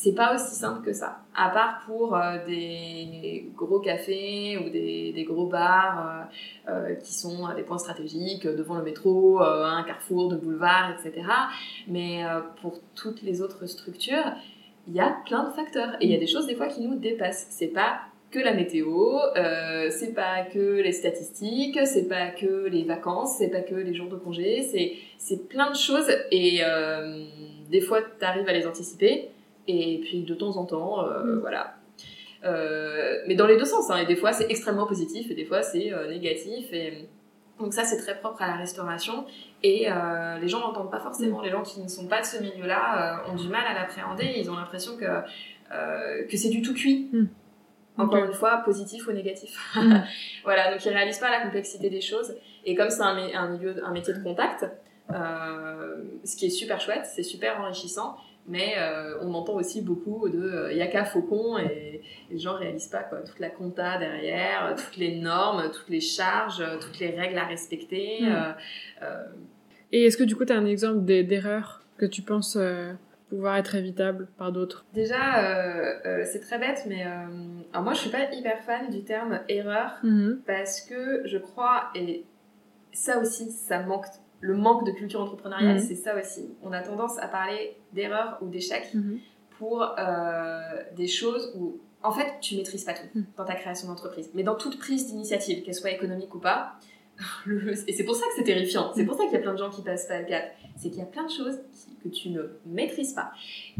C'est 0.00 0.12
pas 0.12 0.32
aussi 0.32 0.54
simple 0.54 0.86
que 0.86 0.92
ça. 0.92 1.22
À 1.34 1.48
part 1.48 1.82
pour 1.84 2.14
euh, 2.14 2.38
des 2.46 3.50
gros 3.56 3.80
cafés 3.80 4.56
ou 4.56 4.70
des, 4.70 5.10
des 5.10 5.24
gros 5.24 5.46
bars 5.46 6.28
euh, 6.68 6.70
euh, 6.70 6.94
qui 6.94 7.12
sont 7.12 7.46
à 7.46 7.54
des 7.56 7.64
points 7.64 7.78
stratégiques 7.78 8.46
devant 8.46 8.76
le 8.76 8.84
métro, 8.84 9.40
un 9.40 9.82
carrefour 9.82 10.28
de 10.28 10.36
boulevard, 10.36 10.92
etc. 10.92 11.26
Mais 11.88 12.22
pour 12.62 12.78
toutes 12.94 13.22
les 13.22 13.42
autres 13.42 13.66
structures, 13.66 14.22
il 14.86 14.94
y 14.94 15.00
a 15.00 15.16
plein 15.26 15.42
de 15.48 15.50
facteurs 15.50 15.96
et 16.00 16.04
il 16.04 16.12
y 16.12 16.14
a 16.14 16.20
des 16.20 16.28
choses 16.28 16.46
des 16.46 16.54
fois 16.54 16.68
qui 16.68 16.80
nous 16.82 16.94
dépassent. 16.94 17.48
C'est 17.50 17.66
pas 17.66 17.98
que 18.30 18.38
la 18.38 18.54
météo, 18.54 19.18
c'est 19.90 20.14
pas 20.14 20.42
que 20.44 20.80
les 20.80 20.92
statistiques, 20.92 21.80
c'est 21.86 22.06
pas 22.06 22.28
que 22.28 22.68
les 22.68 22.84
vacances, 22.84 23.38
c'est 23.38 23.48
pas 23.48 23.62
que 23.62 23.74
les 23.74 23.94
jours 23.94 24.08
de 24.08 24.16
congé, 24.16 24.62
c'est 25.18 25.48
plein 25.48 25.72
de 25.72 25.76
choses 25.76 26.08
et 26.30 26.60
des 27.68 27.80
fois 27.80 27.98
tu 28.00 28.24
arrives 28.24 28.48
à 28.48 28.52
les 28.52 28.64
anticiper 28.64 29.30
et 29.68 30.00
puis 30.00 30.22
de 30.22 30.34
temps 30.34 30.56
en 30.56 30.64
temps, 30.64 31.04
euh, 31.04 31.22
Mm. 31.22 31.38
voilà. 31.40 31.74
Euh, 32.44 33.18
mais 33.26 33.34
dans 33.34 33.46
les 33.46 33.56
deux 33.56 33.64
sens, 33.64 33.90
hein, 33.90 33.98
et 33.98 34.06
des 34.06 34.16
fois 34.16 34.32
c'est 34.32 34.48
extrêmement 34.48 34.86
positif 34.86 35.30
et 35.30 35.34
des 35.34 35.44
fois 35.44 35.62
c'est 35.62 35.92
euh, 35.92 36.08
négatif 36.08 36.72
et 36.72 37.08
donc 37.58 37.72
ça 37.74 37.82
c'est 37.82 37.96
très 37.96 38.16
propre 38.16 38.40
à 38.42 38.46
la 38.46 38.54
restauration 38.54 39.26
et 39.64 39.90
euh, 39.90 40.38
les 40.38 40.46
gens 40.46 40.60
n'entendent 40.60 40.90
pas 40.90 41.00
forcément. 41.00 41.40
Les 41.42 41.50
gens 41.50 41.62
qui 41.62 41.80
ne 41.80 41.88
sont 41.88 42.06
pas 42.06 42.20
de 42.20 42.26
ce 42.26 42.40
milieu-là 42.40 43.24
euh, 43.26 43.32
ont 43.32 43.34
du 43.34 43.48
mal 43.48 43.64
à 43.66 43.74
l'appréhender. 43.74 44.34
Ils 44.36 44.48
ont 44.50 44.56
l'impression 44.56 44.96
que 44.96 45.04
euh, 45.04 46.24
que 46.30 46.36
c'est 46.36 46.50
du 46.50 46.62
tout 46.62 46.74
cuit. 46.74 47.08
Mm. 47.12 47.24
Encore 47.98 48.24
une 48.24 48.32
fois, 48.32 48.58
positif 48.58 49.08
ou 49.08 49.12
négatif. 49.12 49.58
Mm. 49.74 49.96
voilà, 50.44 50.70
donc 50.70 50.84
ils 50.84 50.90
réalisent 50.92 51.18
pas 51.18 51.30
la 51.30 51.40
complexité 51.40 51.90
des 51.90 52.00
choses. 52.00 52.36
Et 52.64 52.76
comme 52.76 52.90
c'est 52.90 53.02
un, 53.02 53.16
un 53.34 53.48
milieu, 53.48 53.84
un 53.84 53.90
métier 53.90 54.14
de 54.14 54.22
contact, 54.22 54.64
ce 55.10 56.36
qui 56.36 56.46
est 56.46 56.50
super 56.50 56.80
chouette, 56.80 57.06
c'est 57.12 57.24
super 57.24 57.60
enrichissant. 57.60 58.16
Mais 58.48 58.74
euh, 58.78 59.18
on 59.20 59.34
entend 59.34 59.54
aussi 59.54 59.82
beaucoup 59.82 60.28
de 60.28 60.40
euh, 60.42 60.72
yaka 60.72 61.04
faucon 61.04 61.58
et, 61.58 62.02
et 62.30 62.32
les 62.32 62.38
gens 62.38 62.54
réalisent 62.56 62.86
pas 62.88 63.02
quoi, 63.02 63.18
toute 63.20 63.38
la 63.40 63.50
compta 63.50 63.98
derrière, 63.98 64.66
euh, 64.66 64.74
toutes 64.74 64.96
les 64.96 65.16
normes, 65.20 65.70
toutes 65.70 65.88
les 65.90 66.00
charges, 66.00 66.64
toutes 66.80 66.98
les 66.98 67.10
règles 67.10 67.38
à 67.38 67.44
respecter. 67.44 68.20
Mm. 68.22 68.26
euh, 68.32 68.52
euh, 69.02 69.24
Et 69.92 70.04
est-ce 70.04 70.16
que 70.16 70.24
du 70.24 70.34
coup, 70.34 70.44
tu 70.46 70.52
as 70.52 70.56
un 70.56 70.66
exemple 70.66 71.04
d'e- 71.04 71.22
d'erreur 71.22 71.82
que 71.98 72.06
tu 72.06 72.22
penses 72.22 72.56
pouvoir 73.28 73.56
être 73.58 73.74
évitable 73.74 74.28
par 74.38 74.50
d'autres? 74.52 74.86
Déjà, 74.94 75.44
euh, 75.44 75.94
euh, 76.06 76.24
c'est 76.24 76.40
très 76.40 76.58
bête, 76.58 76.84
mais 76.88 77.04
euh, 77.04 77.26
alors 77.72 77.84
moi 77.84 77.92
je 77.92 77.98
suis 77.98 78.10
pas 78.10 78.32
hyper 78.32 78.58
fan 78.62 78.88
du 78.90 79.02
terme 79.04 79.40
erreur 79.50 79.98
Mhm. 80.02 80.40
parce 80.46 80.80
que 80.80 81.22
je 81.26 81.36
crois, 81.36 81.90
et 81.94 82.24
ça 82.92 83.18
aussi, 83.18 83.50
ça 83.50 83.80
manque, 83.82 84.06
le 84.40 84.54
manque 84.56 84.86
de 84.86 84.92
culture 84.92 85.20
entrepreneuriale, 85.20 85.76
Mhm. 85.76 85.82
c'est 85.82 85.94
ça 85.96 86.16
aussi. 86.16 86.48
On 86.62 86.72
a 86.72 86.80
tendance 86.80 87.18
à 87.18 87.26
parler 87.28 87.76
d'erreur 87.92 88.38
ou 88.40 88.46
d'échec 88.48 88.88
Mhm. 88.94 89.18
pour 89.58 89.82
euh, 89.82 90.60
des 90.96 91.08
choses 91.08 91.52
où, 91.56 91.78
en 92.02 92.12
fait, 92.12 92.34
tu 92.40 92.56
maîtrises 92.56 92.84
pas 92.84 92.94
tout 92.94 93.06
Mhm. 93.14 93.24
dans 93.36 93.44
ta 93.44 93.54
création 93.54 93.88
d'entreprise. 93.88 94.30
Mais 94.34 94.44
dans 94.44 94.54
toute 94.54 94.78
prise 94.78 95.06
d'initiative, 95.08 95.62
qu'elle 95.64 95.74
soit 95.74 95.90
économique 95.90 96.32
ou 96.34 96.38
pas, 96.38 96.74
le- 97.46 97.72
et 97.88 97.92
c'est 97.92 98.04
pour 98.04 98.14
ça 98.14 98.24
que 98.26 98.32
c'est 98.36 98.44
terrifiant, 98.44 98.92
c'est 98.94 99.04
pour 99.04 99.16
ça 99.16 99.24
qu'il 99.24 99.32
y 99.32 99.36
a 99.36 99.40
plein 99.40 99.52
de 99.54 99.58
gens 99.58 99.70
qui 99.70 99.82
passent 99.82 100.06
pas 100.06 100.20
le 100.20 100.26
cap, 100.26 100.44
c'est 100.76 100.88
qu'il 100.90 101.00
y 101.00 101.02
a 101.02 101.06
plein 101.06 101.24
de 101.24 101.30
choses 101.32 101.58
qui- 101.72 101.96
que 101.96 102.08
tu 102.14 102.30
ne 102.30 102.42
maîtrises 102.64 103.12
pas. 103.14 103.32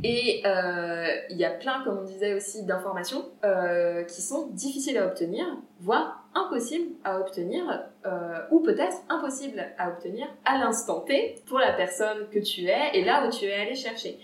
Et 0.03 0.43
euh, 0.45 1.07
il 1.31 1.37
y 1.37 1.45
a 1.45 1.51
plein, 1.51 1.85
comme 1.85 1.99
on 1.99 2.03
disait 2.05 2.35
aussi, 2.35 2.65
d'informations 2.65 3.27
euh, 3.45 4.03
qui 4.03 4.21
sont 4.23 4.49
difficiles 4.49 4.99
à 4.99 5.07
obtenir, 5.07 5.47
voire 5.79 6.18
impossibles 6.47 6.95
à 7.05 7.21
obtenir, 7.21 7.65
euh, 8.07 8.39
ou 8.51 8.61
peut-être 8.61 8.97
impossibles 9.09 9.65
à 9.79 9.91
obtenir 9.91 10.27
à 10.45 10.59
l'instant 10.59 11.01
T 11.01 11.37
pour 11.47 11.59
la 11.59 11.73
personne 11.73 12.29
que 12.31 12.39
tu 12.39 12.67
es 12.67 12.91
et 12.95 13.05
là 13.05 13.27
où 13.27 13.31
tu 13.31 13.47
es 13.47 13.55
allé 13.55 13.75
chercher. 13.75 14.19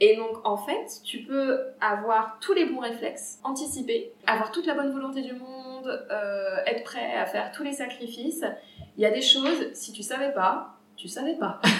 Et 0.00 0.16
donc, 0.16 0.44
en 0.44 0.56
fait, 0.56 1.00
tu 1.04 1.18
peux 1.18 1.60
avoir 1.80 2.38
tous 2.40 2.54
les 2.54 2.64
bons 2.66 2.80
réflexes, 2.80 3.38
anticiper, 3.44 4.12
avoir 4.26 4.50
toute 4.50 4.66
la 4.66 4.74
bonne 4.74 4.90
volonté 4.90 5.22
du 5.22 5.34
monde, 5.34 5.86
euh, 6.10 6.56
être 6.66 6.82
prêt 6.82 7.14
à 7.14 7.26
faire 7.26 7.52
tous 7.52 7.62
les 7.62 7.72
sacrifices. 7.72 8.44
Il 8.96 9.02
y 9.02 9.06
a 9.06 9.10
des 9.10 9.22
choses, 9.22 9.72
si 9.74 9.92
tu 9.92 10.02
savais 10.02 10.32
pas, 10.32 10.76
tu 10.96 11.08
savais 11.08 11.36
pas. 11.36 11.60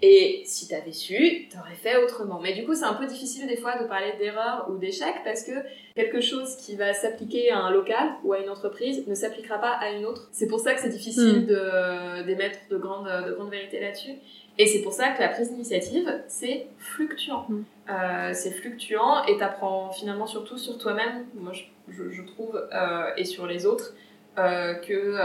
Et 0.00 0.42
si 0.46 0.68
t'avais 0.68 0.92
su, 0.92 1.48
t'aurais 1.52 1.74
fait 1.74 1.96
autrement. 1.96 2.38
Mais 2.40 2.52
du 2.52 2.64
coup, 2.64 2.74
c'est 2.74 2.84
un 2.84 2.94
peu 2.94 3.06
difficile 3.06 3.48
des 3.48 3.56
fois 3.56 3.82
de 3.82 3.88
parler 3.88 4.12
d'erreur 4.18 4.66
ou 4.70 4.78
d'échec 4.78 5.12
parce 5.24 5.42
que 5.42 5.50
quelque 5.96 6.20
chose 6.20 6.56
qui 6.56 6.76
va 6.76 6.94
s'appliquer 6.94 7.50
à 7.50 7.58
un 7.58 7.72
local 7.72 8.08
ou 8.22 8.32
à 8.32 8.38
une 8.38 8.48
entreprise 8.48 9.06
ne 9.08 9.14
s'appliquera 9.14 9.58
pas 9.58 9.72
à 9.72 9.90
une 9.90 10.04
autre. 10.06 10.28
C'est 10.30 10.46
pour 10.46 10.60
ça 10.60 10.74
que 10.74 10.80
c'est 10.80 10.88
difficile 10.88 11.40
Mm. 11.40 11.46
de 11.46 12.22
d'émettre 12.26 12.58
de 12.70 12.76
grandes, 12.76 13.08
de 13.26 13.32
grandes 13.32 13.50
vérités 13.50 13.80
là-dessus. 13.80 14.12
Et 14.58 14.66
c'est 14.66 14.82
pour 14.82 14.92
ça 14.92 15.10
que 15.10 15.20
la 15.20 15.28
prise 15.28 15.50
d'initiative, 15.50 16.08
c'est 16.26 16.66
fluctuant. 16.78 17.46
Mm. 17.48 17.62
Euh, 17.90 18.30
c'est 18.34 18.50
fluctuant 18.50 19.24
et 19.24 19.36
t'apprends 19.36 19.90
finalement 19.92 20.26
surtout 20.26 20.58
sur 20.58 20.78
toi-même, 20.78 21.26
moi 21.34 21.52
je, 21.52 21.64
je, 21.92 22.10
je 22.10 22.22
trouve, 22.22 22.60
euh, 22.72 23.10
et 23.16 23.24
sur 23.24 23.46
les 23.46 23.66
autres, 23.66 23.94
euh, 24.38 24.74
que, 24.74 25.16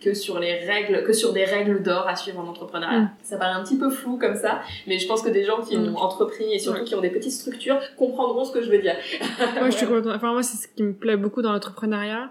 que 0.00 0.14
sur 0.14 0.38
les 0.38 0.54
règles, 0.66 1.04
que 1.04 1.12
sur 1.12 1.32
des 1.32 1.44
règles 1.44 1.82
d'or 1.82 2.06
à 2.08 2.16
suivre 2.16 2.38
en 2.40 2.46
entrepreneuriat. 2.48 3.00
Mm. 3.00 3.10
Ça 3.22 3.36
paraît 3.36 3.52
un 3.58 3.62
petit 3.64 3.78
peu 3.78 3.90
flou 3.90 4.18
comme 4.18 4.36
ça, 4.36 4.60
mais 4.86 4.98
je 4.98 5.06
pense 5.06 5.22
que 5.22 5.28
des 5.30 5.44
gens 5.44 5.60
qui 5.62 5.76
Mm. 5.76 5.94
ont 5.94 5.96
entrepris 5.98 6.52
et 6.52 6.58
surtout 6.58 6.84
qui 6.84 6.94
ont 6.94 7.00
des 7.00 7.10
petites 7.10 7.32
structures 7.32 7.78
comprendront 7.96 8.44
ce 8.44 8.52
que 8.52 8.62
je 8.62 8.70
veux 8.70 8.78
dire. 8.78 8.96
Ouais, 9.62 9.70
je 9.70 9.76
suis 9.76 9.86
complètement- 9.86 10.12
Enfin, 10.14 10.32
moi, 10.32 10.42
c'est 10.42 10.56
ce 10.56 10.68
qui 10.68 10.82
me 10.82 10.92
plaît 10.92 11.16
beaucoup 11.16 11.42
dans 11.42 11.52
l'entrepreneuriat. 11.52 12.30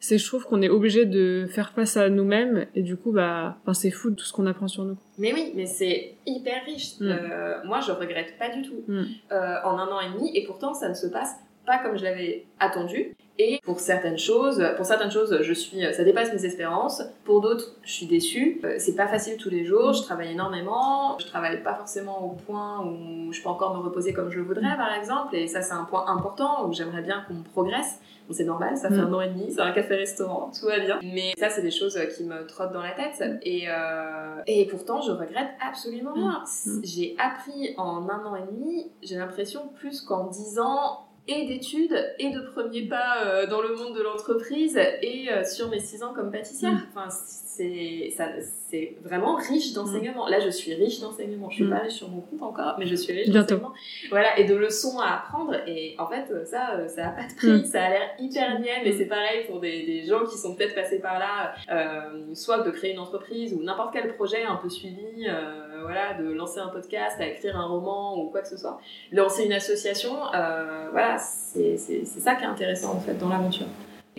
C'est, 0.00 0.16
je 0.16 0.24
trouve 0.28 0.44
qu'on 0.44 0.62
est 0.62 0.68
obligé 0.68 1.06
de 1.06 1.46
faire 1.50 1.72
face 1.72 1.96
à 1.96 2.08
nous-mêmes. 2.08 2.66
Et 2.76 2.82
du 2.82 2.96
coup, 2.96 3.10
bah, 3.10 3.56
enfin, 3.62 3.74
c'est 3.74 3.90
fou 3.90 4.12
tout 4.12 4.24
ce 4.24 4.32
qu'on 4.32 4.46
apprend 4.46 4.68
sur 4.68 4.84
nous. 4.84 4.96
Mais 5.18 5.32
oui, 5.32 5.52
mais 5.56 5.66
c'est 5.66 6.14
hyper 6.24 6.64
riche. 6.66 7.00
Mm. 7.00 7.08
Euh, 7.10 7.54
moi, 7.64 7.80
je 7.80 7.90
regrette 7.90 8.38
pas 8.38 8.48
du 8.48 8.62
tout. 8.62 8.84
Mm. 8.86 9.02
Euh, 9.32 9.54
en 9.64 9.76
un 9.78 9.88
an 9.88 10.00
et 10.00 10.12
demi, 10.16 10.30
et 10.36 10.44
pourtant, 10.46 10.72
ça 10.74 10.88
ne 10.88 10.94
se 10.94 11.08
passe 11.08 11.34
pas 11.66 11.78
comme 11.78 11.98
je 11.98 12.04
l'avais 12.04 12.44
attendu. 12.60 13.12
Et 13.40 13.60
pour 13.62 13.78
certaines 13.78 14.18
choses, 14.18 14.64
pour 14.76 14.84
certaines 14.84 15.12
choses, 15.12 15.38
je 15.42 15.52
suis, 15.52 15.80
ça 15.94 16.02
dépasse 16.02 16.32
mes 16.32 16.44
espérances. 16.44 17.02
Pour 17.24 17.40
d'autres, 17.40 17.76
je 17.82 17.92
suis 17.92 18.06
déçue. 18.06 18.60
Euh, 18.64 18.74
c'est 18.78 18.96
pas 18.96 19.06
facile 19.06 19.36
tous 19.36 19.48
les 19.48 19.64
jours. 19.64 19.92
Je 19.92 20.02
travaille 20.02 20.32
énormément. 20.32 21.16
Je 21.20 21.26
travaille 21.26 21.62
pas 21.62 21.74
forcément 21.74 22.24
au 22.24 22.30
point 22.30 22.84
où 22.84 23.32
je 23.32 23.40
peux 23.40 23.48
encore 23.48 23.76
me 23.76 23.82
reposer 23.82 24.12
comme 24.12 24.30
je 24.30 24.40
voudrais, 24.40 24.76
par 24.76 24.92
exemple. 24.92 25.36
Et 25.36 25.46
ça, 25.46 25.62
c'est 25.62 25.74
un 25.74 25.84
point 25.84 26.04
important 26.08 26.66
où 26.66 26.72
j'aimerais 26.72 27.02
bien 27.02 27.24
qu'on 27.28 27.42
progresse. 27.42 28.00
Bon, 28.26 28.34
c'est 28.34 28.44
normal, 28.44 28.76
ça 28.76 28.88
fait 28.90 28.96
mm. 28.96 29.06
un 29.06 29.12
an 29.14 29.20
et 29.22 29.28
demi, 29.28 29.52
c'est 29.52 29.62
un 29.62 29.72
café-restaurant, 29.72 30.50
tout 30.52 30.66
va 30.66 30.78
bien. 30.78 30.98
Mais 31.02 31.32
ça, 31.38 31.48
c'est 31.48 31.62
des 31.62 31.70
choses 31.70 31.98
qui 32.14 32.24
me 32.24 32.46
trottent 32.46 32.72
dans 32.72 32.82
la 32.82 32.90
tête. 32.90 33.22
Et, 33.42 33.70
euh, 33.70 34.42
et 34.46 34.66
pourtant, 34.66 35.00
je 35.00 35.12
regrette 35.12 35.48
absolument 35.66 36.12
rien. 36.12 36.44
Mm. 36.66 36.80
J'ai 36.82 37.16
appris 37.18 37.74
en 37.78 38.06
un 38.06 38.26
an 38.26 38.36
et 38.36 38.52
demi, 38.52 38.90
j'ai 39.02 39.16
l'impression, 39.16 39.68
plus 39.78 40.02
qu'en 40.02 40.26
dix 40.26 40.58
ans 40.58 41.07
et 41.28 41.46
d'études 41.46 42.14
et 42.18 42.30
de 42.30 42.40
premiers 42.40 42.86
pas 42.88 43.24
euh, 43.24 43.46
dans 43.46 43.60
le 43.60 43.74
monde 43.76 43.94
de 43.94 44.02
l'entreprise 44.02 44.76
et 44.76 45.30
euh, 45.30 45.44
sur 45.44 45.68
mes 45.68 45.78
six 45.78 46.02
ans 46.02 46.12
comme 46.14 46.30
pâtissière. 46.30 46.72
Mm. 46.72 46.86
Enfin, 46.94 47.08
c'est 47.10 48.10
ça 48.16 48.28
c'est 48.70 48.96
vraiment 49.02 49.36
riche 49.36 49.72
d'enseignement. 49.72 50.26
Mm. 50.26 50.30
Là, 50.30 50.40
je 50.40 50.50
suis 50.50 50.74
riche 50.74 51.00
d'enseignement. 51.00 51.48
Je 51.50 51.56
suis 51.56 51.64
mm. 51.64 51.70
pas 51.70 51.78
riche 51.78 51.94
sur 51.94 52.08
mon 52.08 52.20
compte 52.20 52.42
encore, 52.42 52.76
mais 52.78 52.86
je 52.86 52.94
suis 52.94 53.12
riche 53.12 53.28
d'enseignement. 53.28 53.72
Voilà, 54.10 54.38
et 54.38 54.44
de 54.44 54.54
leçons 54.54 54.98
à 54.98 55.16
apprendre. 55.16 55.54
Et 55.66 55.94
en 55.98 56.06
fait, 56.06 56.46
ça, 56.46 56.74
euh, 56.74 56.88
ça 56.88 57.08
a 57.08 57.10
pas 57.10 57.26
de 57.26 57.34
prix. 57.34 57.66
Ça 57.66 57.84
a 57.84 57.90
l'air 57.90 58.10
hyper 58.18 58.60
niais, 58.60 58.80
mais 58.84 58.92
c'est 58.92 59.06
pareil 59.06 59.46
pour 59.46 59.60
des, 59.60 59.84
des 59.84 60.04
gens 60.04 60.24
qui 60.26 60.36
sont 60.36 60.54
peut-être 60.54 60.74
passés 60.74 61.00
par 61.00 61.18
là, 61.18 61.54
euh, 61.70 62.34
soit 62.34 62.60
de 62.60 62.70
créer 62.70 62.92
une 62.92 62.98
entreprise 62.98 63.54
ou 63.54 63.62
n'importe 63.62 63.92
quel 63.92 64.14
projet 64.14 64.42
un 64.42 64.56
peu 64.56 64.68
suivi, 64.68 65.26
euh, 65.26 65.67
voilà, 65.82 66.14
de 66.14 66.30
lancer 66.32 66.60
un 66.60 66.68
podcast, 66.68 67.20
à 67.20 67.26
écrire 67.26 67.56
un 67.56 67.66
roman 67.66 68.18
ou 68.18 68.30
quoi 68.30 68.40
que 68.42 68.48
ce 68.48 68.56
soit. 68.56 68.80
Lancer 69.12 69.44
une 69.44 69.52
association, 69.52 70.12
euh, 70.34 70.88
voilà, 70.90 71.18
c'est 71.18 71.76
ça 71.76 72.34
qui 72.34 72.44
est 72.44 72.46
intéressant 72.46 72.94
en 72.94 73.00
fait 73.00 73.14
dans 73.14 73.28
l'aventure. 73.28 73.66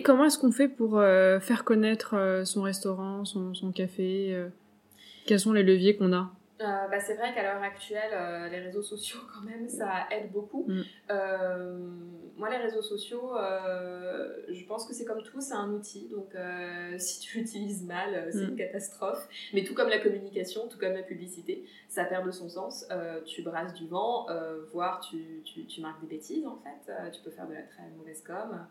Comment 0.02 0.24
est-ce 0.24 0.38
qu'on 0.38 0.52
fait 0.52 0.68
pour 0.68 0.98
euh, 0.98 1.40
faire 1.40 1.64
connaître 1.64 2.14
euh, 2.14 2.44
son 2.44 2.62
restaurant, 2.62 3.24
son, 3.24 3.54
son 3.54 3.72
café 3.72 4.28
euh, 4.30 4.48
Quels 5.26 5.40
sont 5.40 5.52
les 5.52 5.62
leviers 5.62 5.96
qu'on 5.96 6.12
a? 6.12 6.30
Euh, 6.60 6.88
bah, 6.88 7.00
c'est 7.00 7.14
vrai 7.14 7.32
qu'à 7.32 7.42
l'heure 7.42 7.62
actuelle, 7.62 8.10
euh, 8.12 8.48
les 8.48 8.58
réseaux 8.58 8.82
sociaux, 8.82 9.20
quand 9.32 9.48
même, 9.48 9.68
ça 9.68 10.06
aide 10.10 10.30
beaucoup. 10.30 10.66
Mm. 10.68 10.82
Euh, 11.10 11.78
moi, 12.36 12.50
les 12.50 12.58
réseaux 12.58 12.82
sociaux, 12.82 13.32
je 14.48 14.64
pense 14.66 14.86
que 14.86 14.94
c'est 14.94 15.04
comme 15.04 15.22
tout, 15.22 15.40
c'est 15.40 15.54
un 15.54 15.70
outil. 15.72 16.08
Donc, 16.08 16.34
si 16.98 17.20
tu 17.20 17.38
l'utilises 17.38 17.84
mal, 17.84 18.28
c'est 18.30 18.44
une 18.44 18.54
mm. 18.54 18.56
catastrophe. 18.56 19.28
Mais 19.52 19.64
tout 19.64 19.74
comme 19.74 19.88
la 19.88 19.98
communication, 19.98 20.68
tout 20.68 20.78
comme 20.78 20.92
la 20.92 21.02
publicité, 21.02 21.64
ça 21.88 22.04
perd 22.04 22.26
de 22.26 22.30
son 22.30 22.48
sens. 22.48 22.86
tu 23.26 23.42
brasses 23.42 23.74
du 23.74 23.86
vent, 23.86 24.26
voire 24.72 25.00
tu, 25.00 25.42
tu, 25.44 25.66
tu, 25.66 25.80
marques 25.80 26.00
des 26.00 26.16
bêtises, 26.16 26.46
en 26.46 26.58
fait. 26.58 26.92
tu 27.12 27.20
peux 27.22 27.30
faire 27.30 27.46
de 27.46 27.54
la 27.54 27.62
très 27.62 27.82
mauvaise 27.96 28.22
com. 28.22 28.66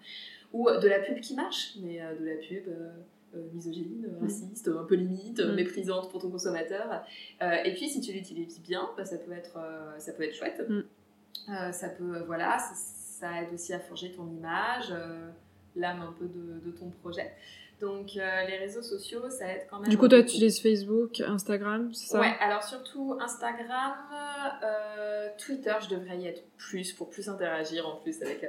Ou 0.54 0.70
de 0.70 0.88
la 0.88 1.00
pub 1.00 1.20
qui 1.20 1.36
marche, 1.36 1.76
mais 1.82 2.00
de 2.00 2.26
la 2.26 2.36
pub 2.38 2.70
misogyne, 3.54 4.08
mm. 4.08 4.24
raciste, 4.24 4.68
un 4.68 4.84
peu 4.84 4.96
limite, 4.96 5.40
mm. 5.40 5.56
méprisante 5.56 6.10
pour 6.10 6.22
ton 6.22 6.30
consommateur. 6.30 7.04
Euh, 7.42 7.52
et 7.64 7.74
puis 7.74 7.90
si 7.90 8.02
tu 8.02 8.12
l'utilises 8.12 8.62
bien, 8.62 8.90
bah, 8.98 9.06
ça 9.06 9.18
peut 9.18 9.32
être 9.32 9.58
euh, 9.58 9.98
ça 10.00 10.14
peut 10.14 10.24
être 10.24 10.36
chouette. 10.36 10.68
Mm. 10.68 11.72
ça 11.72 11.90
peut 11.90 12.20
voilà, 12.26 12.58
ça, 12.60 13.42
aide 13.42 13.54
aussi 13.54 13.74
à 13.74 13.80
forger 13.80 14.12
ton 14.12 14.28
image, 14.30 14.94
l'âme 15.76 16.02
un 16.02 16.14
peu 16.18 16.26
de, 16.26 16.72
ton 16.72 16.90
projet. 17.02 17.32
Donc 17.82 18.16
les 18.16 18.58
réseaux 18.58 18.82
sociaux, 18.82 19.30
ça 19.30 19.48
aide 19.48 19.68
quand 19.70 19.80
même. 19.80 19.90
Du 19.90 19.98
coup, 19.98 20.08
toi, 20.08 20.20
tu 20.20 20.30
utilises 20.30 20.62
Facebook, 20.62 21.22
Instagram, 21.22 21.94
c'est 21.94 22.08
ça? 22.08 22.20
Ouais, 22.20 22.36
alors 22.42 22.64
surtout 22.64 23.18
Instagram, 23.20 23.94
Twitter, 25.38 25.74
je 25.82 25.96
devrais 25.96 26.18
y 26.18 26.28
être 26.28 26.44
plus 26.58 26.92
pour 26.94 27.10
plus 27.10 27.30
interagir 27.30 27.88
en 27.88 27.96
plus 27.98 28.22
avec 28.22 28.46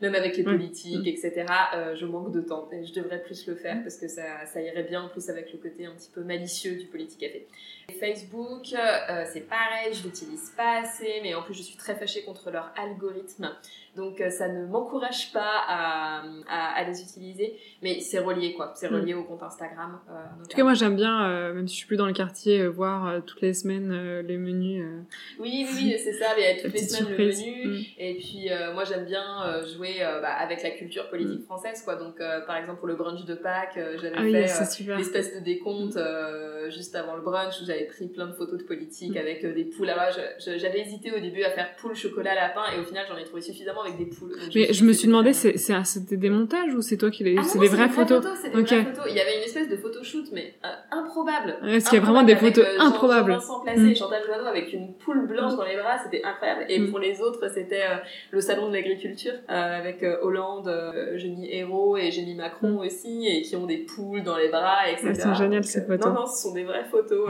même 0.00 0.14
avec 0.14 0.36
les 0.36 0.44
politiques, 0.44 1.06
etc. 1.06 1.46
Euh, 1.74 1.96
je 1.96 2.06
manque 2.06 2.32
de 2.32 2.40
temps 2.40 2.68
et 2.72 2.84
je 2.84 2.92
devrais 2.92 3.22
plus 3.22 3.46
le 3.46 3.54
faire 3.54 3.82
parce 3.82 3.96
que 3.96 4.08
ça, 4.08 4.46
ça 4.46 4.60
irait 4.60 4.84
bien 4.84 5.02
en 5.02 5.08
plus 5.08 5.28
avec 5.28 5.52
le 5.52 5.58
côté 5.58 5.86
un 5.86 5.92
petit 5.92 6.10
peu 6.12 6.22
malicieux 6.22 6.76
du 6.76 6.86
politique 6.86 7.20
café. 7.20 7.46
Facebook, 7.98 8.72
euh, 8.74 9.24
c'est 9.32 9.48
pareil, 9.48 9.92
je 9.92 10.04
l'utilise 10.04 10.50
pas 10.56 10.82
assez, 10.82 11.20
mais 11.22 11.34
en 11.34 11.42
plus 11.42 11.54
je 11.54 11.62
suis 11.62 11.76
très 11.76 11.96
fâchée 11.96 12.22
contre 12.22 12.50
leur 12.50 12.72
algorithme. 12.76 13.50
Donc 13.98 14.20
euh, 14.20 14.30
ça 14.30 14.48
ne 14.48 14.64
m'encourage 14.66 15.32
pas 15.32 15.64
à, 15.66 16.22
à, 16.48 16.84
les 16.84 17.02
utiliser, 17.02 17.56
mais 17.82 17.98
c'est 17.98 18.20
relié 18.20 18.54
quoi, 18.54 18.72
c'est 18.76 18.86
relié 18.86 19.12
mm. 19.12 19.18
au 19.18 19.24
compte 19.24 19.42
Instagram. 19.42 19.98
Euh, 20.08 20.12
en 20.12 20.46
tout 20.46 20.56
cas 20.56 20.62
moi 20.62 20.74
j'aime 20.74 20.94
bien, 20.94 21.52
même 21.52 21.66
si 21.66 21.74
je 21.74 21.78
suis 21.80 21.86
plus 21.88 21.96
dans 21.96 22.06
le 22.06 22.12
quartier, 22.12 22.68
voir 22.68 23.24
toutes 23.26 23.40
les 23.40 23.54
semaines 23.54 24.20
les 24.20 24.38
menus. 24.38 24.84
Oui 25.40 25.66
oui, 25.74 25.96
c'est 25.98 26.12
ça, 26.12 26.26
il 26.38 26.44
y 26.44 26.46
a 26.46 26.62
toutes 26.62 26.72
les 26.72 26.78
semaines 26.78 27.16
le 27.16 27.24
menu. 27.26 27.66
Mm. 27.66 27.84
Et 27.98 28.14
puis 28.14 28.48
moi 28.72 28.84
j'aime 28.84 29.04
bien 29.04 29.64
jouer 29.64 29.96
bah, 29.98 30.32
avec 30.34 30.62
la 30.62 30.70
culture 30.70 31.10
politique 31.10 31.40
mm. 31.40 31.46
française 31.46 31.82
quoi. 31.82 31.96
Donc 31.96 32.18
par 32.46 32.56
exemple 32.56 32.78
pour 32.78 32.86
le 32.86 32.94
brunch 32.94 33.24
de 33.24 33.34
Pâques, 33.34 33.80
j'avais 34.00 34.14
ah 34.16 34.22
fait 34.22 34.96
l'espèce 34.96 35.34
de 35.34 35.40
décompte 35.40 35.98
juste 36.70 36.94
avant 36.94 37.16
le 37.16 37.22
brunch 37.22 37.60
où 37.60 37.64
j'avais 37.66 37.86
pris 37.86 38.06
plein 38.06 38.28
de 38.28 38.34
photos 38.34 38.60
de 38.60 38.64
politique 38.64 39.16
avec 39.16 39.44
des 39.44 39.64
poules. 39.64 39.90
J'avais 40.38 40.82
hésité 40.82 41.10
au 41.10 41.18
début 41.18 41.42
à 41.42 41.50
faire 41.50 41.74
poule 41.74 41.96
chocolat 41.96 42.36
lapin 42.36 42.62
et 42.76 42.78
au 42.78 42.84
final 42.84 43.04
j'en 43.08 43.16
ai 43.16 43.24
trouvé 43.24 43.42
suffisamment 43.42 43.87
des 43.96 44.06
poules. 44.06 44.34
Mais 44.54 44.72
je, 44.72 44.84
me 44.84 44.92
suis 44.92 45.06
demandé, 45.06 45.32
c'était 45.32 46.16
des 46.16 46.30
montages 46.30 46.74
ou 46.74 46.82
c'est 46.82 46.96
toi 46.96 47.10
qui 47.10 47.24
les... 47.24 47.36
Ah 47.38 47.42
c'est 47.42 47.58
des 47.58 47.68
vraies 47.68 47.88
photos, 47.88 48.24
C'est 48.40 48.54
des 48.54 48.62
vraies 48.62 48.84
photos. 48.84 49.04
Il 49.08 49.16
y 49.16 49.20
avait 49.20 49.36
une 49.36 49.42
espèce 49.42 49.68
de 49.68 49.76
photoshoot, 49.76 50.26
mais 50.32 50.54
euh, 50.64 50.68
improbable. 50.96 51.56
Est-ce 51.66 51.88
qu'il 51.88 51.98
y 51.98 52.02
a 52.02 52.04
vraiment 52.04 52.22
des 52.22 52.36
photos 52.36 52.64
euh, 52.64 52.80
improbables 52.80 53.38
placé, 53.64 53.80
mm. 53.80 53.96
Chantal 53.96 54.22
Joanneau 54.26 54.46
avec 54.46 54.72
une 54.72 54.94
poule 54.94 55.26
blanche 55.26 55.56
dans 55.56 55.64
les 55.64 55.76
bras, 55.76 55.98
c'était 56.02 56.24
incroyable. 56.24 56.66
Et 56.68 56.78
mm. 56.78 56.90
pour 56.90 56.98
les 56.98 57.20
autres, 57.20 57.50
c'était 57.52 57.82
euh, 57.82 57.96
le 58.30 58.40
salon 58.40 58.68
de 58.68 58.74
l'agriculture 58.74 59.32
avec 59.48 60.04
Hollande, 60.22 60.70
j'ai 61.16 61.28
mis 61.28 61.48
Hérault 61.50 61.96
et 61.96 62.10
j'ai 62.10 62.22
mis 62.22 62.34
Macron 62.34 62.82
mm. 62.82 62.86
aussi, 62.86 63.26
et 63.26 63.42
qui 63.42 63.56
ont 63.56 63.66
des 63.66 63.78
poules 63.78 64.22
dans 64.22 64.36
les 64.36 64.48
bras, 64.48 64.90
etc. 64.90 65.12
c'est 65.14 65.34
génial 65.34 65.64
ces 65.64 65.82
photos. 65.82 66.06
Non, 66.06 66.20
non, 66.20 66.26
ce 66.26 66.42
sont 66.42 66.54
des 66.54 66.64
vraies 66.64 66.86
photos. 66.90 67.28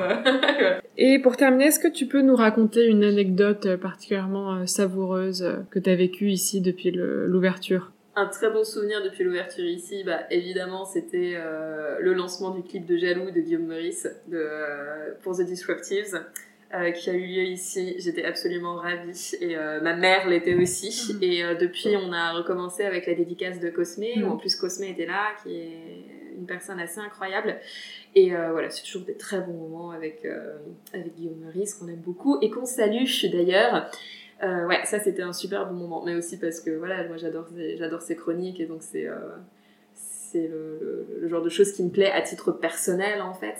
et 0.97 1.19
pour 1.21 1.37
terminer, 1.37 1.67
est-ce 1.67 1.81
que 1.81 1.89
tu 1.89 2.07
peux 2.07 2.23
nous 2.23 2.37
raconter 2.37 2.87
une 2.87 3.05
anecdote 3.05 3.77
particulièrement 3.77 4.67
savoureuse 4.67 5.65
que 5.71 5.79
tu 5.79 5.91
as 5.91 5.97
vécue 5.97 6.31
ici 6.31 6.47
depuis 6.57 6.90
l'ouverture 6.90 7.92
un 8.18 8.26
très 8.26 8.51
bon 8.51 8.64
souvenir 8.64 9.03
depuis 9.03 9.22
l'ouverture 9.22 9.64
ici, 9.64 10.03
bah, 10.03 10.22
évidemment, 10.30 10.84
c'était 10.84 11.34
euh, 11.36 11.99
le 12.01 12.14
lancement 12.14 12.51
du 12.51 12.62
clip 12.62 12.84
de 12.84 12.96
Jaloux 12.96 13.30
de 13.30 13.40
Guillaume 13.40 13.66
Meurice 13.66 14.09
de, 14.26 14.36
euh, 14.38 15.12
pour 15.22 15.36
The 15.36 15.42
Disruptives. 15.42 16.20
Euh, 16.74 16.90
qui 16.90 17.09
a 17.09 17.14
eu 17.14 17.24
lieu 17.24 17.44
ici. 17.44 17.94
J'étais 17.99 18.24
absolument 18.24 18.74
ravie 18.74 19.36
et 19.40 19.57
ma 19.57 19.96
mère 19.96 20.28
l'était 20.28 20.55
aussi. 20.55 21.14
Mm. 21.14 21.22
Et 21.22 21.42
depuis, 21.59 21.96
on 21.96 22.12
a 22.12 22.34
recommencé 22.34 22.84
avec 22.84 23.07
la 23.07 23.14
dédicace 23.14 23.59
de 23.59 23.70
Cosme, 23.70 24.05
où 24.16 24.20
mm. 24.20 24.32
en 24.32 24.36
plus 24.36 24.55
Cosme 24.55 24.84
était 24.84 25.07
là, 25.07 25.28
qui 25.42 25.55
est 25.55 26.36
une 26.36 26.44
personne 26.44 26.78
assez 26.78 27.01
incroyable. 27.01 27.57
Et 28.14 28.32
voilà, 28.32 28.68
c'est 28.68 28.82
toujours 28.82 29.07
des 29.07 29.16
très 29.16 29.40
bons 29.40 29.55
moments 29.55 29.92
avec, 29.92 30.26
avec 30.92 31.14
Guillaume 31.14 31.38
Meurice, 31.38 31.72
qu'on 31.72 31.88
aime 31.88 32.03
beaucoup 32.05 32.38
et 32.42 32.51
qu'on 32.51 32.66
salue 32.66 33.05
d'ailleurs. 33.32 33.90
Euh, 34.43 34.66
ouais, 34.66 34.84
ça 34.84 35.01
c'était 35.01 35.22
un 35.22 35.32
super 35.32 35.66
bon 35.66 35.74
moment, 35.74 36.05
mais 36.05 36.14
aussi 36.14 36.39
parce 36.39 36.61
que 36.61 36.70
voilà, 36.70 37.07
moi 37.09 37.16
j'adore 37.16 37.47
j'adore 37.76 38.03
ces 38.03 38.14
chroniques 38.14 38.61
et 38.61 38.66
donc 38.66 38.82
c'est 38.82 39.09
euh, 39.09 39.16
c'est 39.95 40.47
le, 40.47 41.07
le, 41.20 41.28
genre 41.28 41.43
de 41.43 41.49
choses 41.49 41.72
qui 41.72 41.82
me 41.82 41.91
plaît 41.91 42.11
à 42.12 42.22
titre 42.22 42.53
personnel 42.53 43.20
en 43.20 43.34
fait. 43.34 43.57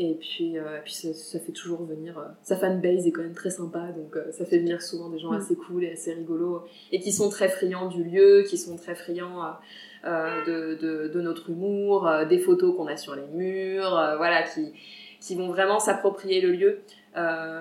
Et 0.00 0.14
puis, 0.14 0.56
euh, 0.58 0.78
puis 0.84 0.92
ça, 0.92 1.12
ça, 1.12 1.40
fait 1.40 1.50
toujours 1.50 1.82
venir. 1.82 2.22
Sa 2.44 2.56
fanbase 2.56 3.04
est 3.06 3.10
quand 3.10 3.22
même 3.22 3.34
très 3.34 3.50
sympa, 3.50 3.88
donc 3.96 4.16
ça 4.32 4.44
fait 4.44 4.58
venir 4.58 4.80
souvent 4.80 5.08
des 5.08 5.18
gens 5.18 5.32
mm. 5.32 5.36
assez 5.36 5.56
cool 5.56 5.82
et 5.82 5.92
assez 5.92 6.12
rigolos 6.12 6.62
et 6.92 7.00
qui 7.00 7.10
sont 7.10 7.30
très 7.30 7.48
friands 7.48 7.88
du 7.88 8.04
lieu, 8.04 8.44
qui 8.48 8.58
sont 8.58 8.76
très 8.76 8.94
friands 8.94 9.56
de, 10.04 10.76
de, 10.76 11.08
de, 11.08 11.20
notre 11.20 11.50
humour, 11.50 12.08
des 12.28 12.38
photos 12.38 12.76
qu'on 12.76 12.86
a 12.86 12.96
sur 12.96 13.16
les 13.16 13.26
murs, 13.26 13.90
voilà, 14.18 14.44
qui, 14.44 14.72
qui 15.20 15.34
vont 15.34 15.48
vraiment 15.48 15.80
s'approprier 15.80 16.40
le 16.40 16.52
lieu. 16.52 16.80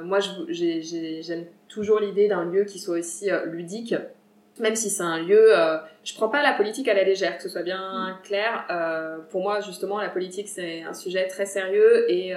Moi, 0.04 0.20
j'aime 0.50 1.46
toujours 1.68 2.00
l'idée 2.00 2.28
d'un 2.28 2.46
lieu 2.46 2.64
qui 2.64 2.80
soit 2.80 2.98
aussi 2.98 3.30
euh, 3.30 3.46
ludique 3.46 3.96
même 4.60 4.76
si 4.76 4.90
c'est 4.90 5.04
un 5.04 5.22
lieu, 5.22 5.56
euh, 5.56 5.78
je 6.04 6.16
prends 6.16 6.30
pas 6.30 6.42
la 6.42 6.52
politique 6.52 6.88
à 6.88 6.96
la 6.96 7.04
légère, 7.04 7.38
que 7.38 7.44
ce 7.44 7.48
soit 7.48 7.62
bien 7.62 8.18
clair. 8.24 8.66
Euh, 8.72 9.20
pour 9.30 9.44
moi, 9.44 9.60
justement, 9.62 10.00
la 10.02 10.10
politique 10.10 10.48
c'est 10.48 10.82
un 10.82 10.96
sujet 10.96 11.28
très 11.28 11.46
sérieux 11.46 12.12
et 12.12 12.34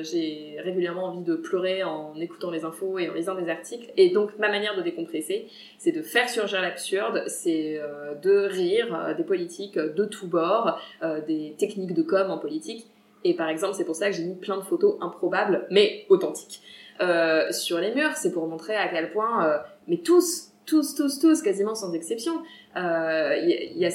j'ai 0.00 0.56
régulièrement 0.64 1.08
envie 1.08 1.20
de 1.20 1.34
pleurer 1.34 1.82
en 1.82 2.14
écoutant 2.18 2.50
les 2.50 2.64
infos 2.64 2.98
et 2.98 3.10
en 3.10 3.12
lisant 3.12 3.34
des 3.34 3.50
articles. 3.50 3.92
Et 3.98 4.08
donc, 4.08 4.30
ma 4.38 4.48
manière 4.48 4.74
de 4.78 4.80
décompresser, 4.80 5.46
c'est 5.76 5.92
de 5.92 6.00
faire 6.00 6.30
surgir 6.30 6.62
l'absurde, 6.62 7.24
c'est 7.26 7.78
de 8.22 8.46
rire 8.46 9.14
des 9.18 9.24
politiques 9.24 9.78
de 9.78 10.06
tous 10.06 10.28
bords, 10.28 10.80
des 11.26 11.54
techniques 11.58 11.92
de 11.92 12.02
com 12.02 12.30
en 12.30 12.38
politique. 12.38 12.86
Et 13.24 13.34
par 13.34 13.48
exemple, 13.48 13.74
c'est 13.74 13.84
pour 13.84 13.96
ça 13.96 14.10
que 14.10 14.16
j'ai 14.16 14.24
mis 14.24 14.34
plein 14.34 14.56
de 14.56 14.62
photos 14.62 14.96
improbables, 15.00 15.66
mais 15.70 16.06
authentiques. 16.08 16.62
Euh, 17.00 17.50
sur 17.50 17.78
les 17.78 17.94
murs, 17.94 18.16
c'est 18.16 18.32
pour 18.32 18.46
montrer 18.46 18.76
à 18.76 18.88
quel 18.88 19.10
point, 19.10 19.46
euh, 19.46 19.58
mais 19.88 19.98
tous, 19.98 20.52
tous, 20.66 20.94
tous, 20.94 21.18
tous, 21.18 21.42
quasiment 21.42 21.74
sans 21.74 21.92
exception, 21.92 22.42
euh, 22.76 23.36
y, 23.36 23.84
a, 23.84 23.90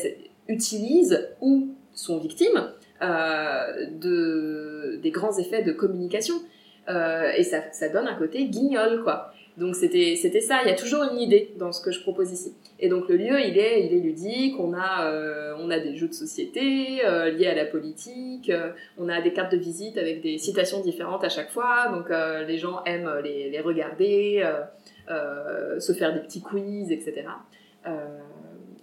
utilisent 0.47 1.29
ou 1.41 1.69
sont 1.93 2.17
victimes 2.19 2.71
de, 3.01 4.99
des 5.01 5.11
grands 5.11 5.37
effets 5.37 5.61
de 5.61 5.71
communication. 5.71 6.35
et 6.87 7.43
ça, 7.43 7.71
ça 7.71 7.89
donne 7.89 8.07
un 8.07 8.15
côté 8.15 8.45
guignol, 8.45 9.03
quoi. 9.03 9.31
Donc 9.57 9.75
c'était 9.75 10.15
ça. 10.15 10.59
Il 10.63 10.69
y 10.69 10.71
a 10.71 10.75
toujours 10.75 11.03
une 11.11 11.19
idée 11.19 11.51
dans 11.57 11.71
ce 11.71 11.81
que 11.81 11.91
je 11.91 11.99
propose 12.01 12.31
ici. 12.31 12.53
Et 12.79 12.89
donc 12.89 13.09
le 13.09 13.17
lieu, 13.17 13.39
il 13.41 13.57
est 13.57 13.87
il 13.87 13.93
est 13.93 13.99
ludique. 13.99 14.55
On 14.59 14.73
a 14.73 15.11
euh, 15.11 15.69
a 15.69 15.79
des 15.79 15.95
jeux 15.95 16.07
de 16.07 16.13
société 16.13 17.03
euh, 17.03 17.31
liés 17.31 17.47
à 17.47 17.55
la 17.55 17.65
politique. 17.65 18.51
Euh, 18.51 18.71
on 18.97 19.09
a 19.09 19.19
des 19.19 19.33
cartes 19.33 19.51
de 19.51 19.57
visite 19.57 19.97
avec 19.97 20.21
des 20.21 20.37
citations 20.37 20.81
différentes 20.81 21.23
à 21.23 21.29
chaque 21.29 21.49
fois. 21.49 21.91
Donc 21.91 22.09
les 22.47 22.57
gens 22.57 22.83
aiment 22.85 23.11
les, 23.23 23.49
les 23.49 23.59
regarder, 23.59 24.47
se 25.07 25.93
faire 25.93 26.13
des 26.13 26.19
petits 26.19 26.41
quiz, 26.41 26.91
etc. 26.91 27.23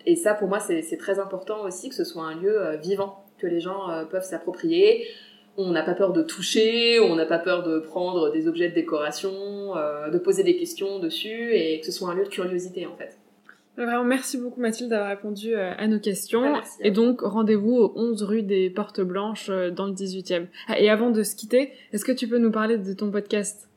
et 0.06 0.16
ça 0.16 0.34
pour 0.34 0.48
moi 0.48 0.58
c'est 0.60 0.96
très 0.96 1.18
important 1.18 1.62
aussi 1.62 1.88
que 1.88 1.94
ce 1.94 2.04
soit 2.04 2.24
un 2.24 2.34
lieu 2.34 2.76
vivant 2.82 3.24
que 3.38 3.46
les 3.46 3.60
gens 3.60 4.04
peuvent 4.10 4.24
s'approprier 4.24 5.06
on 5.56 5.70
n'a 5.70 5.82
pas 5.82 5.94
peur 5.94 6.12
de 6.12 6.22
toucher, 6.22 7.00
on 7.00 7.14
n'a 7.16 7.26
pas 7.26 7.38
peur 7.38 7.62
de 7.62 7.78
prendre 7.78 8.30
des 8.32 8.48
objets 8.48 8.68
de 8.68 8.74
décoration, 8.74 9.76
euh, 9.76 10.10
de 10.10 10.18
poser 10.18 10.42
des 10.42 10.56
questions 10.56 10.98
dessus 10.98 11.54
et 11.54 11.80
que 11.80 11.86
ce 11.86 11.92
soit 11.92 12.10
un 12.10 12.14
lieu 12.14 12.24
de 12.24 12.28
curiosité 12.28 12.86
en 12.86 12.96
fait. 12.96 13.18
Vraiment, 13.76 14.04
merci 14.04 14.38
beaucoup 14.38 14.60
Mathilde 14.60 14.90
d'avoir 14.90 15.08
répondu 15.08 15.54
euh, 15.54 15.72
à 15.76 15.88
nos 15.88 15.98
questions. 15.98 16.60
et 16.80 16.92
donc, 16.92 17.22
rendez-vous 17.22 17.74
au 17.74 17.92
11 17.96 18.22
rue 18.22 18.42
des 18.42 18.70
Portes 18.70 19.00
Blanches 19.00 19.48
euh, 19.50 19.70
dans 19.70 19.86
le 19.86 19.92
18e. 19.92 20.46
Ah, 20.68 20.78
et 20.78 20.88
avant 20.90 21.10
de 21.10 21.22
se 21.24 21.34
quitter, 21.34 21.72
est-ce 21.92 22.04
que 22.04 22.12
tu 22.12 22.28
peux 22.28 22.38
nous 22.38 22.52
parler 22.52 22.78
de 22.78 22.92
ton 22.92 23.10
podcast? 23.10 23.68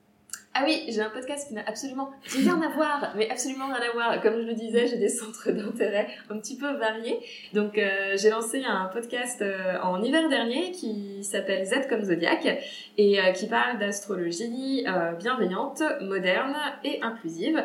Ah 0.60 0.64
oui, 0.66 0.86
j'ai 0.88 1.01
un 1.01 1.12
podcast 1.12 1.47
qui 1.47 1.53
n'a 1.53 1.62
absolument 1.68 2.10
rien 2.34 2.60
à 2.64 2.70
voir, 2.70 3.14
mais 3.16 3.30
absolument 3.30 3.68
rien 3.68 3.76
à 3.76 3.93
voir. 3.93 4.22
Comme 4.22 4.41
je 4.41 4.47
le 4.47 4.55
disais, 4.55 4.88
j'ai 4.88 4.97
des 4.97 5.10
centres 5.10 5.51
d'intérêt 5.51 6.08
un 6.32 6.39
petit 6.39 6.58
peu 6.58 6.72
variés. 6.78 7.20
Donc 7.53 7.78
euh, 7.78 8.18
j'ai 8.18 8.32
lancé 8.32 8.64
un 8.66 8.86
podcast 8.86 9.43
euh, 9.43 9.78
en 9.84 10.01
hiver 10.01 10.30
dernier 10.30 10.72
qui 10.72 11.24
s'appelle 11.24 11.64
Z 11.64 11.88
comme 11.88 12.03
Zodiac 12.03 12.60
et 12.97 13.20
euh, 13.20 13.34
qui 13.34 13.45
parle 13.45 13.78
d'astrologie 13.78 14.84
bienveillante, 15.20 15.84
moderne 16.01 16.55
et 16.84 17.01
inclusive 17.03 17.64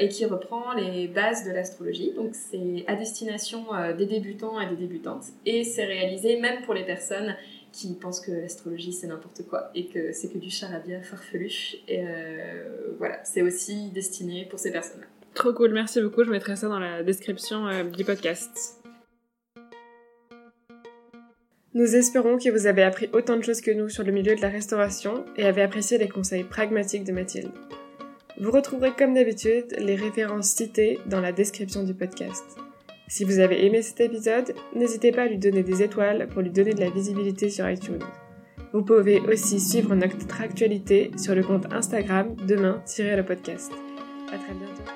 et 0.00 0.08
qui 0.08 0.26
reprend 0.26 0.72
les 0.74 1.06
bases 1.06 1.46
de 1.46 1.52
l'astrologie. 1.52 2.12
Donc 2.14 2.34
c'est 2.34 2.84
à 2.88 2.94
destination 2.94 3.66
des 3.96 4.06
débutants 4.06 4.60
et 4.60 4.66
des 4.66 4.76
débutantes 4.76 5.24
et 5.46 5.64
c'est 5.64 5.84
réalisé 5.84 6.36
même 6.36 6.62
pour 6.62 6.74
les 6.74 6.84
personnes 6.84 7.36
qui 7.72 7.94
pensent 7.94 8.20
que 8.20 8.30
l'astrologie 8.30 8.92
c'est 8.92 9.06
n'importe 9.06 9.42
quoi 9.48 9.70
et 9.74 9.86
que 9.86 10.12
c'est 10.12 10.28
que 10.32 10.38
du 10.38 10.50
charabia 10.50 11.02
farfelu. 11.02 11.76
Et 11.88 12.04
euh, 12.06 12.94
voilà, 12.98 13.24
c'est 13.24 13.42
aussi 13.42 13.90
destiné 13.90 14.46
pour 14.48 14.58
ces 14.58 14.70
personnes-là. 14.70 15.06
Trop 15.34 15.52
cool, 15.52 15.72
merci 15.72 16.00
beaucoup. 16.00 16.24
Je 16.24 16.30
mettrai 16.30 16.56
ça 16.56 16.68
dans 16.68 16.78
la 16.78 17.02
description 17.02 17.66
euh, 17.66 17.84
du 17.84 18.04
podcast. 18.04 18.78
Nous 21.74 21.96
espérons 21.96 22.36
que 22.36 22.50
vous 22.50 22.66
avez 22.66 22.82
appris 22.82 23.08
autant 23.14 23.38
de 23.38 23.42
choses 23.42 23.62
que 23.62 23.70
nous 23.70 23.88
sur 23.88 24.04
le 24.04 24.12
milieu 24.12 24.36
de 24.36 24.42
la 24.42 24.50
restauration 24.50 25.24
et 25.36 25.44
avez 25.44 25.62
apprécié 25.62 25.96
les 25.96 26.08
conseils 26.08 26.44
pragmatiques 26.44 27.04
de 27.04 27.12
Mathilde. 27.12 27.50
Vous 28.38 28.50
retrouverez 28.50 28.92
comme 28.92 29.14
d'habitude 29.14 29.74
les 29.78 29.94
références 29.94 30.48
citées 30.48 30.98
dans 31.06 31.20
la 31.20 31.32
description 31.32 31.82
du 31.82 31.94
podcast. 31.94 32.44
Si 33.12 33.24
vous 33.24 33.40
avez 33.40 33.66
aimé 33.66 33.82
cet 33.82 34.00
épisode, 34.00 34.54
n'hésitez 34.74 35.12
pas 35.12 35.24
à 35.24 35.26
lui 35.26 35.36
donner 35.36 35.62
des 35.62 35.82
étoiles 35.82 36.28
pour 36.28 36.40
lui 36.40 36.48
donner 36.48 36.72
de 36.72 36.80
la 36.80 36.88
visibilité 36.88 37.50
sur 37.50 37.68
iTunes. 37.68 37.98
Vous 38.72 38.82
pouvez 38.82 39.20
aussi 39.20 39.60
suivre 39.60 39.94
notre 39.94 40.16
actualité 40.40 41.10
sur 41.18 41.34
le 41.34 41.42
compte 41.42 41.70
Instagram 41.74 42.34
demain-le 42.48 43.22
podcast. 43.22 43.70
À 44.32 44.38
très 44.38 44.54
bientôt. 44.54 44.92